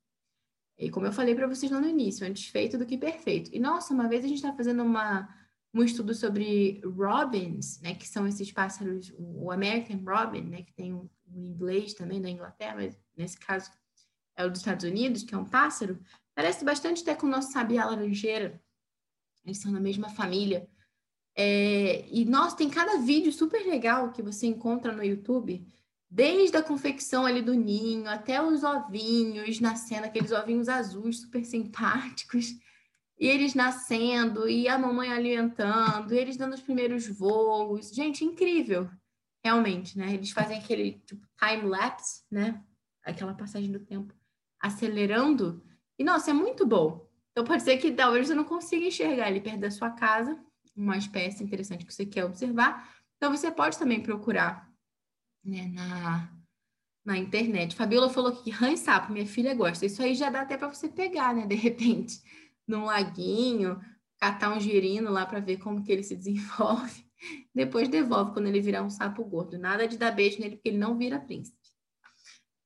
E 0.78 0.90
como 0.90 1.07
eu 1.07 1.12
falei 1.12 1.34
para 1.34 1.46
vocês 1.46 1.70
lá 1.70 1.80
no 1.80 1.88
início, 1.88 2.26
antes 2.26 2.48
feito 2.48 2.76
do 2.76 2.84
que 2.84 2.98
perfeito. 2.98 3.50
E 3.55 3.61
nossa, 3.61 3.94
uma 3.94 4.09
vez 4.09 4.24
a 4.24 4.28
gente 4.28 4.38
está 4.38 4.52
fazendo 4.52 4.82
uma, 4.82 5.28
um 5.74 5.82
estudo 5.82 6.14
sobre 6.14 6.80
robins, 6.84 7.80
né, 7.80 7.94
que 7.94 8.06
são 8.06 8.26
esses 8.26 8.50
pássaros, 8.52 9.12
o 9.18 9.50
American 9.50 10.00
Robin, 10.04 10.42
né, 10.42 10.62
que 10.62 10.72
tem 10.72 10.92
o, 10.92 11.10
o 11.26 11.44
inglês 11.44 11.94
também 11.94 12.22
da 12.22 12.30
Inglaterra, 12.30 12.76
mas 12.76 12.98
nesse 13.16 13.38
caso 13.38 13.70
é 14.36 14.44
o 14.44 14.50
dos 14.50 14.60
Estados 14.60 14.84
Unidos, 14.84 15.22
que 15.22 15.34
é 15.34 15.38
um 15.38 15.44
pássaro, 15.44 15.98
Parece 16.34 16.64
bastante 16.64 17.02
até 17.02 17.14
com 17.14 17.26
o 17.26 17.30
nosso 17.30 17.52
sabiá 17.52 17.86
laranjeira. 17.86 18.60
Eles 19.44 19.58
são 19.58 19.72
da 19.72 19.80
mesma 19.80 20.08
família. 20.08 20.68
É, 21.36 22.04
e, 22.10 22.24
nossa, 22.24 22.56
tem 22.56 22.68
cada 22.68 22.98
vídeo 22.98 23.32
super 23.32 23.64
legal 23.66 24.10
que 24.12 24.22
você 24.22 24.46
encontra 24.46 24.92
no 24.92 25.04
YouTube, 25.04 25.66
desde 26.10 26.56
a 26.56 26.62
confecção 26.62 27.24
ali 27.24 27.42
do 27.42 27.54
ninho 27.54 28.08
até 28.08 28.42
os 28.42 28.62
ovinhos 28.62 29.60
nascendo, 29.60 30.06
aqueles 30.06 30.32
ovinhos 30.32 30.68
azuis 30.68 31.20
super 31.20 31.44
simpáticos, 31.44 32.54
e 33.18 33.26
eles 33.26 33.54
nascendo, 33.54 34.48
e 34.48 34.68
a 34.68 34.78
mamãe 34.78 35.12
alimentando, 35.12 36.12
e 36.12 36.18
eles 36.18 36.36
dando 36.36 36.54
os 36.54 36.60
primeiros 36.60 37.06
voos. 37.06 37.90
Gente, 37.90 38.24
incrível, 38.24 38.90
realmente, 39.44 39.96
né? 39.96 40.14
Eles 40.14 40.30
fazem 40.30 40.58
aquele 40.58 41.00
tipo, 41.06 41.26
time-lapse, 41.38 42.24
né? 42.30 42.62
Aquela 43.04 43.34
passagem 43.34 43.70
do 43.70 43.80
tempo 43.80 44.14
acelerando 44.60 45.62
e, 45.98 46.04
nossa, 46.04 46.30
é 46.30 46.34
muito 46.34 46.66
bom. 46.66 47.08
Então, 47.30 47.44
pode 47.44 47.62
ser 47.62 47.76
que 47.78 47.92
talvez 47.92 48.26
você 48.26 48.34
não 48.34 48.44
consiga 48.44 48.86
enxergar 48.86 49.26
ali 49.26 49.40
perto 49.40 49.60
da 49.60 49.70
sua 49.70 49.90
casa 49.90 50.38
uma 50.76 50.96
espécie 50.96 51.42
interessante 51.42 51.84
que 51.84 51.92
você 51.92 52.04
quer 52.04 52.24
observar. 52.24 52.92
Então, 53.16 53.30
você 53.30 53.50
pode 53.50 53.78
também 53.78 54.02
procurar 54.02 54.68
né, 55.44 55.68
na, 55.68 56.32
na 57.04 57.16
internet. 57.16 57.76
Fabiola 57.76 58.10
falou 58.10 58.32
que 58.32 58.50
rã 58.50 58.72
e 58.72 58.76
sapo, 58.76 59.12
minha 59.12 59.26
filha 59.26 59.54
gosta. 59.54 59.86
Isso 59.86 60.02
aí 60.02 60.14
já 60.14 60.30
dá 60.30 60.40
até 60.40 60.56
para 60.56 60.72
você 60.72 60.88
pegar, 60.88 61.34
né? 61.34 61.46
De 61.46 61.54
repente, 61.54 62.20
num 62.66 62.84
laguinho, 62.84 63.80
catar 64.18 64.56
um 64.56 64.60
girino 64.60 65.10
lá 65.10 65.26
para 65.26 65.40
ver 65.40 65.58
como 65.58 65.82
que 65.82 65.92
ele 65.92 66.02
se 66.02 66.16
desenvolve. 66.16 67.04
Depois 67.54 67.88
devolve 67.88 68.32
quando 68.32 68.46
ele 68.46 68.60
virar 68.60 68.82
um 68.82 68.90
sapo 68.90 69.24
gordo. 69.24 69.58
Nada 69.58 69.88
de 69.88 69.96
dar 69.96 70.10
beijo 70.10 70.40
nele, 70.40 70.56
porque 70.56 70.68
ele 70.68 70.78
não 70.78 70.96
vira 70.96 71.18
príncipe. 71.18 71.56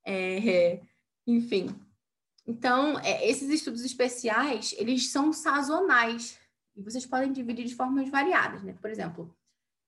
É, 0.05 0.81
Enfim. 1.27 1.69
Então, 2.47 2.99
é, 3.01 3.29
esses 3.29 3.51
estudos 3.51 3.85
especiais, 3.85 4.75
eles 4.79 5.11
são 5.11 5.33
sazonais. 5.33 6.39
E 6.75 6.83
vocês 6.83 7.05
podem 7.05 7.33
dividir 7.33 7.67
de 7.67 7.75
formas 7.75 8.09
variadas, 8.09 8.63
né? 8.63 8.75
Por 8.81 8.91
exemplo, 8.91 9.37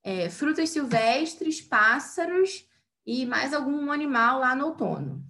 é, 0.02 0.28
frutas 0.28 0.68
silvestres, 0.70 1.60
pássaros 1.60 2.66
e 3.06 3.24
mais 3.24 3.54
algum 3.54 3.90
animal 3.90 4.40
lá 4.40 4.54
no 4.54 4.66
outono. 4.66 5.24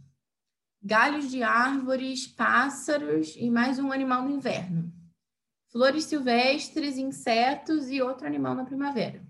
Galhos 0.83 1.31
de 1.31 1.43
árvores, 1.43 2.27
pássaros 2.27 3.37
e 3.37 3.51
mais 3.51 3.79
um 3.79 3.93
animal 3.93 4.23
no 4.23 4.31
inverno. 4.31 4.91
Flores 5.69 6.05
silvestres, 6.05 6.97
insetos 6.97 7.91
e 7.91 8.01
outro 8.01 8.27
animal 8.27 8.55
na 8.55 8.65
primavera. 8.65 9.23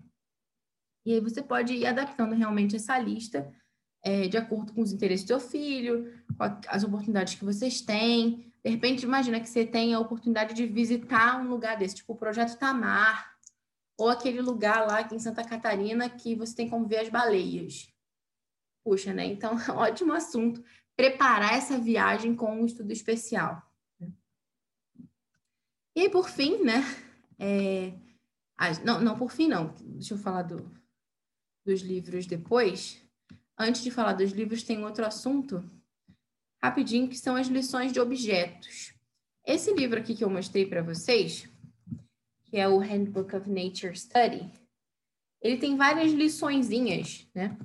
E 1.05 1.13
aí 1.13 1.21
você 1.21 1.43
pode 1.43 1.75
ir 1.75 1.87
adaptando 1.87 2.37
realmente 2.37 2.77
essa 2.77 2.97
lista 3.01 3.53
é, 4.01 4.29
de 4.29 4.37
acordo 4.37 4.73
com 4.73 4.81
os 4.81 4.93
interesses 4.93 5.25
do 5.25 5.29
seu 5.29 5.41
filho, 5.41 6.23
com 6.39 6.45
as 6.69 6.85
oportunidades 6.85 7.35
que 7.35 7.45
vocês 7.45 7.81
têm. 7.81 8.53
De 8.65 8.71
repente, 8.71 9.03
imagina 9.03 9.41
que 9.41 9.49
você 9.49 9.67
tem 9.67 9.93
a 9.93 9.99
oportunidade 9.99 10.55
de 10.55 10.67
visitar 10.67 11.41
um 11.41 11.49
lugar 11.49 11.77
desse, 11.77 11.97
tipo 11.97 12.13
o 12.13 12.17
Projeto 12.17 12.57
Tamar, 12.59 13.29
ou 13.99 14.09
aquele 14.09 14.41
lugar 14.41 14.87
lá 14.87 15.01
aqui 15.01 15.17
em 15.17 15.19
Santa 15.19 15.43
Catarina 15.43 16.09
que 16.09 16.37
você 16.37 16.55
tem 16.55 16.71
como 16.71 16.87
ver 16.87 16.99
as 16.99 17.09
baleias. 17.09 17.93
Puxa, 18.85 19.13
né? 19.13 19.27
Então, 19.27 19.57
ótimo 19.77 20.13
assunto 20.13 20.63
preparar 21.01 21.55
essa 21.55 21.79
viagem 21.79 22.37
com 22.37 22.61
um 22.61 22.67
estudo 22.67 22.93
especial. 22.93 23.63
E 25.97 26.03
aí, 26.03 26.11
por 26.11 26.29
fim, 26.29 26.63
né? 26.63 26.83
É... 27.39 27.95
Não, 28.85 29.01
não, 29.01 29.17
por 29.17 29.33
fim, 29.33 29.49
não. 29.49 29.75
Deixa 29.81 30.13
eu 30.13 30.19
falar 30.19 30.43
do, 30.43 30.71
dos 31.65 31.81
livros 31.81 32.27
depois. 32.27 33.03
Antes 33.59 33.83
de 33.83 33.91
falar 33.91 34.13
dos 34.13 34.33
livros, 34.33 34.63
tem 34.63 34.85
outro 34.85 35.07
assunto 35.07 35.65
rapidinho 36.63 37.09
que 37.09 37.17
são 37.17 37.35
as 37.35 37.47
lições 37.47 37.95
de 37.95 38.01
objetos. 38.01 38.93
Esse 39.47 39.73
livro 39.73 39.99
aqui 39.99 40.15
que 40.15 40.23
eu 40.23 40.29
mostrei 40.29 40.67
para 40.67 40.83
vocês, 40.83 41.49
que 42.45 42.59
é 42.59 42.69
o 42.69 42.79
Handbook 42.79 43.35
of 43.35 43.49
Nature 43.49 43.97
Study, 43.97 44.53
ele 45.41 45.57
tem 45.57 45.79
várias 45.79 46.13
liçõezinhas, 46.13 47.27
né? 47.35 47.57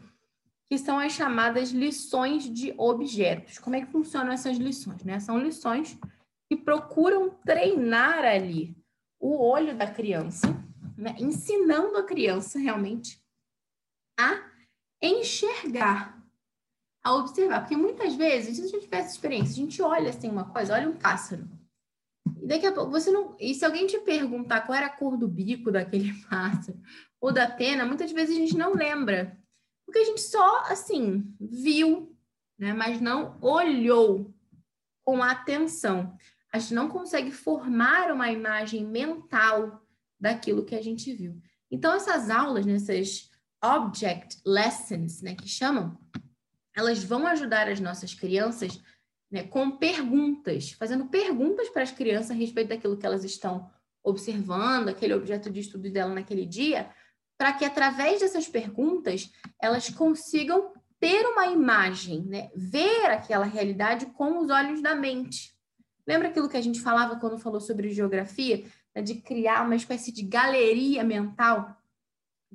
Que 0.69 0.77
são 0.77 0.99
as 0.99 1.13
chamadas 1.13 1.69
lições 1.69 2.51
de 2.51 2.73
objetos. 2.77 3.59
Como 3.59 3.75
é 3.75 3.81
que 3.81 3.91
funcionam 3.91 4.31
essas 4.31 4.57
lições, 4.57 5.03
né? 5.03 5.19
São 5.19 5.37
lições 5.37 5.97
que 6.49 6.55
procuram 6.55 7.29
treinar 7.45 8.23
ali 8.23 8.75
o 9.19 9.43
olho 9.43 9.75
da 9.75 9.87
criança, 9.87 10.47
né? 10.97 11.15
ensinando 11.19 11.97
a 11.97 12.03
criança 12.03 12.59
realmente 12.59 13.19
a 14.19 14.51
enxergar, 15.01 16.23
a 17.03 17.13
observar. 17.15 17.61
Porque 17.61 17.75
muitas 17.75 18.15
vezes, 18.15 18.57
se 18.57 18.63
a 18.63 18.67
gente 18.67 18.83
tiver 18.83 18.99
essa 18.99 19.11
experiência, 19.11 19.53
a 19.53 19.65
gente 19.65 19.81
olha 19.81 20.09
assim 20.09 20.29
uma 20.29 20.45
coisa, 20.45 20.73
olha 20.73 20.89
um 20.89 20.95
pássaro. 20.95 21.47
E 22.41 22.47
daqui 22.47 22.65
a 22.65 22.71
pouco 22.71 22.91
você 22.91 23.11
não. 23.11 23.35
E 23.39 23.53
se 23.53 23.65
alguém 23.65 23.87
te 23.87 23.99
perguntar 23.99 24.61
qual 24.61 24.77
era 24.77 24.87
a 24.87 24.95
cor 24.95 25.17
do 25.17 25.27
bico 25.27 25.71
daquele 25.71 26.13
pássaro 26.29 26.79
ou 27.19 27.31
da 27.31 27.49
pena, 27.49 27.85
muitas 27.85 28.11
vezes 28.11 28.35
a 28.35 28.39
gente 28.39 28.57
não 28.57 28.73
lembra. 28.73 29.37
Porque 29.85 29.99
a 29.99 30.03
gente 30.03 30.21
só, 30.21 30.61
assim, 30.63 31.33
viu, 31.39 32.15
né? 32.57 32.73
mas 32.73 32.99
não 32.99 33.37
olhou 33.41 34.33
com 35.03 35.21
atenção. 35.21 36.17
A 36.51 36.57
gente 36.57 36.73
não 36.73 36.89
consegue 36.89 37.31
formar 37.31 38.11
uma 38.11 38.31
imagem 38.31 38.85
mental 38.85 39.85
daquilo 40.19 40.65
que 40.65 40.75
a 40.75 40.81
gente 40.81 41.13
viu. 41.13 41.39
Então, 41.69 41.93
essas 41.93 42.29
aulas, 42.29 42.65
nessas 42.65 43.29
object 43.63 44.39
lessons, 44.45 45.21
né, 45.21 45.35
que 45.35 45.47
chamam, 45.47 45.97
elas 46.75 47.03
vão 47.03 47.25
ajudar 47.27 47.67
as 47.67 47.79
nossas 47.79 48.13
crianças 48.13 48.81
né, 49.31 49.43
com 49.43 49.71
perguntas, 49.71 50.71
fazendo 50.71 51.07
perguntas 51.07 51.69
para 51.69 51.83
as 51.83 51.91
crianças 51.91 52.31
a 52.31 52.35
respeito 52.35 52.69
daquilo 52.69 52.97
que 52.97 53.05
elas 53.05 53.23
estão 53.23 53.69
observando, 54.03 54.89
aquele 54.89 55.13
objeto 55.13 55.49
de 55.49 55.61
estudo 55.61 55.89
dela 55.89 56.13
naquele 56.13 56.45
dia, 56.45 56.89
para 57.37 57.53
que 57.53 57.65
através 57.65 58.21
dessas 58.21 58.47
perguntas 58.47 59.31
elas 59.61 59.89
consigam 59.89 60.73
ter 60.99 61.25
uma 61.25 61.47
imagem, 61.47 62.23
né, 62.23 62.49
ver 62.55 63.05
aquela 63.07 63.45
realidade 63.45 64.05
com 64.07 64.39
os 64.39 64.49
olhos 64.49 64.81
da 64.81 64.95
mente. 64.95 65.53
Lembra 66.07 66.29
aquilo 66.29 66.49
que 66.49 66.57
a 66.57 66.61
gente 66.61 66.81
falava 66.81 67.17
quando 67.17 67.37
falou 67.37 67.59
sobre 67.59 67.91
geografia, 67.91 68.63
né, 68.95 69.01
de 69.01 69.15
criar 69.15 69.65
uma 69.65 69.75
espécie 69.75 70.11
de 70.11 70.23
galeria 70.23 71.03
mental? 71.03 71.75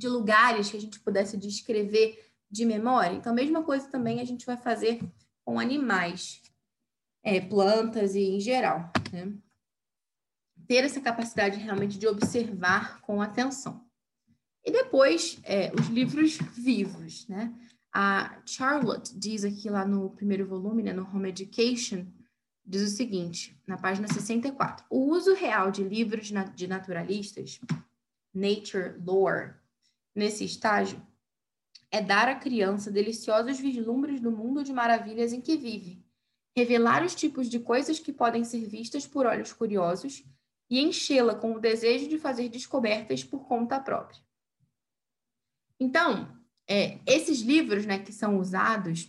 de 0.00 0.08
lugares 0.08 0.70
que 0.70 0.78
a 0.78 0.80
gente 0.80 0.98
pudesse 1.00 1.36
descrever 1.36 2.18
de 2.50 2.64
memória. 2.64 3.14
Então, 3.14 3.32
a 3.32 3.34
mesma 3.34 3.62
coisa 3.62 3.86
também 3.88 4.18
a 4.20 4.24
gente 4.24 4.46
vai 4.46 4.56
fazer 4.56 4.98
com 5.44 5.60
animais, 5.60 6.40
é, 7.22 7.38
plantas 7.38 8.14
e 8.14 8.22
em 8.22 8.40
geral. 8.40 8.90
Né? 9.12 9.34
Ter 10.66 10.84
essa 10.84 11.02
capacidade 11.02 11.58
realmente 11.58 11.98
de 11.98 12.08
observar 12.08 13.02
com 13.02 13.20
atenção. 13.20 13.86
E 14.64 14.70
depois, 14.70 15.40
é, 15.42 15.72
os 15.72 15.88
livros 15.88 16.38
vivos, 16.56 17.26
né? 17.28 17.54
A 17.92 18.40
Charlotte 18.46 19.18
diz 19.18 19.44
aqui 19.44 19.68
lá 19.68 19.84
no 19.84 20.10
primeiro 20.10 20.46
volume, 20.46 20.82
né, 20.82 20.92
no 20.92 21.02
Home 21.02 21.30
Education, 21.30 22.06
diz 22.64 22.82
o 22.82 22.96
seguinte, 22.96 23.60
na 23.66 23.76
página 23.76 24.06
64. 24.06 24.86
O 24.88 25.10
uso 25.10 25.34
real 25.34 25.72
de 25.72 25.82
livros 25.82 26.32
de 26.54 26.66
naturalistas, 26.68 27.58
nature 28.32 28.94
lore, 29.04 29.54
nesse 30.14 30.44
estágio 30.44 31.04
é 31.90 32.00
dar 32.00 32.28
à 32.28 32.36
criança 32.36 32.90
deliciosos 32.90 33.58
vislumbres 33.58 34.20
do 34.20 34.30
mundo 34.30 34.62
de 34.62 34.72
maravilhas 34.72 35.32
em 35.32 35.40
que 35.40 35.56
vive, 35.56 36.00
revelar 36.56 37.04
os 37.04 37.14
tipos 37.14 37.48
de 37.48 37.58
coisas 37.58 37.98
que 37.98 38.12
podem 38.12 38.44
ser 38.44 38.64
vistas 38.66 39.06
por 39.06 39.26
olhos 39.26 39.52
curiosos 39.52 40.22
e 40.68 40.78
enchê-la 40.78 41.34
com 41.34 41.54
o 41.54 41.60
desejo 41.60 42.08
de 42.08 42.18
fazer 42.18 42.48
descobertas 42.48 43.24
por 43.24 43.48
conta 43.48 43.80
própria. 43.80 44.20
Então, 45.80 46.28
é, 46.68 47.00
esses 47.06 47.40
livros 47.40 47.86
né, 47.86 47.98
que 47.98 48.12
são 48.12 48.38
usados 48.38 49.08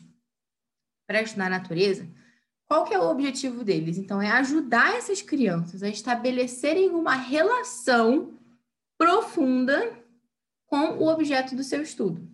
para 1.05 1.21
estudar 1.21 1.47
a 1.47 1.49
natureza, 1.49 2.09
qual 2.65 2.85
que 2.85 2.93
é 2.93 2.97
o 2.97 3.09
objetivo 3.09 3.65
deles? 3.65 3.97
Então, 3.97 4.21
é 4.21 4.31
ajudar 4.31 4.95
essas 4.95 5.21
crianças 5.21 5.83
a 5.83 5.89
estabelecerem 5.89 6.89
uma 6.91 7.15
relação 7.15 8.39
profunda 8.97 9.99
com 10.65 10.97
o 10.97 11.07
objeto 11.09 11.53
do 11.53 11.65
seu 11.65 11.81
estudo, 11.81 12.25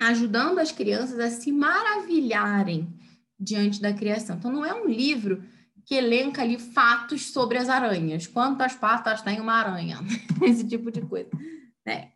ajudando 0.00 0.60
as 0.60 0.70
crianças 0.70 1.18
a 1.18 1.28
se 1.28 1.50
maravilharem 1.50 2.88
diante 3.36 3.82
da 3.82 3.92
criação. 3.92 4.36
Então, 4.36 4.52
não 4.52 4.64
é 4.64 4.72
um 4.72 4.86
livro 4.86 5.42
que 5.84 5.96
elenca 5.96 6.42
ali 6.42 6.56
fatos 6.56 7.32
sobre 7.32 7.58
as 7.58 7.68
aranhas, 7.68 8.28
quantas 8.28 8.74
patas 8.76 9.22
tem 9.22 9.40
uma 9.40 9.54
aranha, 9.54 9.98
esse 10.42 10.64
tipo 10.68 10.92
de 10.92 11.00
coisa. 11.00 11.30
Né? 11.84 12.12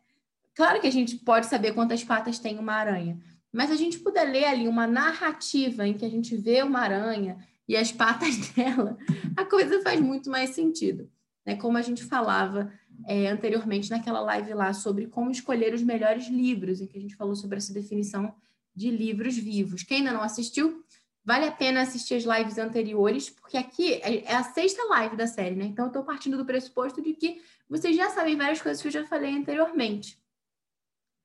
Claro 0.55 0.79
que 0.79 0.87
a 0.87 0.91
gente 0.91 1.17
pode 1.17 1.47
saber 1.47 1.73
quantas 1.73 2.03
patas 2.03 2.39
tem 2.39 2.57
uma 2.57 2.73
aranha, 2.73 3.19
mas 3.51 3.69
a 3.69 3.75
gente 3.75 3.99
puder 3.99 4.23
ler 4.23 4.45
ali 4.45 4.67
uma 4.67 4.87
narrativa 4.87 5.85
em 5.85 5.93
que 5.93 6.05
a 6.05 6.09
gente 6.09 6.35
vê 6.35 6.63
uma 6.63 6.79
aranha 6.79 7.37
e 7.67 7.75
as 7.75 7.91
patas 7.91 8.37
dela, 8.55 8.97
a 9.35 9.43
coisa 9.45 9.81
faz 9.81 9.99
muito 9.99 10.29
mais 10.29 10.51
sentido. 10.51 11.09
Né? 11.45 11.55
Como 11.55 11.77
a 11.77 11.81
gente 11.81 12.03
falava 12.03 12.71
é, 13.07 13.27
anteriormente 13.27 13.89
naquela 13.89 14.21
live 14.21 14.53
lá 14.53 14.73
sobre 14.73 15.07
como 15.07 15.29
escolher 15.29 15.73
os 15.73 15.83
melhores 15.83 16.27
livros, 16.27 16.79
em 16.81 16.87
que 16.87 16.97
a 16.97 17.01
gente 17.01 17.15
falou 17.15 17.35
sobre 17.35 17.57
essa 17.57 17.73
definição 17.73 18.33
de 18.73 18.89
livros 18.89 19.37
vivos. 19.37 19.83
Quem 19.83 19.99
ainda 19.99 20.13
não 20.13 20.21
assistiu, 20.21 20.83
vale 21.23 21.45
a 21.45 21.51
pena 21.51 21.81
assistir 21.81 22.15
as 22.15 22.23
lives 22.23 22.57
anteriores, 22.57 23.29
porque 23.29 23.57
aqui 23.57 23.93
é, 23.95 24.23
é 24.25 24.35
a 24.35 24.43
sexta 24.43 24.83
live 24.89 25.15
da 25.15 25.27
série, 25.27 25.55
né? 25.55 25.65
Então, 25.65 25.85
eu 25.85 25.89
estou 25.89 26.03
partindo 26.03 26.37
do 26.37 26.45
pressuposto 26.45 27.01
de 27.01 27.13
que 27.13 27.41
vocês 27.69 27.95
já 27.95 28.09
sabem 28.09 28.35
várias 28.35 28.61
coisas 28.61 28.81
que 28.81 28.87
eu 28.87 28.91
já 28.91 29.05
falei 29.05 29.35
anteriormente. 29.35 30.17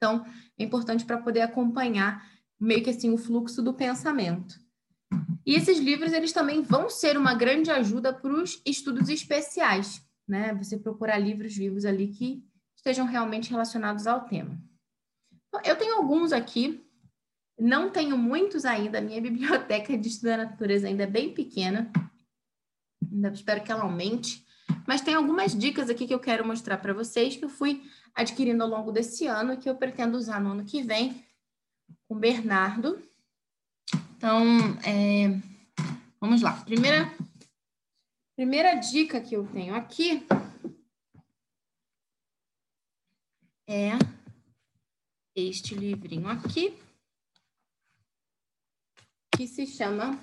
Então, 0.03 0.25
é 0.59 0.65
importante 0.65 1.05
para 1.05 1.19
poder 1.19 1.43
acompanhar 1.43 2.27
meio 2.59 2.83
que 2.83 2.91
assim 2.91 3.13
o 3.13 3.19
fluxo 3.19 3.63
do 3.63 3.75
pensamento. 3.75 4.59
E 5.45 5.55
esses 5.55 5.79
livros, 5.79 6.13
eles 6.13 6.33
também 6.33 6.63
vão 6.63 6.89
ser 6.89 7.17
uma 7.17 7.35
grande 7.35 7.71
ajuda 7.71 8.13
para 8.13 8.33
os 8.33 8.61
estudos 8.65 9.09
especiais 9.09 10.03
né? 10.31 10.55
Você 10.55 10.79
procurar 10.79 11.19
livros 11.19 11.57
vivos 11.57 11.85
ali 11.85 12.07
que 12.07 12.43
estejam 12.77 13.05
realmente 13.05 13.51
relacionados 13.51 14.07
ao 14.07 14.25
tema. 14.27 14.57
Eu 15.65 15.77
tenho 15.77 15.97
alguns 15.97 16.33
aqui, 16.33 16.81
não 17.59 17.91
tenho 17.91 18.17
muitos 18.17 18.65
ainda, 18.65 18.99
a 18.99 19.01
minha 19.03 19.21
biblioteca 19.21 19.99
de 19.99 20.09
estudo 20.09 20.31
da 20.31 20.37
natureza 20.37 20.87
ainda 20.87 21.03
é 21.03 21.09
bem 21.09 21.35
pequena, 21.35 21.91
ainda 23.13 23.29
espero 23.31 23.63
que 23.65 23.73
ela 23.73 23.83
aumente, 23.83 24.47
mas 24.87 25.01
tem 25.01 25.15
algumas 25.15 25.53
dicas 25.59 25.91
aqui 25.91 26.07
que 26.07 26.15
eu 26.15 26.21
quero 26.21 26.47
mostrar 26.47 26.79
para 26.79 26.95
vocês 26.95 27.37
que 27.37 27.45
eu 27.45 27.49
fui 27.49 27.83
adquirindo 28.15 28.63
ao 28.63 28.71
longo 28.71 28.93
desse 28.93 29.27
ano 29.27 29.57
que 29.57 29.69
eu 29.69 29.77
pretendo 29.77 30.17
usar 30.17 30.41
no 30.41 30.53
ano 30.53 30.65
que 30.65 30.83
vem 30.83 31.25
com 32.09 32.15
o 32.15 32.19
Bernardo. 32.19 33.01
Então, 34.17 34.45
é, 34.85 35.41
vamos 36.21 36.43
lá. 36.43 36.53
Primeira 36.65 37.11
Primeira 38.41 38.75
dica 38.75 39.21
que 39.21 39.37
eu 39.37 39.47
tenho 39.47 39.75
aqui 39.75 40.27
é 43.69 43.91
este 45.37 45.75
livrinho 45.75 46.27
aqui, 46.27 46.75
que 49.37 49.47
se 49.47 49.67
chama. 49.67 50.19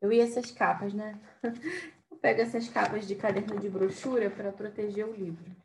Eu 0.00 0.12
ia 0.12 0.22
essas 0.22 0.52
capas, 0.52 0.94
né? 0.94 1.20
Eu 2.08 2.16
pego 2.18 2.40
essas 2.40 2.68
capas 2.68 3.04
de 3.08 3.16
caderno 3.16 3.58
de 3.58 3.68
brochura 3.68 4.30
para 4.30 4.52
proteger 4.52 5.04
o 5.04 5.12
livro. 5.12 5.56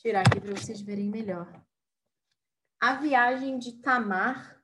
Tirar 0.00 0.22
aqui 0.22 0.40
para 0.40 0.56
vocês 0.56 0.80
verem 0.80 1.10
melhor. 1.10 1.46
A 2.80 2.94
Viagem 2.94 3.58
de 3.58 3.82
Tamar 3.82 4.58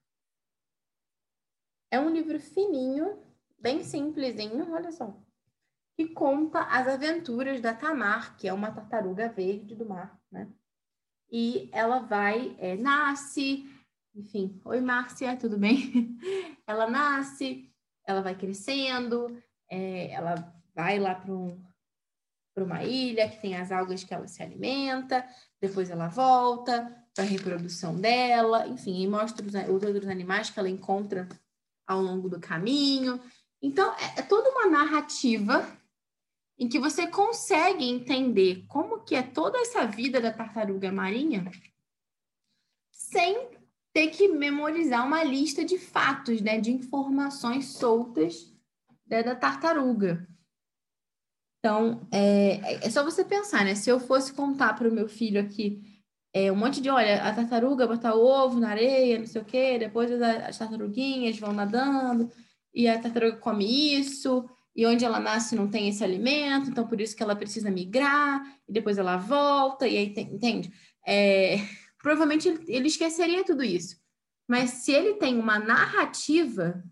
é 1.90 2.00
um 2.00 2.08
livro 2.08 2.40
fininho, 2.40 3.22
bem 3.58 3.84
simplesinho, 3.84 4.72
olha 4.72 4.90
só, 4.90 5.14
que 5.94 6.08
conta 6.08 6.60
as 6.60 6.88
aventuras 6.88 7.60
da 7.60 7.74
Tamar, 7.74 8.34
que 8.38 8.48
é 8.48 8.52
uma 8.52 8.72
tartaruga 8.72 9.28
verde 9.28 9.74
do 9.74 9.84
mar, 9.84 10.18
né? 10.32 10.50
E 11.30 11.68
ela 11.70 11.98
vai, 11.98 12.56
é, 12.58 12.74
nasce, 12.74 13.68
enfim, 14.14 14.58
oi 14.64 14.80
Márcia, 14.80 15.36
tudo 15.36 15.58
bem? 15.58 16.16
ela 16.66 16.88
nasce, 16.88 17.70
ela 18.06 18.22
vai 18.22 18.34
crescendo, 18.34 19.38
é, 19.70 20.12
ela 20.12 20.34
vai 20.74 20.98
lá 20.98 21.14
para 21.14 21.34
um, 21.34 21.62
uma 22.64 22.82
ilha 22.82 23.28
que 23.28 23.40
tem 23.40 23.56
as 23.56 23.70
algas 23.70 24.02
que 24.02 24.14
ela 24.14 24.26
se 24.26 24.42
alimenta, 24.42 25.26
depois 25.60 25.90
ela 25.90 26.08
volta 26.08 26.90
para 27.14 27.24
a 27.24 27.26
reprodução 27.26 27.94
dela, 27.98 28.66
enfim, 28.66 29.02
e 29.02 29.08
mostra 29.08 29.46
os, 29.46 29.54
os 29.54 29.82
outros 29.82 30.08
animais 30.08 30.50
que 30.50 30.58
ela 30.58 30.68
encontra 30.68 31.28
ao 31.86 32.00
longo 32.00 32.28
do 32.28 32.40
caminho. 32.40 33.20
Então, 33.62 33.94
é, 33.94 34.20
é 34.20 34.22
toda 34.22 34.50
uma 34.50 34.66
narrativa 34.66 35.66
em 36.58 36.68
que 36.68 36.78
você 36.78 37.06
consegue 37.06 37.84
entender 37.84 38.64
como 38.66 39.04
que 39.04 39.14
é 39.14 39.22
toda 39.22 39.58
essa 39.58 39.86
vida 39.86 40.20
da 40.20 40.32
tartaruga 40.32 40.90
marinha 40.90 41.50
sem 42.90 43.50
ter 43.92 44.08
que 44.08 44.28
memorizar 44.28 45.06
uma 45.06 45.22
lista 45.22 45.64
de 45.64 45.78
fatos, 45.78 46.40
né, 46.40 46.60
de 46.60 46.70
informações 46.70 47.68
soltas 47.68 48.52
né, 49.06 49.22
da 49.22 49.34
tartaruga. 49.34 50.26
Então, 51.66 52.06
é, 52.12 52.86
é 52.86 52.90
só 52.90 53.02
você 53.02 53.24
pensar, 53.24 53.64
né? 53.64 53.74
Se 53.74 53.90
eu 53.90 53.98
fosse 53.98 54.32
contar 54.32 54.74
para 54.74 54.88
o 54.88 54.92
meu 54.92 55.08
filho 55.08 55.40
aqui 55.40 55.82
é, 56.32 56.52
um 56.52 56.54
monte 56.54 56.80
de, 56.80 56.88
olha, 56.88 57.24
a 57.24 57.34
tartaruga 57.34 57.88
botar 57.88 58.14
ovo 58.14 58.60
na 58.60 58.68
areia, 58.68 59.18
não 59.18 59.26
sei 59.26 59.42
o 59.42 59.44
quê, 59.44 59.76
depois 59.76 60.08
as 60.12 60.56
tartaruguinhas 60.56 61.36
vão 61.40 61.52
nadando, 61.52 62.30
e 62.72 62.86
a 62.86 63.00
tartaruga 63.00 63.38
come 63.38 63.64
isso, 63.98 64.48
e 64.76 64.86
onde 64.86 65.04
ela 65.04 65.18
nasce 65.18 65.56
não 65.56 65.66
tem 65.66 65.88
esse 65.88 66.04
alimento, 66.04 66.70
então 66.70 66.86
por 66.86 67.00
isso 67.00 67.16
que 67.16 67.22
ela 67.22 67.34
precisa 67.34 67.68
migrar, 67.68 68.42
e 68.68 68.72
depois 68.72 68.96
ela 68.96 69.16
volta, 69.16 69.88
e 69.88 69.96
aí 69.96 70.10
tem, 70.14 70.32
entende? 70.32 70.70
É, 71.04 71.56
provavelmente 72.00 72.48
ele 72.68 72.86
esqueceria 72.86 73.42
tudo 73.42 73.64
isso. 73.64 73.96
Mas 74.46 74.70
se 74.70 74.92
ele 74.92 75.14
tem 75.14 75.36
uma 75.36 75.58
narrativa 75.58 76.84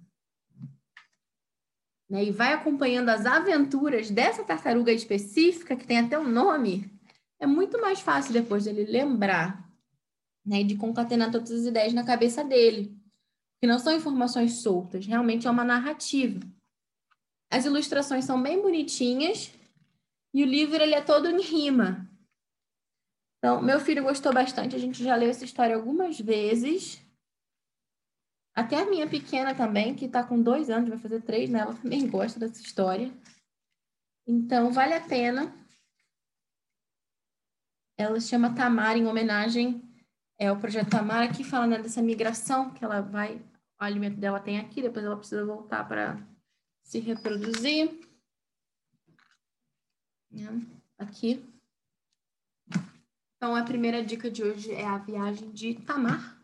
né, 2.09 2.25
e 2.25 2.31
vai 2.31 2.53
acompanhando 2.53 3.09
as 3.09 3.27
aventuras 3.27 4.11
dessa 4.11 4.45
tartaruga 4.45 4.93
específica, 4.93 5.77
que 5.77 5.87
tem 5.87 5.99
até 5.99 6.19
um 6.19 6.29
nome, 6.29 6.91
é 7.39 7.47
muito 7.47 7.81
mais 7.81 8.01
fácil 8.01 8.33
depois 8.33 8.65
dele 8.65 8.85
lembrar 8.85 9.65
né, 10.45 10.63
de 10.63 10.77
concatenar 10.77 11.31
todas 11.31 11.51
as 11.51 11.65
ideias 11.65 11.93
na 11.93 12.05
cabeça 12.05 12.45
dele. 12.45 12.97
Que 13.61 13.67
não 13.67 13.79
são 13.79 13.95
informações 13.95 14.59
soltas, 14.59 15.07
realmente 15.07 15.47
é 15.47 15.51
uma 15.51 15.65
narrativa. 15.65 16.41
As 17.51 17.65
ilustrações 17.65 18.25
são 18.25 18.43
bem 18.43 18.61
bonitinhas 18.61 19.53
e 20.33 20.43
o 20.43 20.47
livro 20.47 20.83
ele 20.83 20.95
é 20.95 21.01
todo 21.01 21.29
em 21.29 21.41
rima. 21.41 22.11
Então, 23.39 23.63
meu 23.63 23.79
filho 23.79 24.03
gostou 24.03 24.33
bastante, 24.33 24.75
a 24.75 24.79
gente 24.79 25.05
já 25.05 25.15
leu 25.15 25.31
essa 25.31 25.45
história 25.45 25.77
algumas 25.77 26.19
vezes. 26.19 27.04
Até 28.55 28.81
a 28.81 28.87
minha 28.87 29.09
pequena 29.09 29.53
também, 29.53 29.97
que 29.97 30.05
está 30.05 30.23
com 30.23 30.41
dois 30.41 30.71
anos, 30.71 30.89
vai 30.89 30.99
fazer 30.99 31.21
três, 31.23 31.51
né? 31.51 31.59
Ela 31.61 31.75
também 31.75 32.09
gosta 32.09 32.39
dessa 32.39 32.63
história. 32.63 33.13
Então, 34.27 34.73
vale 34.73 34.95
a 34.95 35.01
pena. 35.01 35.53
Ela 37.99 38.21
se 38.21 38.29
chama 38.29 38.55
Tamara, 38.55 38.97
em 38.97 39.07
homenagem 39.07 39.83
é, 40.39 40.47
ao 40.49 40.59
projeto 40.59 40.91
Tamara, 40.91 41.33
que 41.33 41.43
fala 41.43 41.67
né, 41.67 41.83
dessa 41.83 42.01
migração 42.01 42.71
que 42.73 42.85
ela 42.85 43.01
vai. 43.01 43.39
O 43.81 43.85
alimento 43.85 44.19
dela 44.19 44.39
tem 44.39 44.59
aqui, 44.59 44.81
depois 44.81 45.05
ela 45.05 45.17
precisa 45.17 45.45
voltar 45.45 45.87
para 45.89 46.17
se 46.83 47.01
reproduzir. 47.01 48.01
Né, 50.31 50.49
aqui. 50.97 51.45
Então, 53.37 53.55
a 53.55 53.65
primeira 53.65 54.03
dica 54.03 54.31
de 54.31 54.43
hoje 54.43 54.73
é 54.73 54.87
a 54.87 54.99
viagem 54.99 55.51
de 55.51 55.75
Tamar. 55.75 56.44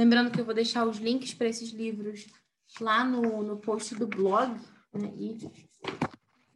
Lembrando 0.00 0.30
que 0.30 0.40
eu 0.40 0.46
vou 0.46 0.54
deixar 0.54 0.86
os 0.86 0.96
links 0.96 1.34
para 1.34 1.48
esses 1.48 1.72
livros 1.72 2.26
lá 2.80 3.04
no, 3.04 3.42
no 3.42 3.58
post 3.58 3.94
do 3.94 4.06
blog. 4.06 4.58
Né? 4.94 5.12
E, 5.14 5.36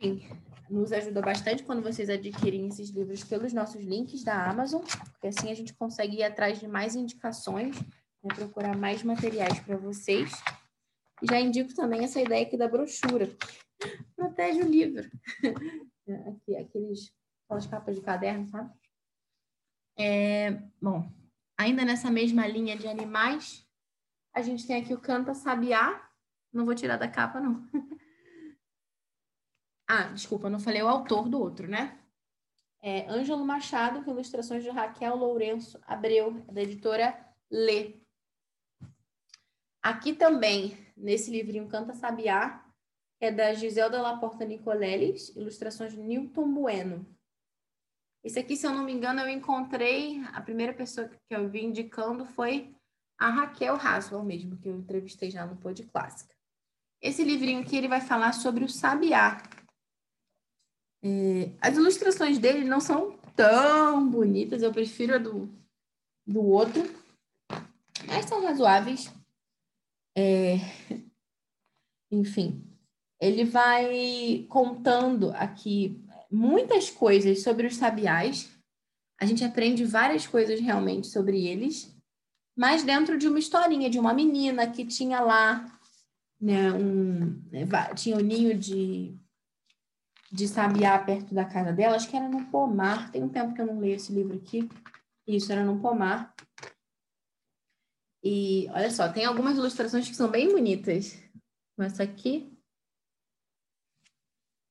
enfim, 0.01 0.27
nos 0.71 0.91
ajuda 0.95 1.21
bastante 1.21 1.63
quando 1.63 1.83
vocês 1.83 2.09
adquirem 2.09 2.69
esses 2.69 2.89
livros 2.89 3.23
pelos 3.23 3.53
nossos 3.53 3.85
links 3.85 4.25
da 4.25 4.49
Amazon, 4.49 4.81
porque 4.81 5.27
assim 5.27 5.51
a 5.51 5.55
gente 5.55 5.75
consegue 5.75 6.17
ir 6.17 6.23
atrás 6.23 6.59
de 6.59 6.67
mais 6.67 6.95
indicações, 6.95 7.79
né, 8.23 8.35
procurar 8.35 8.75
mais 8.79 9.03
materiais 9.03 9.61
para 9.61 9.77
vocês. 9.77 10.33
E 11.23 11.27
já 11.27 11.39
indico 11.39 11.75
também 11.75 12.03
essa 12.03 12.23
ideia 12.23 12.47
aqui 12.47 12.57
da 12.57 12.67
brochura. 12.67 13.31
Protege 14.17 14.63
o 14.63 14.67
livro. 14.67 15.07
aqui, 16.29 16.57
aqueles, 16.57 17.13
aquelas 17.45 17.67
capas 17.67 17.95
de 17.95 18.01
caderno, 18.01 18.49
sabe? 18.49 18.73
É, 19.99 20.63
bom, 20.81 21.13
ainda 21.57 21.85
nessa 21.85 22.11
mesma 22.11 22.47
linha 22.47 22.77
de 22.77 22.87
animais, 22.87 23.67
a 24.33 24.43
gente 24.43 24.67
tem 24.67 24.81
aqui 24.81 24.93
o 24.93 25.01
Canta 25.01 25.35
Sabiá. 25.35 26.11
Não 26.53 26.65
vou 26.65 26.75
tirar 26.75 26.97
da 26.97 27.09
capa, 27.09 27.41
não. 27.41 27.67
Ah, 29.87 30.05
desculpa, 30.05 30.49
não 30.49 30.59
falei 30.59 30.83
o 30.83 30.89
autor 30.89 31.29
do 31.29 31.39
outro, 31.39 31.69
né? 31.69 32.01
É 32.81 33.07
Ângelo 33.07 33.45
Machado, 33.45 34.03
com 34.03 34.13
ilustrações 34.13 34.63
de 34.63 34.71
Raquel 34.71 35.15
Lourenço 35.15 35.79
Abreu, 35.87 36.43
da 36.51 36.63
editora 36.63 37.15
Lê. 37.51 38.01
Aqui 39.83 40.15
também, 40.15 40.75
nesse 40.97 41.31
livrinho 41.31 41.69
Canta 41.69 41.93
Sabiá, 41.93 42.65
é 43.21 43.31
da 43.31 43.53
Giselda 43.53 44.01
Laporta 44.01 44.45
Nicoleles, 44.45 45.29
ilustrações 45.37 45.93
de 45.93 45.99
Newton 45.99 46.53
Bueno. 46.53 47.14
Esse 48.25 48.39
aqui, 48.39 48.57
se 48.57 48.67
eu 48.67 48.73
não 48.73 48.85
me 48.85 48.93
engano, 48.93 49.21
eu 49.21 49.29
encontrei, 49.29 50.23
a 50.33 50.41
primeira 50.41 50.73
pessoa 50.73 51.09
que 51.09 51.19
eu 51.31 51.47
vi 51.49 51.63
indicando 51.63 52.25
foi 52.25 52.75
a 53.19 53.29
Raquel 53.29 53.77
Haswell 53.77 54.25
mesmo, 54.25 54.57
que 54.57 54.69
eu 54.69 54.75
entrevistei 54.75 55.31
já 55.31 55.47
no 55.47 55.57
Pod 55.57 55.83
Clássica. 55.85 56.35
Esse 57.03 57.23
livrinho 57.23 57.61
aqui, 57.61 57.77
ele 57.77 57.87
vai 57.87 58.01
falar 58.01 58.33
sobre 58.33 58.65
o 58.65 58.69
sabiá, 58.69 59.43
é, 61.07 61.53
as 61.61 61.77
ilustrações 61.77 62.39
dele 62.39 62.65
não 62.65 62.81
são 62.81 63.19
tão 63.37 64.09
bonitas, 64.09 64.63
eu 64.63 64.73
prefiro 64.73 65.17
a 65.17 65.19
do, 65.19 65.55
do 66.27 66.43
outro, 66.43 66.83
mas 68.07 68.25
são 68.25 68.43
razoáveis. 68.43 69.13
É, 70.17 70.55
enfim, 72.11 72.65
ele 73.21 73.45
vai 73.45 74.47
contando 74.49 75.31
aqui 75.33 76.03
muitas 76.35 76.91
coisas 76.91 77.43
sobre 77.43 77.67
os 77.67 77.77
sabiás. 77.77 78.51
A 79.21 79.27
gente 79.27 79.45
aprende 79.45 79.85
várias 79.85 80.27
coisas 80.27 80.61
realmente 80.61 81.07
sobre 81.07 81.47
eles, 81.47 81.97
mas 82.57 82.83
dentro 82.83 83.17
de 83.17 83.29
uma 83.29 83.39
historinha 83.39 83.89
de 83.89 83.99
uma 83.99 84.13
menina 84.13 84.71
que 84.71 84.85
tinha 84.85 85.21
lá 85.21 85.65
né, 86.41 86.73
um, 86.73 87.41
tinha 87.95 88.17
o 88.17 88.21
um 88.21 88.23
ninho 88.23 88.59
de 88.59 89.17
de 90.33 90.49
Sabiá 90.49 90.99
perto 90.99 91.33
da 91.33 91.45
casa 91.45 91.73
dela, 91.73 91.95
acho 91.95 92.11
que 92.11 92.17
era 92.17 92.29
no 92.29 92.51
Pomar. 92.51 93.09
Tem 93.13 93.23
um 93.23 93.29
tempo 93.29 93.55
que 93.55 93.61
eu 93.61 93.67
não 93.67 93.79
leio 93.79 93.95
esse 93.95 94.13
livro 94.13 94.37
aqui. 94.37 94.69
Isso, 95.25 95.53
era 95.53 95.65
no 95.65 95.81
Pomar. 95.81 96.35
E 98.21 98.67
olha 98.71 98.91
só, 98.91 99.13
tem 99.13 99.25
algumas 99.25 99.57
ilustrações 99.57 100.09
que 100.09 100.17
são 100.17 100.29
bem 100.29 100.49
bonitas. 100.51 101.17
Essa 101.79 102.03
aqui. 102.03 102.53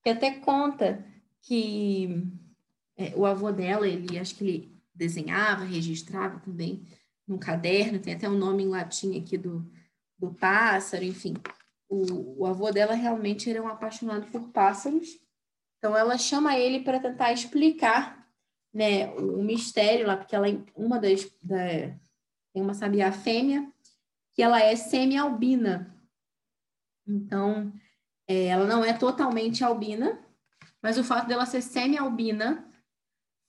Que 0.03 0.09
até 0.09 0.37
conta 0.41 1.12
que 1.43 2.23
é, 2.97 3.13
o 3.15 3.25
avô 3.25 3.51
dela, 3.51 3.87
ele 3.87 4.17
acho 4.17 4.35
que 4.35 4.43
ele 4.43 4.81
desenhava, 4.93 5.63
registrava 5.63 6.39
também 6.39 6.85
num 7.27 7.37
caderno, 7.37 7.99
tem 7.99 8.15
até 8.15 8.27
um 8.27 8.37
nome 8.37 8.63
em 8.63 8.69
latim 8.69 9.17
aqui 9.19 9.37
do, 9.37 9.65
do 10.17 10.33
pássaro, 10.33 11.03
enfim. 11.03 11.35
O, 11.87 12.41
o 12.41 12.45
avô 12.45 12.71
dela 12.71 12.93
realmente 12.93 13.49
era 13.49 13.61
um 13.61 13.67
apaixonado 13.67 14.25
por 14.31 14.49
pássaros 14.49 15.23
então 15.83 15.97
ela 15.97 16.17
chama 16.17 16.57
ele 16.57 16.81
para 16.81 16.97
tentar 16.97 17.33
explicar, 17.33 18.25
né, 18.73 19.13
o 19.15 19.43
mistério 19.43 20.07
lá, 20.07 20.15
porque 20.15 20.33
ela 20.33 20.49
é 20.49 20.57
uma 20.73 20.97
das 20.97 21.29
da, 21.43 21.57
tem 22.53 22.63
uma 22.63 22.73
sabiá 22.73 23.11
fêmea 23.11 23.69
que 24.31 24.41
ela 24.41 24.61
é 24.61 24.77
semi-albina. 24.77 25.93
Então, 27.05 27.73
é, 28.25 28.45
ela 28.45 28.65
não 28.65 28.85
é 28.85 28.93
totalmente 28.93 29.61
albina, 29.61 30.22
mas 30.83 30.97
o 30.97 31.03
fato 31.03 31.27
dela 31.27 31.45
ser 31.45 31.61
semi-albina 31.61 32.69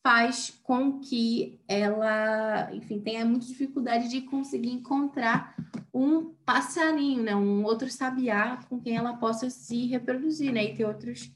faz 0.07 0.51
com 0.63 1.01
que 1.01 1.61
ela, 1.67 2.73
enfim, 2.73 3.01
tenha 3.01 3.25
muita 3.25 3.47
dificuldade 3.47 4.09
de 4.09 4.21
conseguir 4.21 4.71
encontrar 4.71 5.57
um 5.93 6.35
passarinho, 6.45 7.23
né, 7.23 7.35
um 7.35 7.65
outro 7.65 7.91
sabiá 7.91 8.59
com 8.69 8.81
quem 8.81 8.97
ela 8.97 9.17
possa 9.17 9.51
se 9.51 9.87
reproduzir, 9.87 10.53
né, 10.53 10.65
e 10.65 10.77
ter 10.77 10.85
outros 10.85 11.33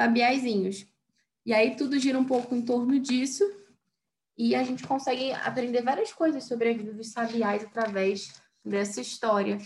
sabiazinhos. 0.00 0.86
E 1.44 1.52
aí 1.52 1.76
tudo 1.76 1.98
gira 1.98 2.18
um 2.18 2.24
pouco 2.24 2.54
em 2.54 2.62
torno 2.62 2.98
disso, 2.98 3.44
e 4.38 4.54
a 4.54 4.62
gente 4.62 4.86
consegue 4.86 5.32
aprender 5.32 5.82
várias 5.82 6.12
coisas 6.12 6.44
sobre 6.44 6.70
a 6.70 6.74
vida 6.74 6.92
dos 6.92 7.08
sabiás 7.08 7.64
através 7.64 8.32
dessa 8.64 9.00
história 9.00 9.58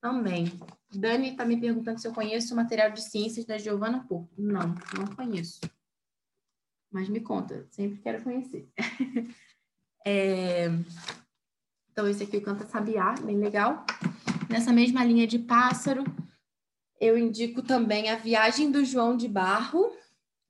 também. 0.00 0.46
Dani 0.92 1.30
está 1.30 1.44
me 1.44 1.60
perguntando 1.60 2.00
se 2.00 2.08
eu 2.08 2.12
conheço 2.12 2.52
o 2.52 2.56
material 2.56 2.90
de 2.90 3.02
ciências 3.02 3.44
da 3.44 3.58
Giovana 3.58 4.04
Porto. 4.06 4.30
Não, 4.36 4.74
não 4.96 5.06
conheço. 5.14 5.60
Mas 6.90 7.08
me 7.08 7.20
conta, 7.20 7.66
sempre 7.70 8.00
quero 8.00 8.22
conhecer. 8.22 8.68
é... 10.04 10.66
Então, 11.92 12.08
esse 12.08 12.22
aqui, 12.22 12.38
o 12.38 12.42
Canta 12.42 12.66
Sabiá, 12.66 13.14
bem 13.22 13.38
legal. 13.38 13.84
Nessa 14.48 14.72
mesma 14.72 15.04
linha 15.04 15.26
de 15.26 15.38
pássaro, 15.38 16.02
eu 17.00 17.16
indico 17.16 17.62
também 17.62 18.10
A 18.10 18.16
Viagem 18.16 18.70
do 18.70 18.84
João 18.84 19.16
de 19.16 19.28
Barro, 19.28 19.94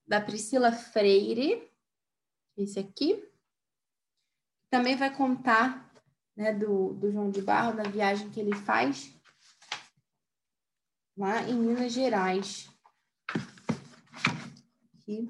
da 0.07 0.21
Priscila 0.21 0.73
Freire. 0.73 1.69
Esse 2.57 2.79
aqui. 2.79 3.23
Também 4.71 4.97
vai 4.97 5.15
contar 5.15 5.93
né, 6.37 6.55
do, 6.55 6.95
do 6.95 7.11
João 7.11 7.31
de 7.31 7.43
Barro, 7.43 7.77
da 7.77 7.83
viagem 7.83 8.31
que 8.31 8.41
ele 8.41 8.55
faz 8.55 9.13
lá 11.21 11.43
em 11.43 11.55
Minas 11.55 11.93
Gerais. 11.93 12.67
Aqui. 14.95 15.29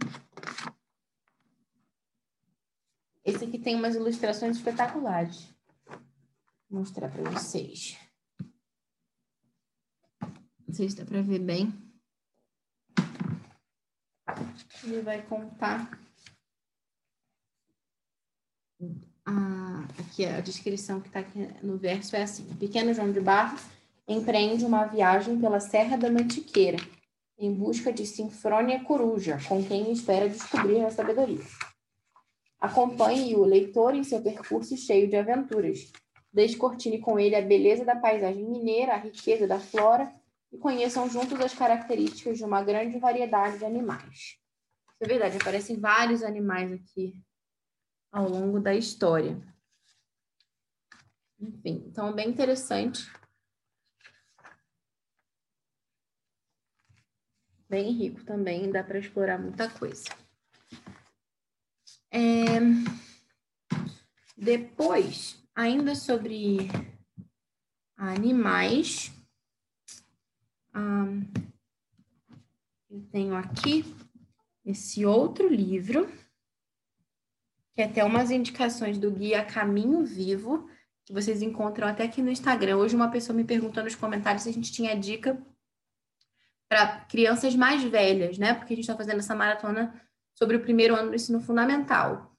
Esse 3.25 3.45
aqui 3.45 3.59
tem 3.59 3.75
umas 3.75 3.97
ilustrações 3.97 4.57
espetaculares. 4.57 5.53
Vou 6.69 6.79
mostrar 6.79 7.11
para 7.11 7.29
vocês. 7.29 7.99
Não 10.67 10.73
sei 10.73 10.89
se 10.89 10.97
dá 10.97 11.05
para 11.05 11.23
ver 11.23 11.41
bem. 11.41 11.73
Ele 14.85 15.03
vai 15.03 15.21
contar. 15.27 16.01
Ah, 19.27 19.89
aqui 19.99 20.25
a 20.25 20.41
descrição 20.41 21.01
que 21.01 21.09
está 21.09 21.19
aqui 21.19 21.41
no 21.65 21.77
verso 21.77 22.15
é 22.15 22.23
assim: 22.23 22.45
pequeno 22.55 22.95
João 22.95 23.11
de 23.13 23.21
Barro 23.21 23.59
empreende 24.13 24.65
uma 24.65 24.87
viagem 24.87 25.39
pela 25.39 25.61
Serra 25.61 25.97
da 25.97 26.11
Mantiqueira 26.11 26.79
em 27.39 27.55
busca 27.55 27.93
de 27.93 28.05
Sinfrônia 28.05 28.83
Coruja, 28.83 29.39
com 29.49 29.65
quem 29.65 29.93
espera 29.93 30.29
descobrir 30.29 30.85
a 30.85 30.91
sabedoria. 30.91 31.41
Acompanhe 32.61 33.37
o 33.37 33.45
leitor 33.45 33.95
em 33.95 34.03
seu 34.03 34.21
percurso 34.21 34.77
cheio 34.77 35.09
de 35.09 35.17
aventuras. 35.17 35.93
Descortine 36.33 36.99
com 36.99 37.19
ele 37.19 37.37
a 37.37 37.41
beleza 37.41 37.85
da 37.85 37.97
paisagem 37.97 38.45
mineira, 38.45 38.95
a 38.95 38.99
riqueza 38.99 39.47
da 39.47 39.59
flora 39.59 40.13
e 40.53 40.59
conheçam 40.59 41.09
juntos 41.09 41.41
as 41.41 41.55
características 41.55 42.37
de 42.37 42.45
uma 42.45 42.63
grande 42.63 42.99
variedade 42.99 43.59
de 43.59 43.65
animais. 43.65 44.37
É 45.01 45.07
verdade, 45.07 45.37
aparecem 45.37 45.79
vários 45.79 46.23
animais 46.23 46.73
aqui 46.73 47.15
ao 48.13 48.29
longo 48.29 48.61
da 48.61 48.75
história. 48.75 49.41
Enfim, 51.41 51.85
então 51.87 52.09
é 52.09 52.13
bem 52.13 52.29
interessante. 52.29 53.09
Bem 57.71 57.93
rico 57.93 58.25
também, 58.25 58.69
dá 58.69 58.83
para 58.83 58.99
explorar 58.99 59.39
muita 59.39 59.71
coisa. 59.71 60.09
É... 62.11 62.59
Depois, 64.37 65.41
ainda 65.55 65.95
sobre 65.95 66.69
animais, 67.97 69.13
eu 72.91 73.03
tenho 73.13 73.37
aqui 73.37 73.85
esse 74.65 75.07
outro 75.07 75.47
livro, 75.47 76.11
que 77.73 77.83
é 77.83 77.85
até 77.85 78.03
umas 78.03 78.33
indicações 78.33 78.99
do 78.99 79.13
guia 79.13 79.45
Caminho 79.45 80.05
Vivo, 80.05 80.69
que 81.05 81.13
vocês 81.13 81.41
encontram 81.41 81.87
até 81.87 82.03
aqui 82.03 82.21
no 82.21 82.33
Instagram. 82.33 82.79
Hoje 82.79 82.97
uma 82.97 83.13
pessoa 83.13 83.37
me 83.37 83.45
perguntou 83.45 83.85
nos 83.85 83.95
comentários 83.95 84.43
se 84.43 84.49
a 84.49 84.53
gente 84.53 84.73
tinha 84.73 84.99
dica 84.99 85.41
para 86.71 87.01
crianças 87.07 87.57
mais 87.57 87.83
velhas, 87.83 88.39
né? 88.39 88.55
Porque 88.55 88.73
a 88.73 88.77
gente 88.77 88.85
está 88.85 88.97
fazendo 88.97 89.19
essa 89.19 89.35
maratona 89.35 89.93
sobre 90.39 90.57
o 90.57 90.61
primeiro 90.61 90.95
ano 90.95 91.09
do 91.09 91.17
ensino 91.17 91.41
fundamental. 91.41 92.33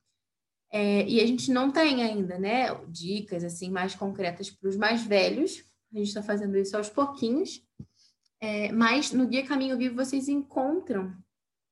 É, 0.72 1.06
e 1.06 1.20
a 1.20 1.28
gente 1.28 1.52
não 1.52 1.70
tem 1.70 2.02
ainda, 2.02 2.40
né, 2.40 2.74
dicas 2.88 3.44
assim 3.44 3.70
mais 3.70 3.94
concretas 3.94 4.50
para 4.50 4.70
os 4.70 4.78
mais 4.78 5.04
velhos. 5.04 5.62
A 5.94 5.98
gente 5.98 6.08
está 6.08 6.24
fazendo 6.24 6.58
isso 6.58 6.78
aos 6.78 6.90
pouquinhos. 6.90 7.62
É, 8.40 8.72
mas 8.72 9.12
no 9.12 9.28
Guia 9.28 9.46
Caminho 9.46 9.78
Vivo 9.78 9.96
vocês 9.96 10.30
encontram 10.30 11.14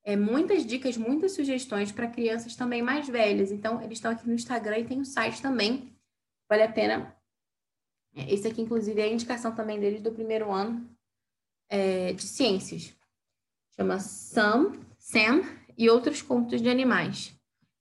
é, 0.03 0.17
muitas 0.17 0.65
dicas, 0.65 0.97
muitas 0.97 1.31
sugestões 1.31 1.93
para 1.93 2.09
crianças 2.09 2.57
também 2.57 2.81
mais 2.81 3.07
velhas. 3.07 3.53
Então, 3.53 3.81
eles 3.81 3.99
estão 3.99 4.11
aqui 4.11 4.27
no 4.27 4.33
Instagram 4.33 4.79
e 4.79 4.85
tem 4.85 4.99
o 4.99 5.05
site 5.05 5.41
também. 5.41 5.95
Vale 6.49 6.63
a 6.63 6.71
pena. 6.71 7.15
É, 8.13 8.33
esse 8.33 8.45
aqui, 8.49 8.61
inclusive, 8.61 8.99
é 8.99 9.05
a 9.05 9.13
indicação 9.13 9.55
também 9.55 9.79
deles 9.79 10.01
do 10.01 10.11
primeiro 10.11 10.51
ano 10.51 10.98
é, 11.69 12.13
de 12.13 12.23
ciências. 12.23 12.93
Chama 13.75 13.99
Sam, 13.99 14.73
Sam 14.97 15.43
e 15.77 15.89
outros 15.89 16.21
contos 16.21 16.61
de 16.61 16.69
animais. 16.69 17.33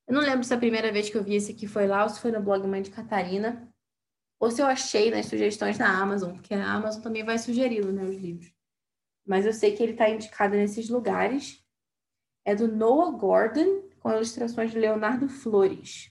Eu 0.06 0.14
não 0.14 0.22
lembro 0.22 0.44
se 0.44 0.54
a 0.54 0.58
primeira 0.58 0.92
vez 0.92 1.10
que 1.10 1.16
eu 1.16 1.24
vi 1.24 1.34
esse 1.34 1.52
aqui 1.52 1.66
foi 1.66 1.86
lá 1.86 2.04
ou 2.04 2.08
se 2.08 2.20
foi 2.20 2.30
no 2.30 2.40
blog 2.40 2.66
Mãe 2.66 2.80
de 2.80 2.90
Catarina, 2.90 3.68
ou 4.38 4.50
se 4.50 4.62
eu 4.62 4.66
achei 4.66 5.10
nas 5.10 5.26
sugestões 5.26 5.76
da 5.76 5.88
Amazon, 5.88 6.32
porque 6.32 6.54
a 6.54 6.72
Amazon 6.72 7.02
também 7.02 7.24
vai 7.24 7.38
sugerindo 7.38 7.92
né, 7.92 8.04
os 8.04 8.16
livros. 8.16 8.52
Mas 9.26 9.44
eu 9.44 9.52
sei 9.52 9.76
que 9.76 9.82
ele 9.82 9.92
está 9.92 10.08
indicado 10.08 10.54
nesses 10.54 10.88
lugares. 10.88 11.62
É 12.44 12.54
do 12.54 12.66
Noah 12.66 13.10
Gordon, 13.10 13.82
com 14.00 14.10
ilustrações 14.10 14.70
de 14.70 14.78
Leonardo 14.78 15.28
Flores. 15.28 16.10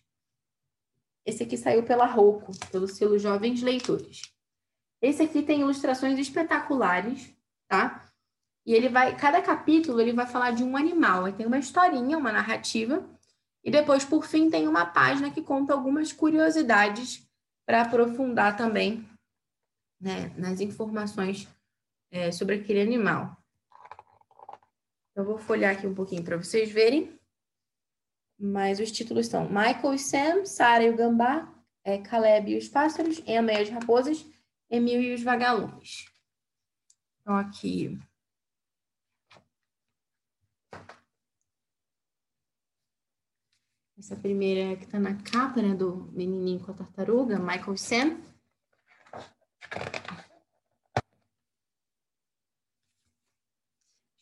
Esse 1.26 1.44
aqui 1.44 1.58
saiu 1.58 1.84
pela 1.84 2.06
Rocco, 2.06 2.52
pelo 2.72 2.88
selo 2.88 3.18
Jovens 3.18 3.62
Leitores. 3.62 4.22
Esse 5.02 5.24
aqui 5.24 5.42
tem 5.42 5.62
ilustrações 5.62 6.20
espetaculares, 6.20 7.36
tá? 7.68 8.06
E 8.66 8.74
ele 8.74 8.90
vai, 8.90 9.16
cada 9.16 9.42
capítulo 9.42 10.02
ele 10.02 10.14
vai 10.14 10.28
falar 10.28 10.52
de 10.52 10.64
um 10.64 10.76
animal. 10.76 11.26
Aí 11.26 11.34
tem 11.34 11.46
uma 11.46 11.58
historinha, 11.58 12.18
uma 12.18 12.32
narrativa, 12.32 13.08
e 13.64 13.72
depois, 13.72 14.06
por 14.06 14.26
fim, 14.26 14.50
tem 14.50 14.68
uma 14.68 14.86
página 14.86 15.32
que 15.32 15.42
conta 15.42 15.74
algumas 15.74 16.14
curiosidades 16.14 17.28
para 17.66 17.82
aprofundar 17.82 18.56
também 18.56 19.06
né, 20.00 20.34
nas 20.38 20.62
informações 20.62 21.48
é, 22.12 22.32
sobre 22.32 22.56
aquele 22.56 22.82
animal. 22.82 23.36
Eu 25.16 25.26
vou 25.26 25.38
folhear 25.38 25.76
aqui 25.76 25.88
um 25.88 25.96
pouquinho 25.96 26.24
para 26.24 26.38
vocês 26.38 26.72
verem. 26.72 27.18
Mas 28.40 28.80
os 28.80 28.92
títulos 28.92 29.28
são 29.28 29.50
Michael 29.50 29.94
e 29.96 30.00
Sam, 30.00 30.46
Sarah 30.46 30.84
e 30.84 30.90
o 30.90 30.96
Gambá, 30.96 31.52
é, 31.84 31.98
Caleb 31.98 32.52
e 32.52 32.58
os 32.58 32.70
Pássaros, 32.70 33.22
Emma 33.26 33.52
e 33.52 33.62
as 33.64 33.70
Raposas, 33.70 34.24
Emil 34.70 35.02
e 35.02 35.14
os 35.14 35.24
Vagalumes. 35.24 36.06
Então, 37.28 37.36
aqui 37.36 38.00
Essa 43.98 44.16
primeira 44.16 44.78
que 44.78 44.86
está 44.86 44.98
na 44.98 45.14
capa, 45.16 45.62
né, 45.62 45.76
do 45.76 46.10
menininho 46.14 46.64
com 46.64 46.72
a 46.72 46.74
tartaruga, 46.74 47.38
Michael 47.38 47.76
Sam. 47.76 48.22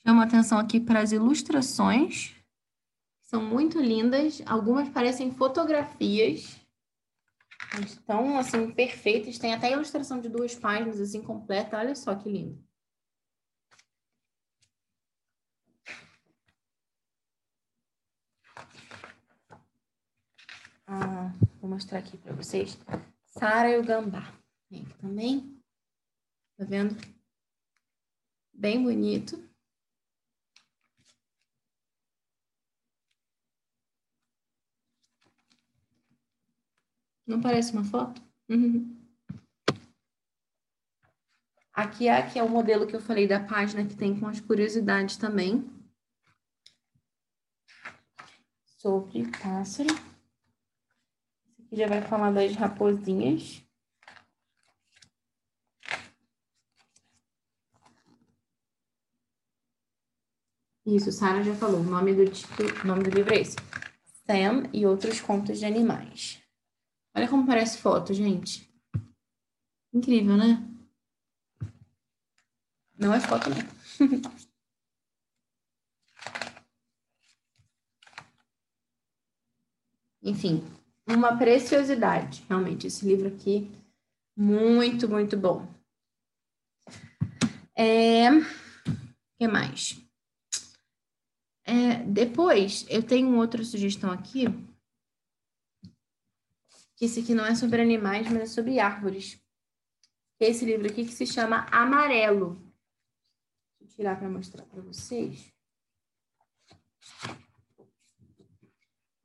Chamo 0.01 0.21
atenção 0.21 0.57
aqui 0.57 0.79
para 0.79 1.01
as 1.01 1.11
ilustrações, 1.11 2.33
são 3.21 3.43
muito 3.43 3.79
lindas. 3.79 4.41
Algumas 4.47 4.89
parecem 4.89 5.29
fotografias, 5.29 6.59
estão 7.85 8.35
assim 8.39 8.71
perfeitas. 8.71 9.37
Tem 9.37 9.53
até 9.53 9.71
ilustração 9.71 10.19
de 10.19 10.27
duas 10.27 10.55
páginas 10.55 10.99
assim 10.99 11.21
completa. 11.21 11.77
Olha 11.77 11.93
só 11.93 12.15
que 12.15 12.27
lindo. 12.27 12.65
Ah, 20.87 21.31
vou 21.59 21.69
mostrar 21.69 21.99
aqui 21.99 22.17
para 22.17 22.33
vocês. 22.33 22.77
Sara 23.25 23.69
e 23.69 23.79
o 23.79 23.85
gambá. 23.85 24.33
Tem 24.69 24.83
aqui 24.83 24.93
também. 24.99 25.61
Tá 26.57 26.65
vendo? 26.65 26.95
Bem 28.53 28.81
bonito. 28.81 29.43
Não 37.25 37.41
parece 37.41 37.73
uma 37.73 37.83
foto? 37.83 38.21
Uhum. 38.47 38.95
Aqui, 41.73 42.07
aqui 42.07 42.39
é 42.39 42.43
o 42.43 42.49
modelo 42.49 42.87
que 42.87 42.95
eu 42.95 43.01
falei 43.01 43.27
da 43.27 43.43
página 43.43 43.85
que 43.85 43.95
tem 43.97 44.17
com 44.17 44.27
as 44.27 44.39
curiosidades 44.39 45.17
também 45.17 45.67
sobre 48.77 49.29
pássaro. 49.31 50.14
Já 51.75 51.87
vai 51.87 52.01
falar 52.01 52.31
das 52.31 52.55
raposinhas. 52.55 53.61
Isso, 60.85 61.11
Sara 61.11 61.43
já 61.43 61.53
falou. 61.53 61.81
O 61.81 61.83
nome 61.83 62.13
do, 62.13 62.31
título, 62.31 62.69
nome 62.85 63.03
do 63.03 63.09
livro 63.09 63.33
é 63.33 63.41
esse. 63.41 63.57
Sam 64.25 64.69
e 64.71 64.85
outros 64.85 65.19
contos 65.19 65.59
de 65.59 65.65
animais. 65.65 66.41
Olha 67.13 67.27
como 67.27 67.45
parece 67.45 67.77
foto, 67.79 68.13
gente. 68.13 68.73
Incrível, 69.93 70.37
né? 70.37 70.65
Não 72.97 73.13
é 73.13 73.19
foto, 73.19 73.49
não. 73.49 73.57
Enfim, 80.23 80.63
uma 81.07 81.37
preciosidade. 81.37 82.45
Realmente, 82.47 82.87
esse 82.87 83.05
livro 83.05 83.27
aqui, 83.27 83.71
muito, 84.35 85.07
muito 85.07 85.37
bom. 85.37 85.67
É... 87.77 88.29
Que 89.37 89.47
mais? 89.47 90.01
É, 91.65 92.03
depois, 92.03 92.85
eu 92.89 93.03
tenho 93.03 93.35
outra 93.37 93.63
sugestão 93.63 94.11
aqui, 94.11 94.45
que 96.95 97.05
esse 97.05 97.19
aqui 97.19 97.33
não 97.33 97.45
é 97.45 97.55
sobre 97.55 97.81
animais, 97.81 98.29
mas 98.31 98.43
é 98.43 98.45
sobre 98.45 98.79
árvores. 98.79 99.41
Esse 100.39 100.63
livro 100.63 100.87
aqui 100.87 101.05
que 101.05 101.11
se 101.11 101.25
chama 101.25 101.65
Amarelo. 101.71 102.61
Eu 103.81 103.87
tirar 103.87 104.17
para 104.17 104.29
mostrar 104.29 104.65
para 104.65 104.81
vocês. 104.81 105.51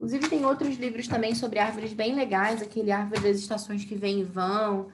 Inclusive, 0.00 0.30
tem 0.30 0.44
outros 0.46 0.76
livros 0.78 1.06
também 1.06 1.34
sobre 1.34 1.58
árvores 1.58 1.92
bem 1.92 2.14
legais, 2.14 2.62
aquele 2.62 2.90
Árvore 2.90 3.20
das 3.20 3.36
Estações 3.36 3.84
que 3.84 3.94
Vem 3.94 4.20
e 4.20 4.24
Vão. 4.24 4.90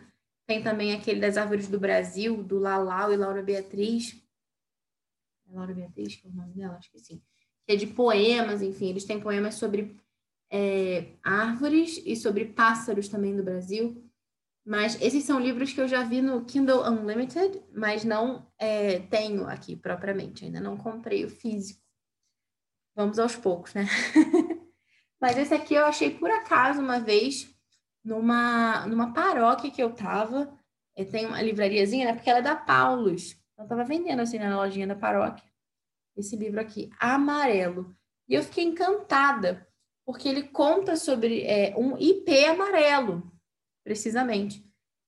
Tem 0.47 0.63
também 0.63 0.93
aquele 0.93 1.21
das 1.21 1.37
Árvores 1.37 1.69
do 1.69 1.79
Brasil, 1.79 2.43
do 2.43 2.59
Lalau 2.59 3.13
e 3.13 3.17
Laura 3.17 3.43
Beatriz. 3.43 4.21
É 5.49 5.55
Laura 5.55 5.73
Beatriz, 5.73 6.17
que 6.17 6.27
é 6.27 6.31
o 6.31 6.35
nome 6.35 6.55
dela? 6.55 6.77
Acho 6.77 6.91
que 6.91 6.99
sim 6.99 7.23
que 7.67 7.73
é 7.73 7.77
de 7.77 7.89
poemas, 7.89 8.63
enfim, 8.63 8.91
eles 8.91 9.05
têm 9.05 9.21
poemas 9.21 9.57
sobre 9.57 9.97
é, 10.51 11.09
árvores 11.23 12.01
e 12.07 12.15
sobre 12.15 12.45
pássaros 12.45 13.09
também 13.09 13.37
do 13.37 13.43
Brasil. 13.43 14.03
Mas 14.65 15.01
esses 15.01 15.25
são 15.25 15.39
livros 15.41 15.73
que 15.73 15.81
eu 15.81 15.89
já 15.89 16.03
vi 16.03 16.23
no 16.23 16.45
Kindle 16.45 16.89
Unlimited, 16.89 17.61
mas 17.73 18.05
não 18.05 18.47
é, 18.59 19.01
tenho 19.01 19.47
aqui 19.47 19.77
propriamente, 19.77 20.45
ainda 20.45 20.61
não 20.61 20.77
comprei 20.77 21.25
o 21.25 21.31
físico. 21.31 21.81
Vamos 22.95 23.19
aos 23.19 23.37
poucos, 23.37 23.75
né? 23.75 23.87
mas 25.21 25.37
esse 25.39 25.55
aqui 25.55 25.75
eu 25.75 25.87
achei 25.87 26.11
por 26.11 26.31
acaso 26.31 26.81
uma 26.81 27.01
vez 27.01 27.55
numa, 28.05 28.87
numa 28.87 29.13
paróquia 29.13 29.71
que 29.71 29.83
eu 29.83 29.93
tava. 29.93 30.53
Tem 31.11 31.27
uma 31.27 31.43
livrariazinha, 31.43 32.07
né? 32.07 32.15
Porque 32.15 32.31
ela 32.31 32.39
é 32.39 32.43
da 32.43 32.57
Paulus. 32.57 33.37
Eu 33.59 33.67
tava 33.67 33.85
vendendo 33.85 34.21
assim 34.21 34.39
na 34.39 34.57
lojinha 34.57 34.87
da 34.87 34.95
paróquia 34.95 35.45
esse 36.17 36.35
livro 36.35 36.61
aqui, 36.61 36.91
Amarelo. 36.99 37.95
E 38.29 38.35
eu 38.35 38.43
fiquei 38.43 38.65
encantada, 38.65 39.69
porque 40.05 40.29
ele 40.29 40.45
conta 40.45 40.97
sobre 40.97 41.43
é, 41.45 41.77
um 41.77 41.97
IP 41.99 42.45
amarelo, 42.47 43.31
precisamente. 43.85 44.65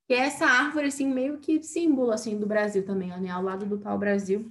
Que 0.06 0.14
é 0.14 0.18
essa 0.18 0.46
árvore, 0.46 0.88
assim, 0.88 1.06
meio 1.06 1.38
que 1.38 1.62
símbolo, 1.62 2.10
assim, 2.10 2.38
do 2.38 2.46
Brasil 2.46 2.84
também, 2.84 3.08
né? 3.20 3.30
Ao 3.30 3.42
lado 3.42 3.66
do 3.66 3.78
pau-brasil. 3.78 4.50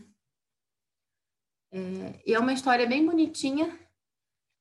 É, 1.72 2.22
e 2.26 2.34
é 2.34 2.40
uma 2.40 2.54
história 2.54 2.88
bem 2.88 3.06
bonitinha 3.06 3.78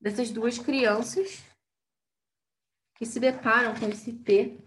dessas 0.01 0.31
duas 0.31 0.59
crianças 0.59 1.45
que 2.95 3.05
se 3.05 3.21
deparam 3.21 3.79
com 3.79 3.87
esse 3.89 4.11
IP. 4.11 4.59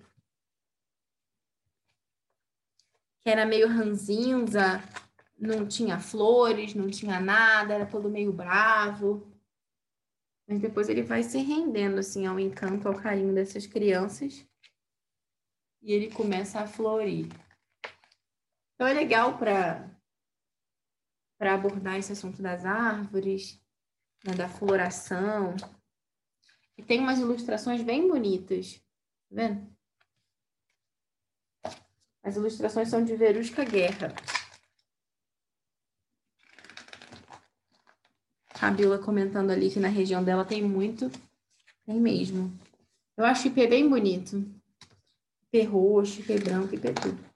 Que 3.21 3.29
era 3.29 3.45
meio 3.45 3.67
ranzinza, 3.67 4.81
não 5.37 5.67
tinha 5.67 5.99
flores, 5.99 6.73
não 6.73 6.89
tinha 6.89 7.19
nada, 7.19 7.73
era 7.73 7.85
todo 7.85 8.09
meio 8.09 8.31
bravo. 8.31 9.31
Mas 10.47 10.59
depois 10.59 10.89
ele 10.89 11.03
vai 11.03 11.23
se 11.23 11.37
rendendo 11.39 11.99
assim 11.99 12.25
ao 12.25 12.39
encanto, 12.39 12.87
ao 12.87 12.95
carinho 12.95 13.33
dessas 13.33 13.67
crianças. 13.67 14.45
E 15.81 15.93
ele 15.93 16.11
começa 16.11 16.59
a 16.59 16.67
florir. 16.67 17.27
Então 18.75 18.87
é 18.87 18.93
legal 18.93 19.37
para 19.37 19.89
para 21.37 21.53
abordar 21.53 21.97
esse 21.97 22.11
assunto 22.11 22.41
das 22.41 22.65
árvores, 22.65 23.63
né, 24.23 24.33
da 24.33 24.49
floração. 24.49 25.55
E 26.77 26.83
tem 26.83 26.99
umas 26.99 27.19
ilustrações 27.19 27.81
bem 27.81 28.07
bonitas, 28.07 28.75
tá 29.29 29.35
vendo? 29.35 29.67
As 32.23 32.35
ilustrações 32.35 32.89
são 32.89 33.03
de 33.03 33.15
Verusca 33.15 33.63
Guerra. 33.63 34.13
A 38.61 38.69
Bila 38.71 38.99
comentando 38.99 39.51
ali 39.51 39.69
que 39.69 39.79
na 39.79 39.87
região 39.87 40.23
dela 40.23 40.43
tem 40.43 40.61
muito. 40.61 41.09
Tem 41.85 41.99
mesmo. 41.99 42.53
Eu 43.15 43.25
acho 43.25 43.47
IP 43.47 43.67
bem 43.67 43.89
bonito. 43.89 44.45
IP 45.47 45.63
roxo, 45.63 46.19
IP 46.19 46.39
branco, 46.39 46.75
IP 46.75 46.93
tudo. 46.93 47.29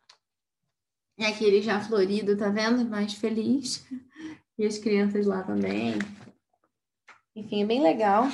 E 1.18 1.26
aqui 1.26 1.46
ele 1.46 1.62
já 1.62 1.80
florido, 1.80 2.38
tá 2.38 2.50
vendo? 2.50 2.86
Mais 2.86 3.14
feliz. 3.14 3.86
E 4.56 4.68
as 4.68 4.78
crianças 4.78 5.26
lá 5.26 5.42
também. 5.42 5.98
Enfim, 7.36 7.64
é 7.64 7.66
bem 7.66 7.82
legal. 7.82 8.26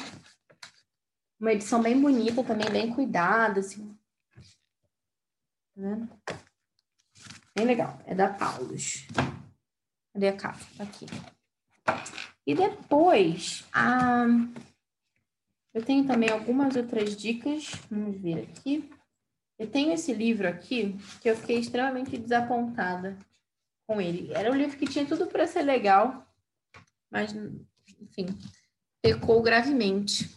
Uma 1.39 1.53
edição 1.53 1.81
bem 1.81 1.99
bonita 1.99 2.43
também, 2.43 2.69
bem 2.69 2.93
cuidada, 2.93 3.61
assim. 3.61 3.97
Tá 5.73 5.81
vendo? 5.81 6.09
Bem 7.55 7.65
legal. 7.65 7.97
É 8.05 8.13
da 8.13 8.33
Paulus. 8.33 9.07
Cadê 10.13 10.27
a 10.27 10.35
capa? 10.35 10.59
Tá 10.77 10.83
aqui. 10.83 11.05
E 12.45 12.53
depois, 12.53 13.65
ah, 13.71 14.25
eu 15.73 15.83
tenho 15.83 16.05
também 16.05 16.29
algumas 16.29 16.75
outras 16.75 17.15
dicas. 17.15 17.71
Vamos 17.89 18.19
ver 18.19 18.49
aqui. 18.49 18.89
Eu 19.57 19.69
tenho 19.69 19.93
esse 19.93 20.13
livro 20.13 20.47
aqui 20.47 20.97
que 21.21 21.29
eu 21.29 21.37
fiquei 21.37 21.59
extremamente 21.59 22.17
desapontada 22.17 23.17
com 23.85 24.01
ele. 24.01 24.33
Era 24.33 24.51
um 24.51 24.55
livro 24.55 24.77
que 24.77 24.87
tinha 24.87 25.05
tudo 25.05 25.27
para 25.27 25.47
ser 25.47 25.63
legal, 25.63 26.25
mas, 27.09 27.33
enfim, 27.99 28.27
pecou 29.01 29.41
gravemente. 29.41 30.29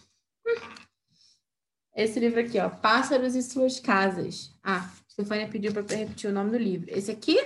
Esse 1.94 2.18
livro 2.18 2.40
aqui, 2.40 2.58
ó, 2.58 2.70
Pássaros 2.70 3.34
e 3.34 3.42
Suas 3.42 3.78
Casas. 3.78 4.54
Ah, 4.62 4.90
Stefânia 5.10 5.48
pediu 5.48 5.72
para 5.72 5.96
repetir 5.96 6.30
o 6.30 6.32
nome 6.32 6.50
do 6.50 6.58
livro. 6.58 6.90
Esse 6.90 7.10
aqui? 7.10 7.38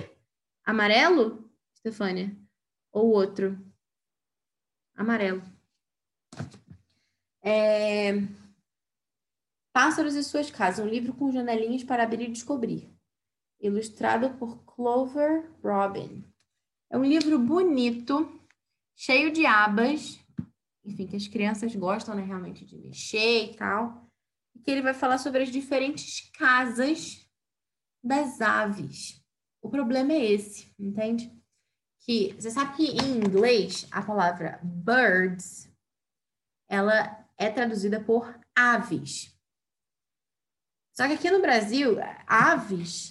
Amarelo, 0.64 1.50
Stefânia? 1.74 2.36
Ou 2.92 3.10
outro? 3.10 3.58
amarelo. 4.96 5.42
É... 7.42 8.12
Pássaros 9.72 10.14
e 10.14 10.24
Suas 10.24 10.50
Casas, 10.50 10.84
um 10.84 10.88
livro 10.88 11.12
com 11.12 11.30
janelinhas 11.30 11.84
para 11.84 12.02
abrir 12.02 12.28
e 12.28 12.32
descobrir. 12.32 12.90
Ilustrado 13.60 14.30
por 14.38 14.64
Clover 14.64 15.50
Robin. 15.62 16.24
É 16.90 16.96
um 16.96 17.04
livro 17.04 17.38
bonito, 17.38 18.40
cheio 18.94 19.30
de 19.30 19.44
abas, 19.44 20.18
enfim, 20.86 21.06
que 21.06 21.16
as 21.16 21.28
crianças 21.28 21.74
gostam 21.74 22.14
né, 22.14 22.22
realmente 22.22 22.64
de 22.64 22.76
mexer 22.76 23.50
e 23.50 23.56
tal. 23.56 24.06
Que 24.64 24.70
ele 24.70 24.82
vai 24.82 24.94
falar 24.94 25.18
sobre 25.18 25.42
as 25.42 25.50
diferentes 25.50 26.30
casas 26.30 27.28
das 28.02 28.40
aves. 28.40 29.22
O 29.60 29.68
problema 29.68 30.12
é 30.12 30.24
esse, 30.24 30.72
entende? 30.78 31.36
que 32.06 32.32
você 32.38 32.52
sabe 32.52 32.76
que 32.76 32.84
em 32.84 33.18
inglês 33.18 33.86
a 33.90 34.00
palavra 34.00 34.60
birds 34.62 35.68
ela 36.68 37.26
é 37.36 37.50
traduzida 37.50 38.00
por 38.00 38.38
aves. 38.54 39.36
Só 40.94 41.06
que 41.06 41.14
aqui 41.14 41.30
no 41.30 41.42
Brasil, 41.42 41.96
aves 42.26 43.10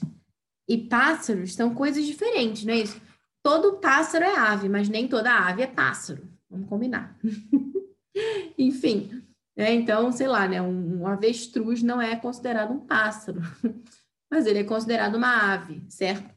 e 0.68 0.78
pássaros 0.78 1.54
são 1.54 1.76
coisas 1.76 2.06
diferentes, 2.06 2.64
não 2.64 2.74
é 2.74 2.78
isso? 2.78 3.00
Todo 3.44 3.80
pássaro 3.80 4.24
é 4.24 4.36
ave, 4.36 4.70
mas 4.70 4.90
nem 4.90 5.08
toda 5.08 5.32
ave 5.32 5.62
é 5.62 5.68
pássaro. 5.68 6.28
Vamos 6.50 6.70
combinar. 6.70 7.18
Enfim, 8.58 9.24
né? 9.56 9.74
então, 9.74 10.12
sei 10.12 10.28
lá, 10.28 10.48
né? 10.48 10.62
Um, 10.62 11.02
um 11.02 11.08
avestruz 11.08 11.82
não 11.82 12.02
é 12.02 12.16
considerado 12.16 12.72
um 12.72 12.80
pássaro, 12.80 13.42
mas 14.32 14.46
ele 14.46 14.60
é 14.60 14.64
considerado 14.64 15.16
uma 15.16 15.54
ave, 15.54 15.84
certo? 15.90 16.34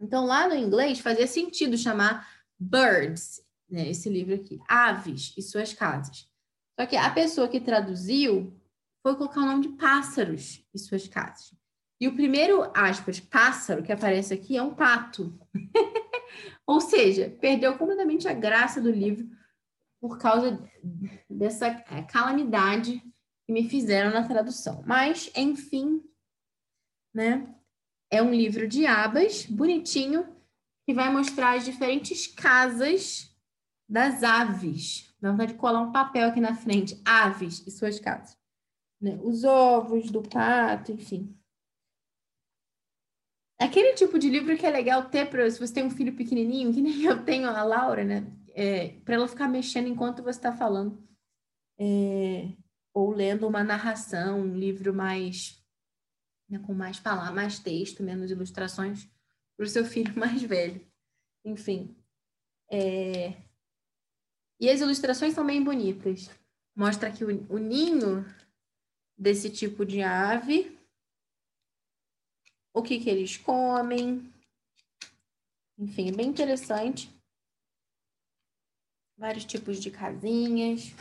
Então, 0.00 0.24
lá 0.24 0.48
no 0.48 0.54
inglês, 0.54 0.98
fazia 0.98 1.26
sentido 1.26 1.76
chamar 1.76 2.26
birds, 2.58 3.42
né, 3.68 3.88
esse 3.88 4.08
livro 4.08 4.34
aqui, 4.34 4.58
aves 4.66 5.34
e 5.36 5.42
suas 5.42 5.72
casas. 5.72 6.26
Só 6.78 6.86
que 6.86 6.96
a 6.96 7.10
pessoa 7.10 7.48
que 7.48 7.60
traduziu 7.60 8.58
foi 9.02 9.14
colocar 9.16 9.40
o 9.40 9.46
nome 9.46 9.62
de 9.62 9.76
pássaros 9.76 10.64
e 10.72 10.78
suas 10.78 11.06
casas. 11.06 11.54
E 12.00 12.08
o 12.08 12.14
primeiro, 12.14 12.70
aspas, 12.74 13.20
pássaro 13.20 13.82
que 13.82 13.92
aparece 13.92 14.32
aqui 14.32 14.56
é 14.56 14.62
um 14.62 14.74
pato. 14.74 15.38
Ou 16.70 16.80
seja, 16.80 17.36
perdeu 17.40 17.76
completamente 17.76 18.28
a 18.28 18.32
graça 18.32 18.80
do 18.80 18.92
livro 18.92 19.28
por 20.00 20.18
causa 20.18 20.62
dessa 21.28 21.66
é, 21.66 22.00
calamidade 22.02 23.02
que 23.44 23.52
me 23.52 23.68
fizeram 23.68 24.12
na 24.12 24.22
tradução. 24.28 24.80
Mas, 24.86 25.32
enfim, 25.34 26.00
né? 27.12 27.52
É 28.08 28.22
um 28.22 28.32
livro 28.32 28.68
de 28.68 28.86
abas, 28.86 29.46
bonitinho, 29.46 30.24
que 30.86 30.94
vai 30.94 31.10
mostrar 31.12 31.56
as 31.56 31.64
diferentes 31.64 32.28
casas 32.28 33.36
das 33.88 34.22
aves. 34.22 35.12
Dá 35.20 35.32
vontade 35.32 35.54
de 35.54 35.58
colar 35.58 35.80
um 35.80 35.90
papel 35.90 36.28
aqui 36.28 36.40
na 36.40 36.54
frente. 36.54 37.02
Aves 37.04 37.66
e 37.66 37.70
suas 37.72 37.98
casas. 37.98 38.38
Né? 39.00 39.18
Os 39.24 39.42
ovos 39.42 40.08
do 40.08 40.22
pato, 40.22 40.92
enfim. 40.92 41.36
Aquele 43.60 43.92
tipo 43.94 44.18
de 44.18 44.30
livro 44.30 44.56
que 44.56 44.64
é 44.64 44.70
legal 44.70 45.10
ter 45.10 45.28
para 45.28 45.48
se 45.50 45.60
você 45.60 45.74
tem 45.74 45.84
um 45.84 45.90
filho 45.90 46.16
pequenininho, 46.16 46.72
que 46.72 46.80
nem 46.80 47.02
eu 47.02 47.22
tenho 47.22 47.48
a 47.48 47.62
Laura, 47.62 48.02
né? 48.02 48.26
É, 48.54 48.88
para 49.04 49.16
ela 49.16 49.28
ficar 49.28 49.48
mexendo 49.48 49.86
enquanto 49.86 50.22
você 50.22 50.38
está 50.38 50.50
falando. 50.50 51.06
É, 51.78 52.48
ou 52.94 53.10
lendo 53.10 53.46
uma 53.46 53.62
narração, 53.62 54.40
um 54.40 54.56
livro 54.56 54.94
mais 54.94 55.60
né, 56.50 56.58
com 56.58 56.74
mais 56.74 56.98
palavras, 56.98 57.34
mais 57.34 57.58
texto, 57.60 58.02
menos 58.02 58.30
ilustrações 58.30 59.08
para 59.56 59.64
o 59.64 59.68
seu 59.68 59.84
filho 59.84 60.12
mais 60.18 60.42
velho. 60.42 60.84
Enfim. 61.44 61.96
É... 62.70 63.36
E 64.58 64.68
as 64.68 64.80
ilustrações 64.80 65.32
são 65.32 65.46
bem 65.46 65.62
bonitas. 65.62 66.28
Mostra 66.74 67.08
aqui 67.08 67.24
o, 67.24 67.28
o 67.48 67.58
ninho 67.58 68.26
desse 69.16 69.48
tipo 69.48 69.86
de 69.86 70.02
ave 70.02 70.76
o 72.72 72.82
que, 72.82 73.00
que 73.00 73.10
eles 73.10 73.36
comem. 73.36 74.32
Enfim, 75.78 76.08
é 76.08 76.12
bem 76.12 76.28
interessante. 76.28 77.10
Vários 79.16 79.44
tipos 79.44 79.80
de 79.80 79.90
casinhas 79.90 80.94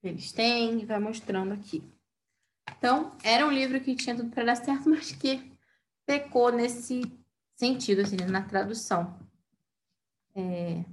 que 0.00 0.08
eles 0.08 0.32
têm, 0.32 0.80
e 0.80 0.84
vai 0.86 0.98
mostrando 0.98 1.52
aqui. 1.52 1.82
Então, 2.78 3.14
era 3.22 3.46
um 3.46 3.52
livro 3.52 3.80
que 3.80 3.94
tinha 3.94 4.16
tudo 4.16 4.30
para 4.30 4.44
dar 4.44 4.56
certo, 4.56 4.88
mas 4.90 5.12
que 5.12 5.52
pecou 6.06 6.50
nesse 6.50 7.02
sentido, 7.54 8.00
assim, 8.00 8.16
na 8.16 8.42
tradução. 8.42 9.18
É... 10.34 10.84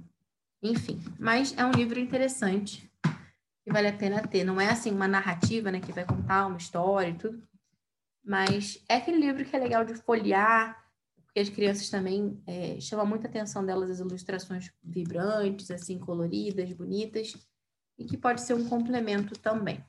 Enfim, 0.62 1.00
mas 1.18 1.56
é 1.56 1.64
um 1.64 1.70
livro 1.70 1.98
interessante 1.98 2.90
que 3.62 3.72
vale 3.72 3.88
a 3.88 3.96
pena 3.96 4.26
ter. 4.26 4.44
Não 4.44 4.60
é 4.60 4.68
assim 4.68 4.90
uma 4.90 5.08
narrativa, 5.08 5.70
né, 5.70 5.80
que 5.80 5.92
vai 5.92 6.04
contar 6.04 6.46
uma 6.46 6.58
história 6.58 7.10
e 7.10 7.14
tudo, 7.14 7.47
mas 8.28 8.84
é 8.86 8.96
aquele 8.96 9.16
livro 9.16 9.42
que 9.42 9.56
é 9.56 9.58
legal 9.58 9.86
de 9.86 9.94
folhear, 9.94 10.78
porque 11.24 11.40
as 11.40 11.48
crianças 11.48 11.88
também 11.88 12.38
é, 12.46 12.78
chama 12.78 13.02
muita 13.02 13.26
atenção 13.26 13.64
delas 13.64 13.88
as 13.88 14.00
ilustrações 14.00 14.70
vibrantes, 14.84 15.70
assim, 15.70 15.98
coloridas, 15.98 16.70
bonitas, 16.74 17.32
e 17.98 18.04
que 18.04 18.18
pode 18.18 18.42
ser 18.42 18.52
um 18.52 18.68
complemento 18.68 19.32
também. 19.38 19.82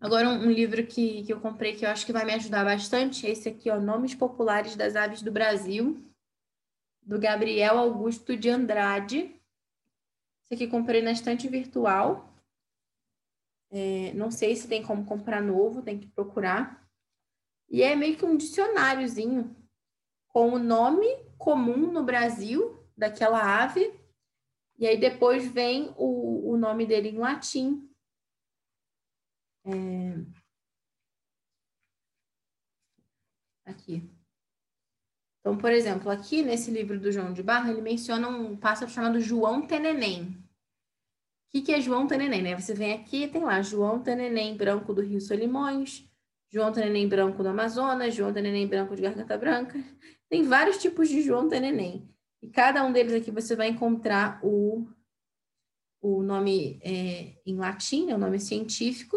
Agora, 0.00 0.28
um, 0.28 0.48
um, 0.48 0.50
livro 0.50 0.84
que, 0.84 1.22
que 1.22 1.32
eu 1.32 1.40
comprei 1.40 1.76
que 1.76 1.86
eu 1.86 1.88
acho 1.88 2.04
que 2.04 2.12
vai 2.12 2.24
me 2.24 2.34
ajudar 2.34 2.64
bastante, 2.64 3.28
esse 3.28 3.48
aqui, 3.48 3.70
ó, 3.70 3.78
Nomes 3.78 4.16
Populares 4.16 4.74
das 4.74 4.96
Aves 4.96 5.22
do 5.22 5.30
Brasil, 5.30 6.04
do 7.00 7.16
Gabriel 7.16 7.78
Augusto 7.78 8.36
de 8.36 8.50
Andrade. 8.50 9.40
Esse 10.44 10.54
aqui 10.54 10.66
comprei 10.66 11.00
na 11.00 11.12
estante 11.12 11.46
virtual. 11.46 12.35
É, 13.78 14.14
não 14.14 14.30
sei 14.30 14.56
se 14.56 14.66
tem 14.66 14.82
como 14.82 15.04
comprar 15.04 15.42
novo, 15.42 15.82
tem 15.82 16.00
que 16.00 16.06
procurar. 16.06 16.88
E 17.68 17.82
é 17.82 17.94
meio 17.94 18.16
que 18.16 18.24
um 18.24 18.34
dicionáriozinho 18.34 19.54
com 20.28 20.48
o 20.54 20.58
nome 20.58 21.06
comum 21.36 21.92
no 21.92 22.02
Brasil 22.02 22.82
daquela 22.96 23.62
ave. 23.62 23.92
E 24.78 24.86
aí 24.86 24.98
depois 24.98 25.46
vem 25.46 25.94
o, 25.98 26.52
o 26.52 26.56
nome 26.56 26.86
dele 26.86 27.10
em 27.10 27.18
latim. 27.18 27.86
É... 29.66 29.70
Aqui. 33.66 34.10
Então, 35.40 35.58
por 35.58 35.70
exemplo, 35.70 36.10
aqui 36.10 36.42
nesse 36.42 36.70
livro 36.70 36.98
do 36.98 37.12
João 37.12 37.34
de 37.34 37.42
Barro, 37.42 37.70
ele 37.70 37.82
menciona 37.82 38.26
um 38.26 38.56
pássaro 38.56 38.90
chamado 38.90 39.20
João 39.20 39.66
Tenenem 39.66 40.45
que, 41.56 41.62
que 41.62 41.72
é 41.72 41.80
João 41.80 42.06
Teneném, 42.06 42.42
né? 42.42 42.58
Você 42.58 42.74
vem 42.74 42.92
aqui, 42.92 43.28
tem 43.28 43.42
lá 43.42 43.62
João 43.62 44.00
Teneném 44.00 44.56
branco 44.56 44.92
do 44.92 45.00
Rio 45.00 45.20
Solimões, 45.20 46.06
João 46.50 46.72
Teneném 46.72 47.08
branco 47.08 47.42
do 47.42 47.48
Amazonas, 47.48 48.14
João 48.14 48.32
Teneném 48.32 48.66
branco 48.66 48.94
de 48.94 49.02
Garganta 49.02 49.38
Branca. 49.38 49.82
Tem 50.28 50.42
vários 50.42 50.78
tipos 50.78 51.08
de 51.08 51.22
João 51.22 51.48
Teneném. 51.48 52.08
E 52.42 52.48
cada 52.48 52.84
um 52.84 52.92
deles 52.92 53.14
aqui 53.14 53.30
você 53.30 53.56
vai 53.56 53.68
encontrar 53.68 54.38
o, 54.42 54.86
o 56.02 56.22
nome 56.22 56.78
é, 56.82 57.34
em 57.46 57.56
latim, 57.56 58.10
é 58.10 58.14
o 58.14 58.18
nome 58.18 58.38
científico, 58.38 59.16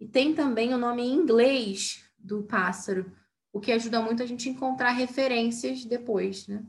e 0.00 0.08
tem 0.08 0.34
também 0.34 0.74
o 0.74 0.78
nome 0.78 1.02
em 1.02 1.12
inglês 1.12 2.04
do 2.18 2.42
pássaro, 2.42 3.12
o 3.52 3.60
que 3.60 3.72
ajuda 3.72 4.00
muito 4.00 4.22
a 4.22 4.26
gente 4.26 4.48
a 4.48 4.52
encontrar 4.52 4.90
referências 4.90 5.84
depois, 5.84 6.46
né? 6.48 6.64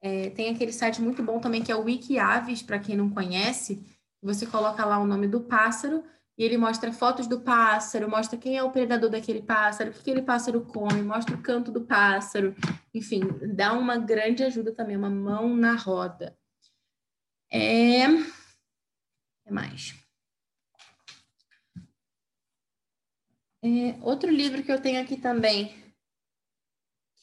É, 0.00 0.30
tem 0.30 0.48
aquele 0.48 0.72
site 0.72 1.02
muito 1.02 1.22
bom 1.24 1.40
também 1.40 1.62
que 1.62 1.72
é 1.72 1.76
o 1.76 1.82
Wikiaves, 1.82 2.62
para 2.62 2.78
quem 2.78 2.96
não 2.96 3.10
conhece, 3.10 3.84
você 4.22 4.46
coloca 4.46 4.84
lá 4.84 4.98
o 4.98 5.06
nome 5.06 5.28
do 5.28 5.40
pássaro 5.40 6.04
e 6.36 6.44
ele 6.44 6.56
mostra 6.56 6.92
fotos 6.92 7.26
do 7.26 7.40
pássaro, 7.40 8.08
mostra 8.08 8.38
quem 8.38 8.56
é 8.56 8.62
o 8.62 8.70
predador 8.70 9.10
daquele 9.10 9.42
pássaro, 9.42 9.90
o 9.90 9.92
que 9.92 10.00
aquele 10.00 10.22
pássaro 10.22 10.64
come, 10.64 11.02
mostra 11.02 11.34
o 11.34 11.42
canto 11.42 11.72
do 11.72 11.84
pássaro. 11.84 12.54
Enfim, 12.94 13.20
dá 13.54 13.72
uma 13.72 13.98
grande 13.98 14.44
ajuda 14.44 14.72
também, 14.72 14.96
uma 14.96 15.10
mão 15.10 15.56
na 15.56 15.74
roda. 15.74 16.36
É... 17.50 18.06
Que 19.44 19.52
mais? 19.52 19.94
É, 23.60 23.98
outro 24.02 24.30
livro 24.30 24.62
que 24.62 24.70
eu 24.70 24.80
tenho 24.80 25.02
aqui 25.02 25.16
também, 25.16 25.74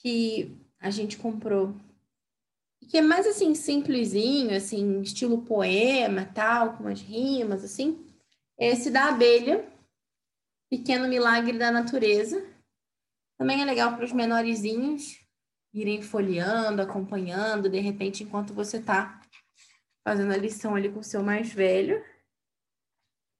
que 0.02 0.62
a 0.78 0.90
gente 0.90 1.16
comprou 1.18 1.74
que 2.90 2.98
é 2.98 3.02
mais 3.02 3.26
assim, 3.28 3.54
simplesinho, 3.56 4.56
assim, 4.56 5.02
estilo 5.02 5.42
poema, 5.44 6.26
tal, 6.26 6.78
com 6.78 6.84
umas 6.84 7.02
rimas, 7.02 7.64
assim. 7.64 8.06
Esse 8.58 8.90
da 8.90 9.10
abelha, 9.10 9.68
Pequeno 10.70 11.08
Milagre 11.08 11.58
da 11.58 11.72
Natureza. 11.72 12.46
Também 13.38 13.62
é 13.62 13.66
legal 13.66 13.96
para 13.96 14.06
os 14.06 14.14
menorzinhos 14.14 15.20
irem 15.74 16.02
folheando, 16.02 16.82
acompanhando, 16.82 17.70
de 17.70 17.80
repente, 17.80 18.24
enquanto 18.24 18.54
você 18.54 18.78
está 18.78 19.22
fazendo 20.08 20.32
a 20.32 20.38
lição 20.38 20.74
ali 20.74 20.90
com 20.90 21.00
o 21.00 21.04
seu 21.04 21.22
mais 21.22 21.52
velho. 21.52 22.02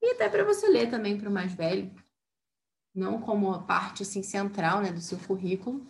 E 0.02 0.10
até 0.10 0.28
para 0.28 0.44
você 0.44 0.68
ler 0.68 0.90
também 0.90 1.18
para 1.18 1.30
o 1.30 1.32
mais 1.32 1.54
velho. 1.54 1.90
Não 2.94 3.20
como 3.20 3.52
a 3.52 3.62
parte 3.62 4.02
assim, 4.02 4.22
central 4.22 4.82
né, 4.82 4.92
do 4.92 5.00
seu 5.00 5.18
currículo, 5.18 5.86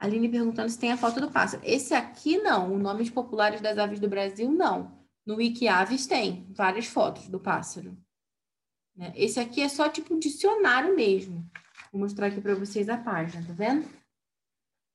Aline 0.00 0.30
perguntando 0.30 0.70
se 0.70 0.78
tem 0.78 0.90
a 0.90 0.96
foto 0.96 1.20
do 1.20 1.30
pássaro. 1.30 1.62
Esse 1.62 1.92
aqui 1.92 2.38
não, 2.38 2.72
o 2.72 2.78
Nomes 2.78 3.10
Populares 3.10 3.60
das 3.60 3.76
Aves 3.76 4.00
do 4.00 4.08
Brasil 4.08 4.50
não. 4.50 4.98
No 5.26 5.36
Wikiaves 5.36 6.06
tem 6.06 6.50
várias 6.50 6.86
fotos 6.86 7.28
do 7.28 7.38
pássaro. 7.38 7.94
Né? 8.96 9.12
Esse 9.14 9.38
aqui 9.38 9.60
é 9.60 9.68
só 9.68 9.90
tipo 9.90 10.14
um 10.14 10.18
dicionário 10.18 10.96
mesmo. 10.96 11.46
Vou 11.92 12.00
mostrar 12.00 12.28
aqui 12.28 12.40
para 12.40 12.54
vocês 12.54 12.88
a 12.88 12.96
página, 12.96 13.46
tá 13.46 13.52
vendo? 13.52 13.86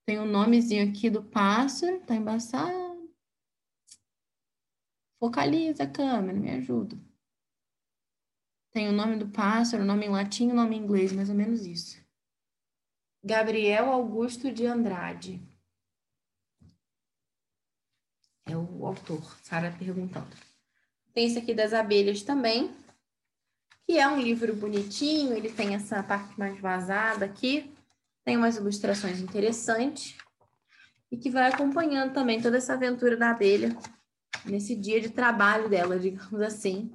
Tem 0.07 0.17
o 0.17 0.23
um 0.23 0.25
nomezinho 0.25 0.89
aqui 0.89 1.07
do 1.07 1.21
pássaro, 1.23 1.99
tá 1.99 2.15
embaçado. 2.15 3.13
Focaliza 5.19 5.83
a 5.83 5.89
câmera, 5.89 6.37
me 6.37 6.49
ajuda. 6.49 6.97
Tem 8.71 8.89
o 8.89 8.91
nome 8.91 9.17
do 9.17 9.29
pássaro, 9.29 9.83
o 9.83 9.85
nome 9.85 10.07
em 10.07 10.09
latim 10.09 10.49
e 10.49 10.51
o 10.51 10.55
nome 10.55 10.75
em 10.75 10.79
inglês, 10.79 11.11
mais 11.11 11.29
ou 11.29 11.35
menos 11.35 11.63
isso. 11.63 12.04
Gabriel 13.25 13.89
Augusto 13.89 14.51
de 14.51 14.67
Andrade. 14.67 15.41
É 18.45 18.55
o 18.55 18.85
autor, 18.85 19.23
Sara 19.41 19.75
perguntando. 19.79 20.37
Tem 21.11 21.25
esse 21.25 21.39
aqui 21.39 21.51
das 21.51 21.73
abelhas 21.73 22.21
também, 22.21 22.69
que 23.87 23.97
é 23.97 24.07
um 24.07 24.21
livro 24.21 24.55
bonitinho, 24.55 25.35
ele 25.35 25.51
tem 25.51 25.73
essa 25.73 26.03
parte 26.03 26.37
mais 26.37 26.59
vazada 26.59 27.25
aqui, 27.25 27.73
tem 28.23 28.37
umas 28.37 28.57
ilustrações 28.57 29.19
interessantes 29.19 30.15
e 31.11 31.17
que 31.17 31.31
vai 31.31 31.51
acompanhando 31.51 32.13
também 32.13 32.39
toda 32.39 32.57
essa 32.57 32.73
aventura 32.73 33.17
da 33.17 33.31
abelha 33.31 33.75
nesse 34.45 34.75
dia 34.75 35.01
de 35.01 35.09
trabalho 35.09 35.67
dela, 35.67 35.97
digamos 35.97 36.41
assim. 36.41 36.93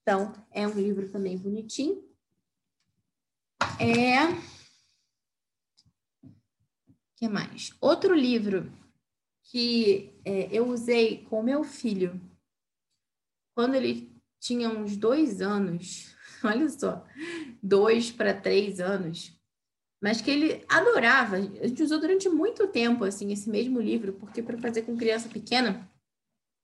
Então, 0.00 0.32
é 0.50 0.66
um 0.66 0.72
livro 0.72 1.10
também 1.10 1.36
bonitinho. 1.36 2.02
É 3.78 4.57
que 7.18 7.28
mais? 7.28 7.74
Outro 7.80 8.14
livro 8.14 8.72
que 9.50 10.16
é, 10.24 10.48
eu 10.52 10.68
usei 10.68 11.24
com 11.24 11.42
meu 11.42 11.64
filho 11.64 12.20
quando 13.54 13.74
ele 13.74 14.16
tinha 14.40 14.70
uns 14.70 14.96
dois 14.96 15.40
anos, 15.40 16.14
olha 16.44 16.68
só, 16.68 17.04
dois 17.60 18.12
para 18.12 18.40
três 18.40 18.78
anos, 18.78 19.36
mas 20.00 20.20
que 20.20 20.30
ele 20.30 20.64
adorava. 20.68 21.36
A 21.36 21.66
gente 21.66 21.82
usou 21.82 21.98
durante 21.98 22.28
muito 22.28 22.68
tempo 22.68 23.02
assim 23.02 23.32
esse 23.32 23.50
mesmo 23.50 23.80
livro, 23.80 24.12
porque 24.12 24.40
para 24.40 24.58
fazer 24.58 24.82
com 24.82 24.96
criança 24.96 25.28
pequena, 25.28 25.90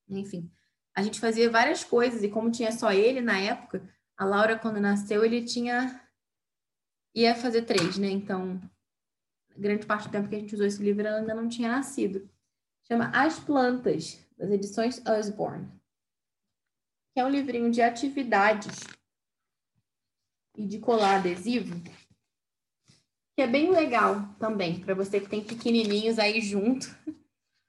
enfim, 0.07 0.49
a 0.95 1.03
gente 1.03 1.19
fazia 1.19 1.49
várias 1.49 1.83
coisas, 1.83 2.23
e 2.23 2.29
como 2.29 2.49
tinha 2.49 2.71
só 2.71 2.93
ele 2.93 3.19
na 3.19 3.37
época, 3.37 3.85
a 4.15 4.23
Laura, 4.23 4.57
quando 4.57 4.79
nasceu, 4.79 5.25
ele 5.25 5.43
tinha. 5.43 6.01
ia 7.13 7.35
fazer 7.35 7.63
três, 7.63 7.97
né? 7.97 8.07
Então, 8.07 8.61
grande 9.57 9.85
parte 9.85 10.07
do 10.07 10.11
tempo 10.11 10.27
que 10.27 10.35
a 10.35 10.39
gente 10.39 10.55
usou 10.55 10.65
esse 10.65 10.81
livro, 10.81 11.05
ela 11.05 11.19
ainda 11.19 11.33
não 11.33 11.47
tinha 11.47 11.69
nascido. 11.69 12.29
Chama 12.87 13.11
As 13.13 13.39
Plantas, 13.39 14.19
das 14.37 14.51
edições 14.51 15.01
Osborne, 15.05 15.67
que 17.13 17.19
é 17.19 17.25
um 17.25 17.29
livrinho 17.29 17.71
de 17.71 17.81
atividades 17.81 18.81
e 20.57 20.65
de 20.67 20.79
colar 20.79 21.17
adesivo, 21.17 21.81
que 23.35 23.41
é 23.41 23.47
bem 23.47 23.71
legal 23.71 24.35
também, 24.39 24.79
para 24.79 24.93
você 24.93 25.19
que 25.19 25.29
tem 25.29 25.43
pequenininhos 25.43 26.19
aí 26.19 26.39
junto. 26.41 26.87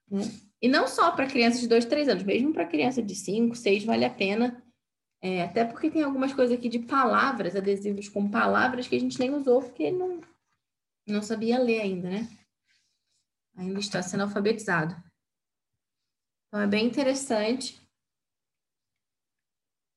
Né? 0.09 0.23
E 0.63 0.69
não 0.69 0.87
só 0.87 1.11
para 1.11 1.27
crianças 1.27 1.61
de 1.61 1.69
2, 1.69 1.85
3 1.85 2.09
anos, 2.09 2.23
mesmo 2.23 2.53
para 2.53 2.67
criança 2.67 3.03
de 3.03 3.15
5, 3.15 3.55
6, 3.55 3.85
vale 3.85 4.05
a 4.05 4.11
pena. 4.11 4.63
É, 5.21 5.43
até 5.43 5.65
porque 5.65 5.91
tem 5.91 6.03
algumas 6.03 6.33
coisas 6.33 6.57
aqui 6.57 6.69
de 6.69 6.79
palavras, 6.79 7.57
adesivos 7.57 8.09
com 8.09 8.31
palavras 8.31 8.87
que 8.87 8.97
a 8.97 9.01
gente 9.01 9.19
nem 9.19 9.35
usou 9.35 9.63
porque 9.63 9.91
não, 9.91 10.21
não 11.07 11.23
sabia 11.23 11.59
ler 11.59 11.81
ainda, 11.81 12.11
né? 12.11 12.29
Ainda 13.57 13.79
está 13.79 14.03
sendo 14.03 14.23
alfabetizado. 14.25 14.95
Então 16.49 16.61
é 16.61 16.67
bem 16.67 16.87
interessante. 16.87 17.81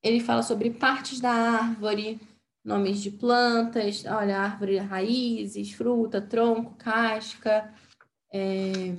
Ele 0.02 0.20
fala 0.20 0.44
sobre 0.44 0.72
partes 0.72 1.20
da 1.20 1.32
árvore, 1.32 2.20
nomes 2.64 3.02
de 3.02 3.12
plantas, 3.12 4.06
olha, 4.06 4.40
árvore, 4.40 4.78
raízes, 4.78 5.74
fruta, 5.74 6.22
tronco, 6.22 6.76
casca. 6.76 7.74
É, 8.32 8.96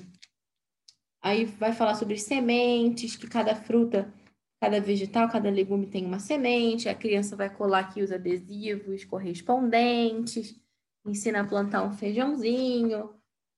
Aí 1.22 1.44
vai 1.44 1.72
falar 1.72 1.94
sobre 1.94 2.16
sementes, 2.16 3.14
que 3.14 3.28
cada 3.28 3.54
fruta, 3.54 4.12
cada 4.60 4.80
vegetal, 4.80 5.28
cada 5.28 5.50
legume 5.50 5.86
tem 5.86 6.06
uma 6.06 6.18
semente. 6.18 6.88
A 6.88 6.94
criança 6.94 7.36
vai 7.36 7.54
colar 7.54 7.80
aqui 7.80 8.02
os 8.02 8.10
adesivos 8.10 9.04
correspondentes, 9.04 10.58
ensina 11.04 11.40
a 11.40 11.46
plantar 11.46 11.82
um 11.82 11.92
feijãozinho. 11.92 13.14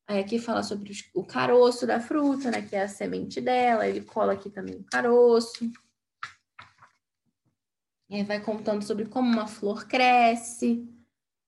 Aí 0.06 0.18
aqui 0.18 0.38
fala 0.38 0.62
sobre 0.62 0.92
o 1.14 1.24
caroço 1.24 1.86
da 1.86 2.00
fruta, 2.00 2.50
né, 2.50 2.62
que 2.62 2.76
é 2.76 2.82
a 2.82 2.88
semente 2.88 3.40
dela. 3.40 3.86
Ele 3.86 4.02
cola 4.02 4.32
aqui 4.32 4.50
também 4.50 4.76
o 4.76 4.84
caroço. 4.84 5.70
E 8.10 8.16
aí 8.16 8.24
vai 8.24 8.40
contando 8.40 8.82
sobre 8.82 9.06
como 9.06 9.30
uma 9.30 9.46
flor 9.46 9.86
cresce. 9.86 10.86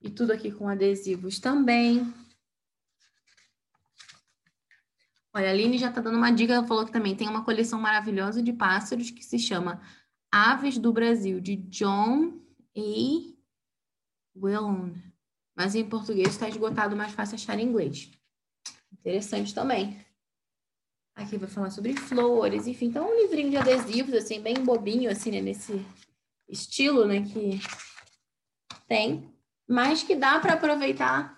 E 0.01 0.11
tudo 0.11 0.33
aqui 0.33 0.51
com 0.51 0.69
adesivos 0.69 1.39
também. 1.39 2.13
Olha, 5.37 5.49
a 5.49 5.51
Aline 5.51 5.79
já 5.79 5.89
está 5.89 6.01
dando 6.01 6.17
uma 6.17 6.31
dica, 6.31 6.53
ela 6.53 6.67
falou 6.67 6.87
que 6.87 6.93
também 6.93 7.17
tem 7.17 7.29
uma 7.29 7.45
coleção 7.45 7.81
maravilhosa 7.81 8.41
de 8.41 8.53
pássaros 8.53 9.11
que 9.11 9.25
se 9.25 9.37
chama 9.37 9.83
Aves 10.31 10.79
do 10.79 10.93
Brasil, 10.93 11.41
de 11.41 11.57
John 11.57 12.41
A. 12.77 13.35
Willon. 14.37 14.93
Mas 15.57 15.75
em 15.75 15.89
português 15.89 16.29
está 16.29 16.49
esgotado, 16.49 16.97
mais 16.97 17.13
fácil 17.13 17.37
achar 17.37 17.59
em 17.59 17.67
inglês. 17.67 18.11
Interessante 18.93 19.55
também. 19.55 20.05
Aqui 21.15 21.37
vai 21.37 21.49
falar 21.49 21.71
sobre 21.71 21.95
flores, 21.95 22.67
enfim. 22.67 22.87
Então, 22.87 23.09
um 23.09 23.21
livrinho 23.23 23.51
de 23.51 23.57
adesivos, 23.57 24.15
assim, 24.15 24.41
bem 24.41 24.55
bobinho, 24.65 25.11
assim, 25.11 25.31
né? 25.31 25.41
Nesse 25.41 25.85
estilo, 26.49 27.07
né? 27.07 27.23
Que 27.23 27.61
tem. 28.89 29.33
Mas 29.69 30.03
que 30.03 30.17
dá 30.17 30.41
para 30.41 30.55
aproveitar 30.55 31.35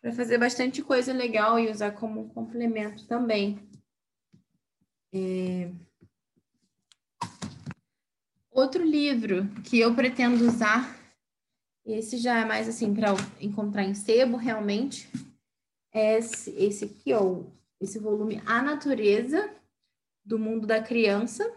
para 0.00 0.12
fazer 0.12 0.38
bastante 0.38 0.82
coisa 0.82 1.12
legal 1.12 1.58
e 1.58 1.70
usar 1.70 1.92
como 1.92 2.28
complemento 2.30 3.06
também. 3.06 3.58
É... 5.12 5.70
Outro 8.50 8.84
livro 8.84 9.48
que 9.64 9.78
eu 9.78 9.94
pretendo 9.94 10.46
usar, 10.46 10.96
esse 11.92 12.18
já 12.18 12.40
é 12.40 12.44
mais 12.44 12.68
assim 12.68 12.92
para 12.94 13.14
encontrar 13.40 13.84
em 13.84 13.94
sebo 13.94 14.36
realmente, 14.36 15.08
é 15.92 16.18
esse, 16.18 16.50
esse 16.50 16.84
aqui, 16.84 17.14
ó, 17.14 17.42
esse 17.80 17.98
volume 17.98 18.42
A 18.44 18.62
Natureza 18.62 19.50
do 20.24 20.38
Mundo 20.38 20.66
da 20.66 20.82
Criança. 20.82 21.50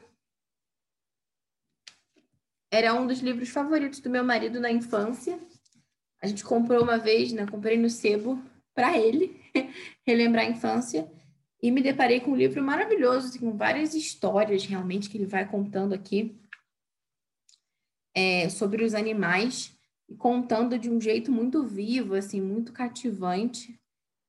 Era 2.72 2.94
um 2.94 3.06
dos 3.06 3.20
livros 3.20 3.50
favoritos 3.50 4.00
do 4.00 4.10
meu 4.10 4.24
marido 4.24 4.60
na 4.60 4.72
infância. 4.72 5.38
A 6.22 6.28
gente 6.28 6.46
comprou 6.46 6.82
uma 6.82 6.98
vez, 6.98 7.34
né? 7.34 7.46
Comprei 7.46 7.78
no 7.78 7.90
sebo 7.90 8.42
para 8.74 8.98
ele 8.98 9.38
relembrar 10.08 10.46
a 10.46 10.50
infância 10.50 11.12
e 11.62 11.70
me 11.70 11.82
deparei 11.82 12.22
com 12.22 12.32
um 12.32 12.36
livro 12.36 12.64
maravilhoso, 12.64 13.28
assim, 13.28 13.40
com 13.40 13.58
várias 13.58 13.94
histórias 13.94 14.66
realmente 14.66 15.10
que 15.10 15.18
ele 15.18 15.26
vai 15.26 15.46
contando 15.46 15.94
aqui 15.94 16.40
é, 18.16 18.50
sobre 18.50 18.86
os 18.86 18.94
animais 18.94 19.78
e 20.12 20.16
contando 20.16 20.78
de 20.78 20.90
um 20.90 21.00
jeito 21.00 21.32
muito 21.32 21.64
vivo, 21.64 22.16
assim, 22.16 22.42
muito 22.42 22.74
cativante, 22.74 23.80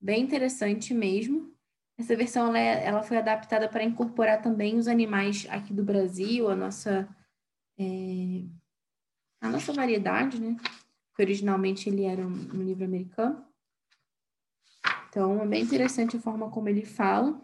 bem 0.00 0.22
interessante 0.22 0.94
mesmo. 0.94 1.52
Essa 1.98 2.14
versão 2.14 2.46
ela, 2.46 2.58
é, 2.58 2.86
ela 2.86 3.02
foi 3.02 3.16
adaptada 3.16 3.68
para 3.68 3.82
incorporar 3.82 4.40
também 4.40 4.76
os 4.78 4.86
animais 4.86 5.44
aqui 5.50 5.74
do 5.74 5.82
Brasil, 5.82 6.48
a 6.48 6.54
nossa 6.54 7.08
é, 7.76 8.44
a 9.40 9.48
nossa 9.48 9.72
variedade, 9.72 10.40
né? 10.40 10.56
que 11.16 11.22
originalmente 11.22 11.88
ele 11.88 12.04
era 12.04 12.24
um, 12.24 12.30
um 12.30 12.62
livro 12.62 12.84
americano. 12.84 13.44
Então, 15.08 15.42
é 15.42 15.46
bem 15.46 15.64
interessante 15.64 16.16
a 16.16 16.20
forma 16.20 16.48
como 16.48 16.68
ele 16.68 16.84
fala 16.84 17.38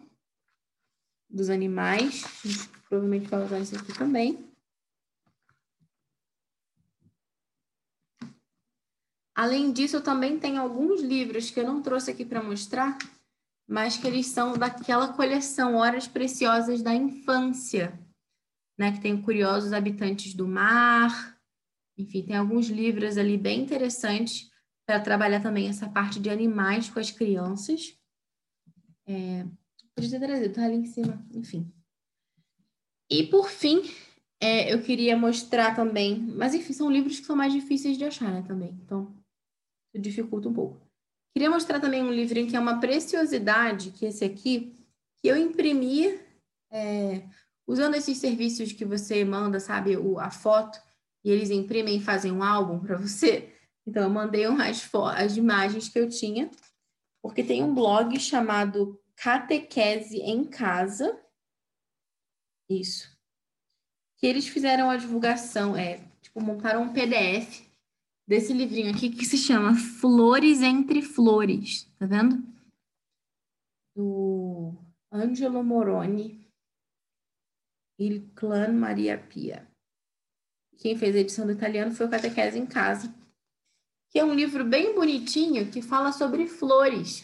dos 1.29 1.49
animais. 1.49 2.23
A 2.45 2.47
gente 2.47 2.69
provavelmente 2.87 3.27
vai 3.29 3.43
usar 3.43 3.59
isso 3.59 3.75
aqui 3.75 3.93
também. 3.93 4.48
Além 9.39 9.71
disso, 9.71 9.95
eu 9.95 10.03
também 10.03 10.37
tenho 10.37 10.61
alguns 10.61 10.99
livros 11.01 11.49
que 11.49 11.61
eu 11.61 11.63
não 11.65 11.81
trouxe 11.81 12.11
aqui 12.11 12.25
para 12.25 12.43
mostrar, 12.43 12.97
mas 13.65 13.95
que 13.95 14.05
eles 14.05 14.25
são 14.25 14.57
daquela 14.57 15.13
coleção 15.13 15.75
Horas 15.75 16.09
Preciosas 16.09 16.81
da 16.81 16.93
Infância, 16.93 17.97
né? 18.77 18.91
Que 18.91 18.99
tem 18.99 19.21
Curiosos 19.21 19.71
Habitantes 19.71 20.33
do 20.33 20.45
Mar, 20.45 21.39
enfim, 21.97 22.21
tem 22.21 22.35
alguns 22.35 22.67
livros 22.67 23.17
ali 23.17 23.37
bem 23.37 23.61
interessantes 23.61 24.51
para 24.85 24.99
trabalhar 24.99 25.41
também 25.41 25.69
essa 25.69 25.87
parte 25.87 26.19
de 26.19 26.29
animais 26.29 26.89
com 26.89 26.99
as 26.99 27.09
crianças. 27.09 27.97
É, 29.07 29.45
podia 29.95 30.19
ter 30.19 30.27
trazido, 30.27 30.53
tá 30.53 30.65
ali 30.65 30.75
em 30.75 30.85
cima, 30.85 31.25
enfim. 31.31 31.71
E 33.09 33.23
por 33.27 33.49
fim, 33.49 33.83
é, 34.41 34.73
eu 34.73 34.81
queria 34.81 35.15
mostrar 35.15 35.77
também, 35.77 36.19
mas 36.19 36.53
enfim, 36.53 36.73
são 36.73 36.91
livros 36.91 37.21
que 37.21 37.25
são 37.25 37.37
mais 37.37 37.53
difíceis 37.53 37.97
de 37.97 38.03
achar, 38.03 38.33
né, 38.33 38.41
também. 38.45 38.77
Então, 38.83 39.17
isso 39.93 40.01
dificulta 40.01 40.49
um 40.49 40.53
pouco. 40.53 40.79
Queria 41.33 41.49
mostrar 41.49 41.79
também 41.79 42.03
um 42.03 42.11
livrinho 42.11 42.49
que 42.49 42.55
é 42.55 42.59
uma 42.59 42.79
preciosidade, 42.79 43.91
que 43.91 44.05
é 44.05 44.09
esse 44.09 44.23
aqui, 44.25 44.75
que 45.17 45.27
eu 45.27 45.37
imprimi 45.37 46.19
é, 46.71 47.23
usando 47.67 47.95
esses 47.95 48.17
serviços 48.17 48.71
que 48.71 48.85
você 48.85 49.23
manda, 49.23 49.59
sabe, 49.59 49.95
o, 49.97 50.19
a 50.19 50.31
foto 50.31 50.79
e 51.23 51.31
eles 51.31 51.49
imprimem 51.49 51.97
e 51.97 52.03
fazem 52.03 52.31
um 52.31 52.43
álbum 52.43 52.79
para 52.79 52.97
você. 52.97 53.53
Então, 53.85 54.03
eu 54.03 54.09
mandei 54.09 54.47
umas 54.47 54.89
as 55.15 55.37
imagens 55.37 55.89
que 55.89 55.99
eu 55.99 56.07
tinha, 56.07 56.49
porque 57.21 57.43
tem 57.43 57.63
um 57.63 57.73
blog 57.73 58.19
chamado 58.19 58.99
Catequese 59.15 60.17
em 60.17 60.43
Casa. 60.45 61.19
Isso. 62.69 63.09
Que 64.17 64.27
eles 64.27 64.47
fizeram 64.47 64.89
a 64.89 64.97
divulgação, 64.97 65.75
é, 65.75 65.99
tipo, 66.21 66.41
montaram 66.41 66.83
um 66.83 66.93
PDF 66.93 67.68
desse 68.29 68.53
livrinho 68.53 68.91
aqui 68.91 69.09
que 69.09 69.25
se 69.25 69.35
chama 69.35 69.73
Flores 69.73 70.61
entre 70.61 71.01
Flores, 71.01 71.91
tá 71.97 72.05
vendo? 72.05 72.37
Do 73.95 74.77
Angelo 75.11 75.63
Moroni 75.63 76.47
e 77.99 78.19
Clan 78.35 78.73
Maria 78.73 79.17
Pia. 79.17 79.67
Quem 80.77 80.95
fez 80.95 81.15
a 81.15 81.19
edição 81.19 81.47
do 81.47 81.53
italiano 81.53 81.91
foi 81.91 82.05
o 82.05 82.09
Catequese 82.09 82.59
em 82.59 82.67
Casa, 82.67 83.11
que 84.11 84.19
é 84.19 84.23
um 84.23 84.35
livro 84.35 84.63
bem 84.63 84.93
bonitinho 84.93 85.71
que 85.71 85.81
fala 85.81 86.11
sobre 86.11 86.45
flores. 86.45 87.23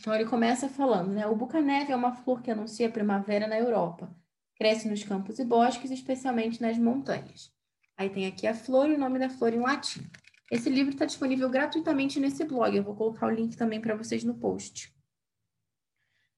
Então 0.00 0.12
ele 0.12 0.28
começa 0.28 0.68
falando, 0.68 1.12
né? 1.12 1.28
O 1.28 1.36
bucaneve 1.36 1.92
é 1.92 1.96
uma 1.96 2.12
flor 2.12 2.42
que 2.42 2.50
anuncia 2.50 2.88
a 2.88 2.92
primavera 2.92 3.46
na 3.46 3.56
Europa. 3.56 4.12
Cresce 4.56 4.88
nos 4.88 5.04
campos 5.04 5.38
e 5.38 5.44
bosques, 5.44 5.92
especialmente 5.92 6.60
nas 6.60 6.76
montanhas. 6.76 7.52
Aí 8.02 8.10
tem 8.10 8.26
aqui 8.26 8.48
a 8.48 8.54
flor 8.54 8.90
e 8.90 8.94
o 8.94 8.98
nome 8.98 9.16
da 9.16 9.30
flor 9.30 9.54
em 9.54 9.60
latim. 9.60 10.04
Esse 10.50 10.68
livro 10.68 10.92
está 10.92 11.04
disponível 11.04 11.48
gratuitamente 11.48 12.18
nesse 12.18 12.44
blog. 12.44 12.76
Eu 12.76 12.82
vou 12.82 12.96
colocar 12.96 13.28
o 13.28 13.30
link 13.30 13.56
também 13.56 13.80
para 13.80 13.94
vocês 13.94 14.24
no 14.24 14.34
post. 14.34 14.92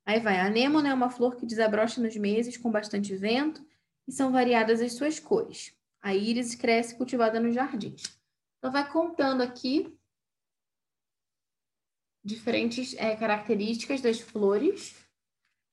Aí 0.04 0.20
vai, 0.20 0.38
a 0.38 0.44
anêmona 0.44 0.90
é 0.90 0.94
uma 0.94 1.08
flor 1.08 1.36
que 1.36 1.46
desabrocha 1.46 2.02
nos 2.02 2.14
meses 2.16 2.58
com 2.58 2.70
bastante 2.70 3.16
vento 3.16 3.66
e 4.06 4.12
são 4.12 4.30
variadas 4.30 4.82
as 4.82 4.92
suas 4.92 5.18
cores. 5.18 5.74
A 6.02 6.14
íris 6.14 6.54
cresce 6.54 6.94
cultivada 6.96 7.40
nos 7.40 7.54
jardins. 7.54 8.02
Então, 8.58 8.70
vai 8.70 8.86
contando 8.86 9.42
aqui 9.42 9.98
diferentes 12.22 12.94
é, 12.98 13.16
características 13.16 14.02
das 14.02 14.20
flores 14.20 14.94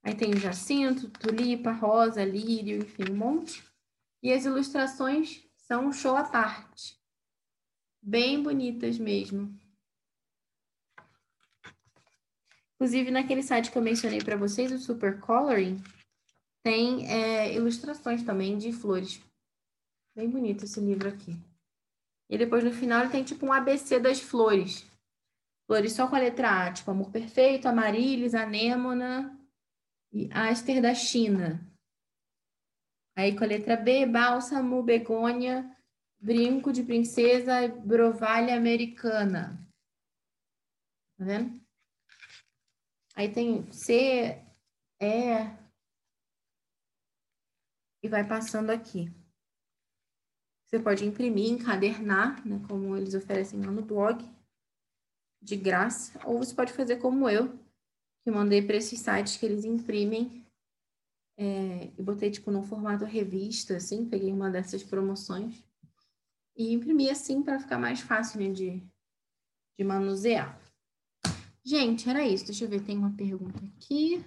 Aí 0.03 0.15
tem 0.15 0.31
o 0.31 0.39
jacinto, 0.39 1.09
tulipa, 1.09 1.71
rosa, 1.71 2.23
lírio, 2.25 2.77
enfim, 2.79 3.11
um 3.11 3.15
monte. 3.15 3.63
E 4.23 4.33
as 4.33 4.45
ilustrações 4.45 5.43
são 5.71 5.87
um 5.87 5.93
show 5.93 6.17
à 6.17 6.25
parte. 6.25 6.99
Bem 8.01 8.43
bonitas 8.43 8.99
mesmo. 8.99 9.57
Inclusive, 12.75 13.09
naquele 13.09 13.41
site 13.41 13.71
que 13.71 13.77
eu 13.77 13.81
mencionei 13.81 14.19
para 14.21 14.35
vocês, 14.35 14.69
o 14.73 14.77
Super 14.77 15.21
Coloring, 15.21 15.81
tem 16.61 17.09
é, 17.09 17.55
ilustrações 17.55 18.21
também 18.21 18.57
de 18.57 18.73
flores. 18.73 19.21
Bem 20.13 20.29
bonito 20.29 20.65
esse 20.65 20.81
livro 20.81 21.07
aqui. 21.07 21.37
E 22.29 22.37
depois, 22.37 22.65
no 22.65 22.73
final, 22.73 23.03
ele 23.03 23.11
tem 23.11 23.23
tipo 23.23 23.45
um 23.45 23.53
ABC 23.53 23.97
das 23.97 24.19
flores. 24.19 24.85
Flores 25.67 25.93
só 25.93 26.05
com 26.05 26.17
a 26.17 26.19
letra 26.19 26.65
A, 26.67 26.73
tipo 26.73 26.91
Amor 26.91 27.11
Perfeito, 27.11 27.69
Amarilis, 27.69 28.35
Anêmona 28.35 29.39
e 30.11 30.27
Aster 30.33 30.81
da 30.81 30.93
China. 30.93 31.65
Aí 33.15 33.35
com 33.37 33.43
a 33.43 33.47
letra 33.47 33.75
B, 33.75 34.05
Bálsamo, 34.05 34.81
Begônia, 34.83 35.75
Brinco 36.19 36.71
de 36.71 36.83
Princesa, 36.83 37.67
Brovalha 37.67 38.55
Americana. 38.55 39.57
Tá 41.17 41.25
vendo? 41.25 41.61
Aí 43.15 43.31
tem 43.31 43.69
C, 43.71 44.41
E. 44.99 45.61
E 48.03 48.09
vai 48.09 48.27
passando 48.27 48.69
aqui. 48.69 49.11
Você 50.65 50.79
pode 50.79 51.05
imprimir, 51.05 51.51
encadernar, 51.51 52.47
né, 52.47 52.61
como 52.67 52.95
eles 52.95 53.13
oferecem 53.13 53.59
lá 53.59 53.69
no 53.69 53.81
blog, 53.81 54.23
de 55.41 55.57
graça. 55.57 56.17
Ou 56.25 56.37
você 56.37 56.55
pode 56.55 56.71
fazer 56.71 56.95
como 56.95 57.29
eu, 57.29 57.59
que 58.23 58.31
mandei 58.31 58.61
para 58.65 58.77
esses 58.77 58.99
sites 58.99 59.35
que 59.37 59.45
eles 59.45 59.65
imprimem. 59.65 60.40
É, 61.43 61.91
e 61.97 62.03
botei, 62.03 62.29
tipo, 62.29 62.51
no 62.51 62.61
formato 62.61 63.03
revista, 63.03 63.77
assim, 63.77 64.05
peguei 64.05 64.31
uma 64.31 64.51
dessas 64.51 64.83
promoções. 64.83 65.65
E 66.55 66.71
imprimi 66.71 67.09
assim 67.09 67.41
para 67.41 67.59
ficar 67.59 67.79
mais 67.79 67.99
fácil 67.99 68.39
né, 68.39 68.51
de, 68.51 68.83
de 69.75 69.83
manusear. 69.83 70.61
Gente, 71.65 72.07
era 72.07 72.23
isso. 72.23 72.45
Deixa 72.45 72.65
eu 72.65 72.69
ver, 72.69 72.83
tem 72.83 72.95
uma 72.95 73.15
pergunta 73.15 73.59
aqui. 73.65 74.23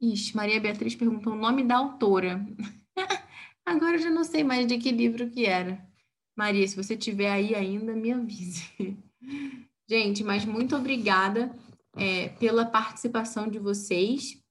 Ixi, 0.00 0.34
Maria 0.34 0.58
Beatriz 0.58 0.94
perguntou 0.94 1.34
o 1.34 1.38
nome 1.38 1.64
da 1.64 1.76
autora. 1.76 2.42
Agora 3.66 3.96
eu 3.96 4.02
já 4.02 4.10
não 4.10 4.24
sei 4.24 4.42
mais 4.42 4.66
de 4.66 4.78
que 4.78 4.90
livro 4.90 5.28
que 5.28 5.44
era. 5.44 5.86
Maria, 6.34 6.66
se 6.66 6.74
você 6.74 6.96
tiver 6.96 7.30
aí 7.30 7.54
ainda, 7.54 7.94
me 7.94 8.10
avise. 8.10 8.70
Gente, 9.86 10.24
mas 10.24 10.46
muito 10.46 10.74
obrigada 10.74 11.54
é, 11.94 12.30
pela 12.30 12.64
participação 12.64 13.48
de 13.48 13.58
vocês. 13.58 14.42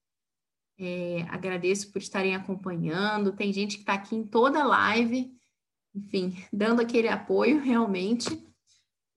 É, 0.77 1.21
agradeço 1.29 1.91
por 1.91 1.99
estarem 1.99 2.35
acompanhando. 2.35 3.33
Tem 3.33 3.53
gente 3.53 3.75
que 3.75 3.83
está 3.83 3.93
aqui 3.93 4.15
em 4.15 4.25
toda 4.25 4.63
live, 4.63 5.31
enfim, 5.93 6.35
dando 6.51 6.81
aquele 6.81 7.07
apoio 7.07 7.59
realmente. 7.59 8.27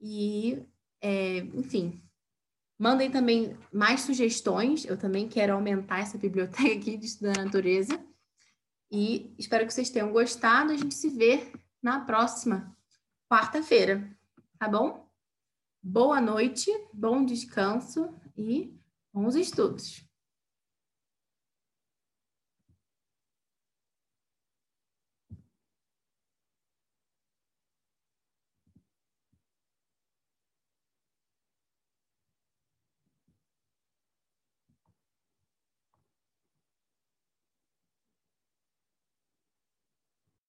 E 0.01 0.63
é, 1.01 1.39
enfim, 1.39 2.03
mandem 2.79 3.11
também 3.11 3.57
mais 3.73 4.03
sugestões. 4.03 4.85
Eu 4.85 4.97
também 4.97 5.29
quero 5.29 5.55
aumentar 5.55 6.01
essa 6.01 6.19
biblioteca 6.19 6.73
aqui 6.73 6.97
de 6.97 7.07
Estudo 7.07 7.33
da 7.33 7.45
Natureza. 7.45 7.99
E 8.91 9.35
espero 9.39 9.67
que 9.67 9.73
vocês 9.73 9.91
tenham 9.91 10.13
gostado. 10.13 10.73
A 10.73 10.77
gente 10.77 10.95
se 10.95 11.09
vê 11.09 11.51
na 11.83 12.01
próxima 12.01 12.77
quarta-feira, 13.29 14.09
tá 14.59 14.69
bom? 14.69 15.07
Boa 15.83 16.21
noite, 16.21 16.71
bom 16.93 17.25
descanso 17.25 18.13
e 18.37 18.77
bons 19.13 19.35
estudos. 19.35 20.06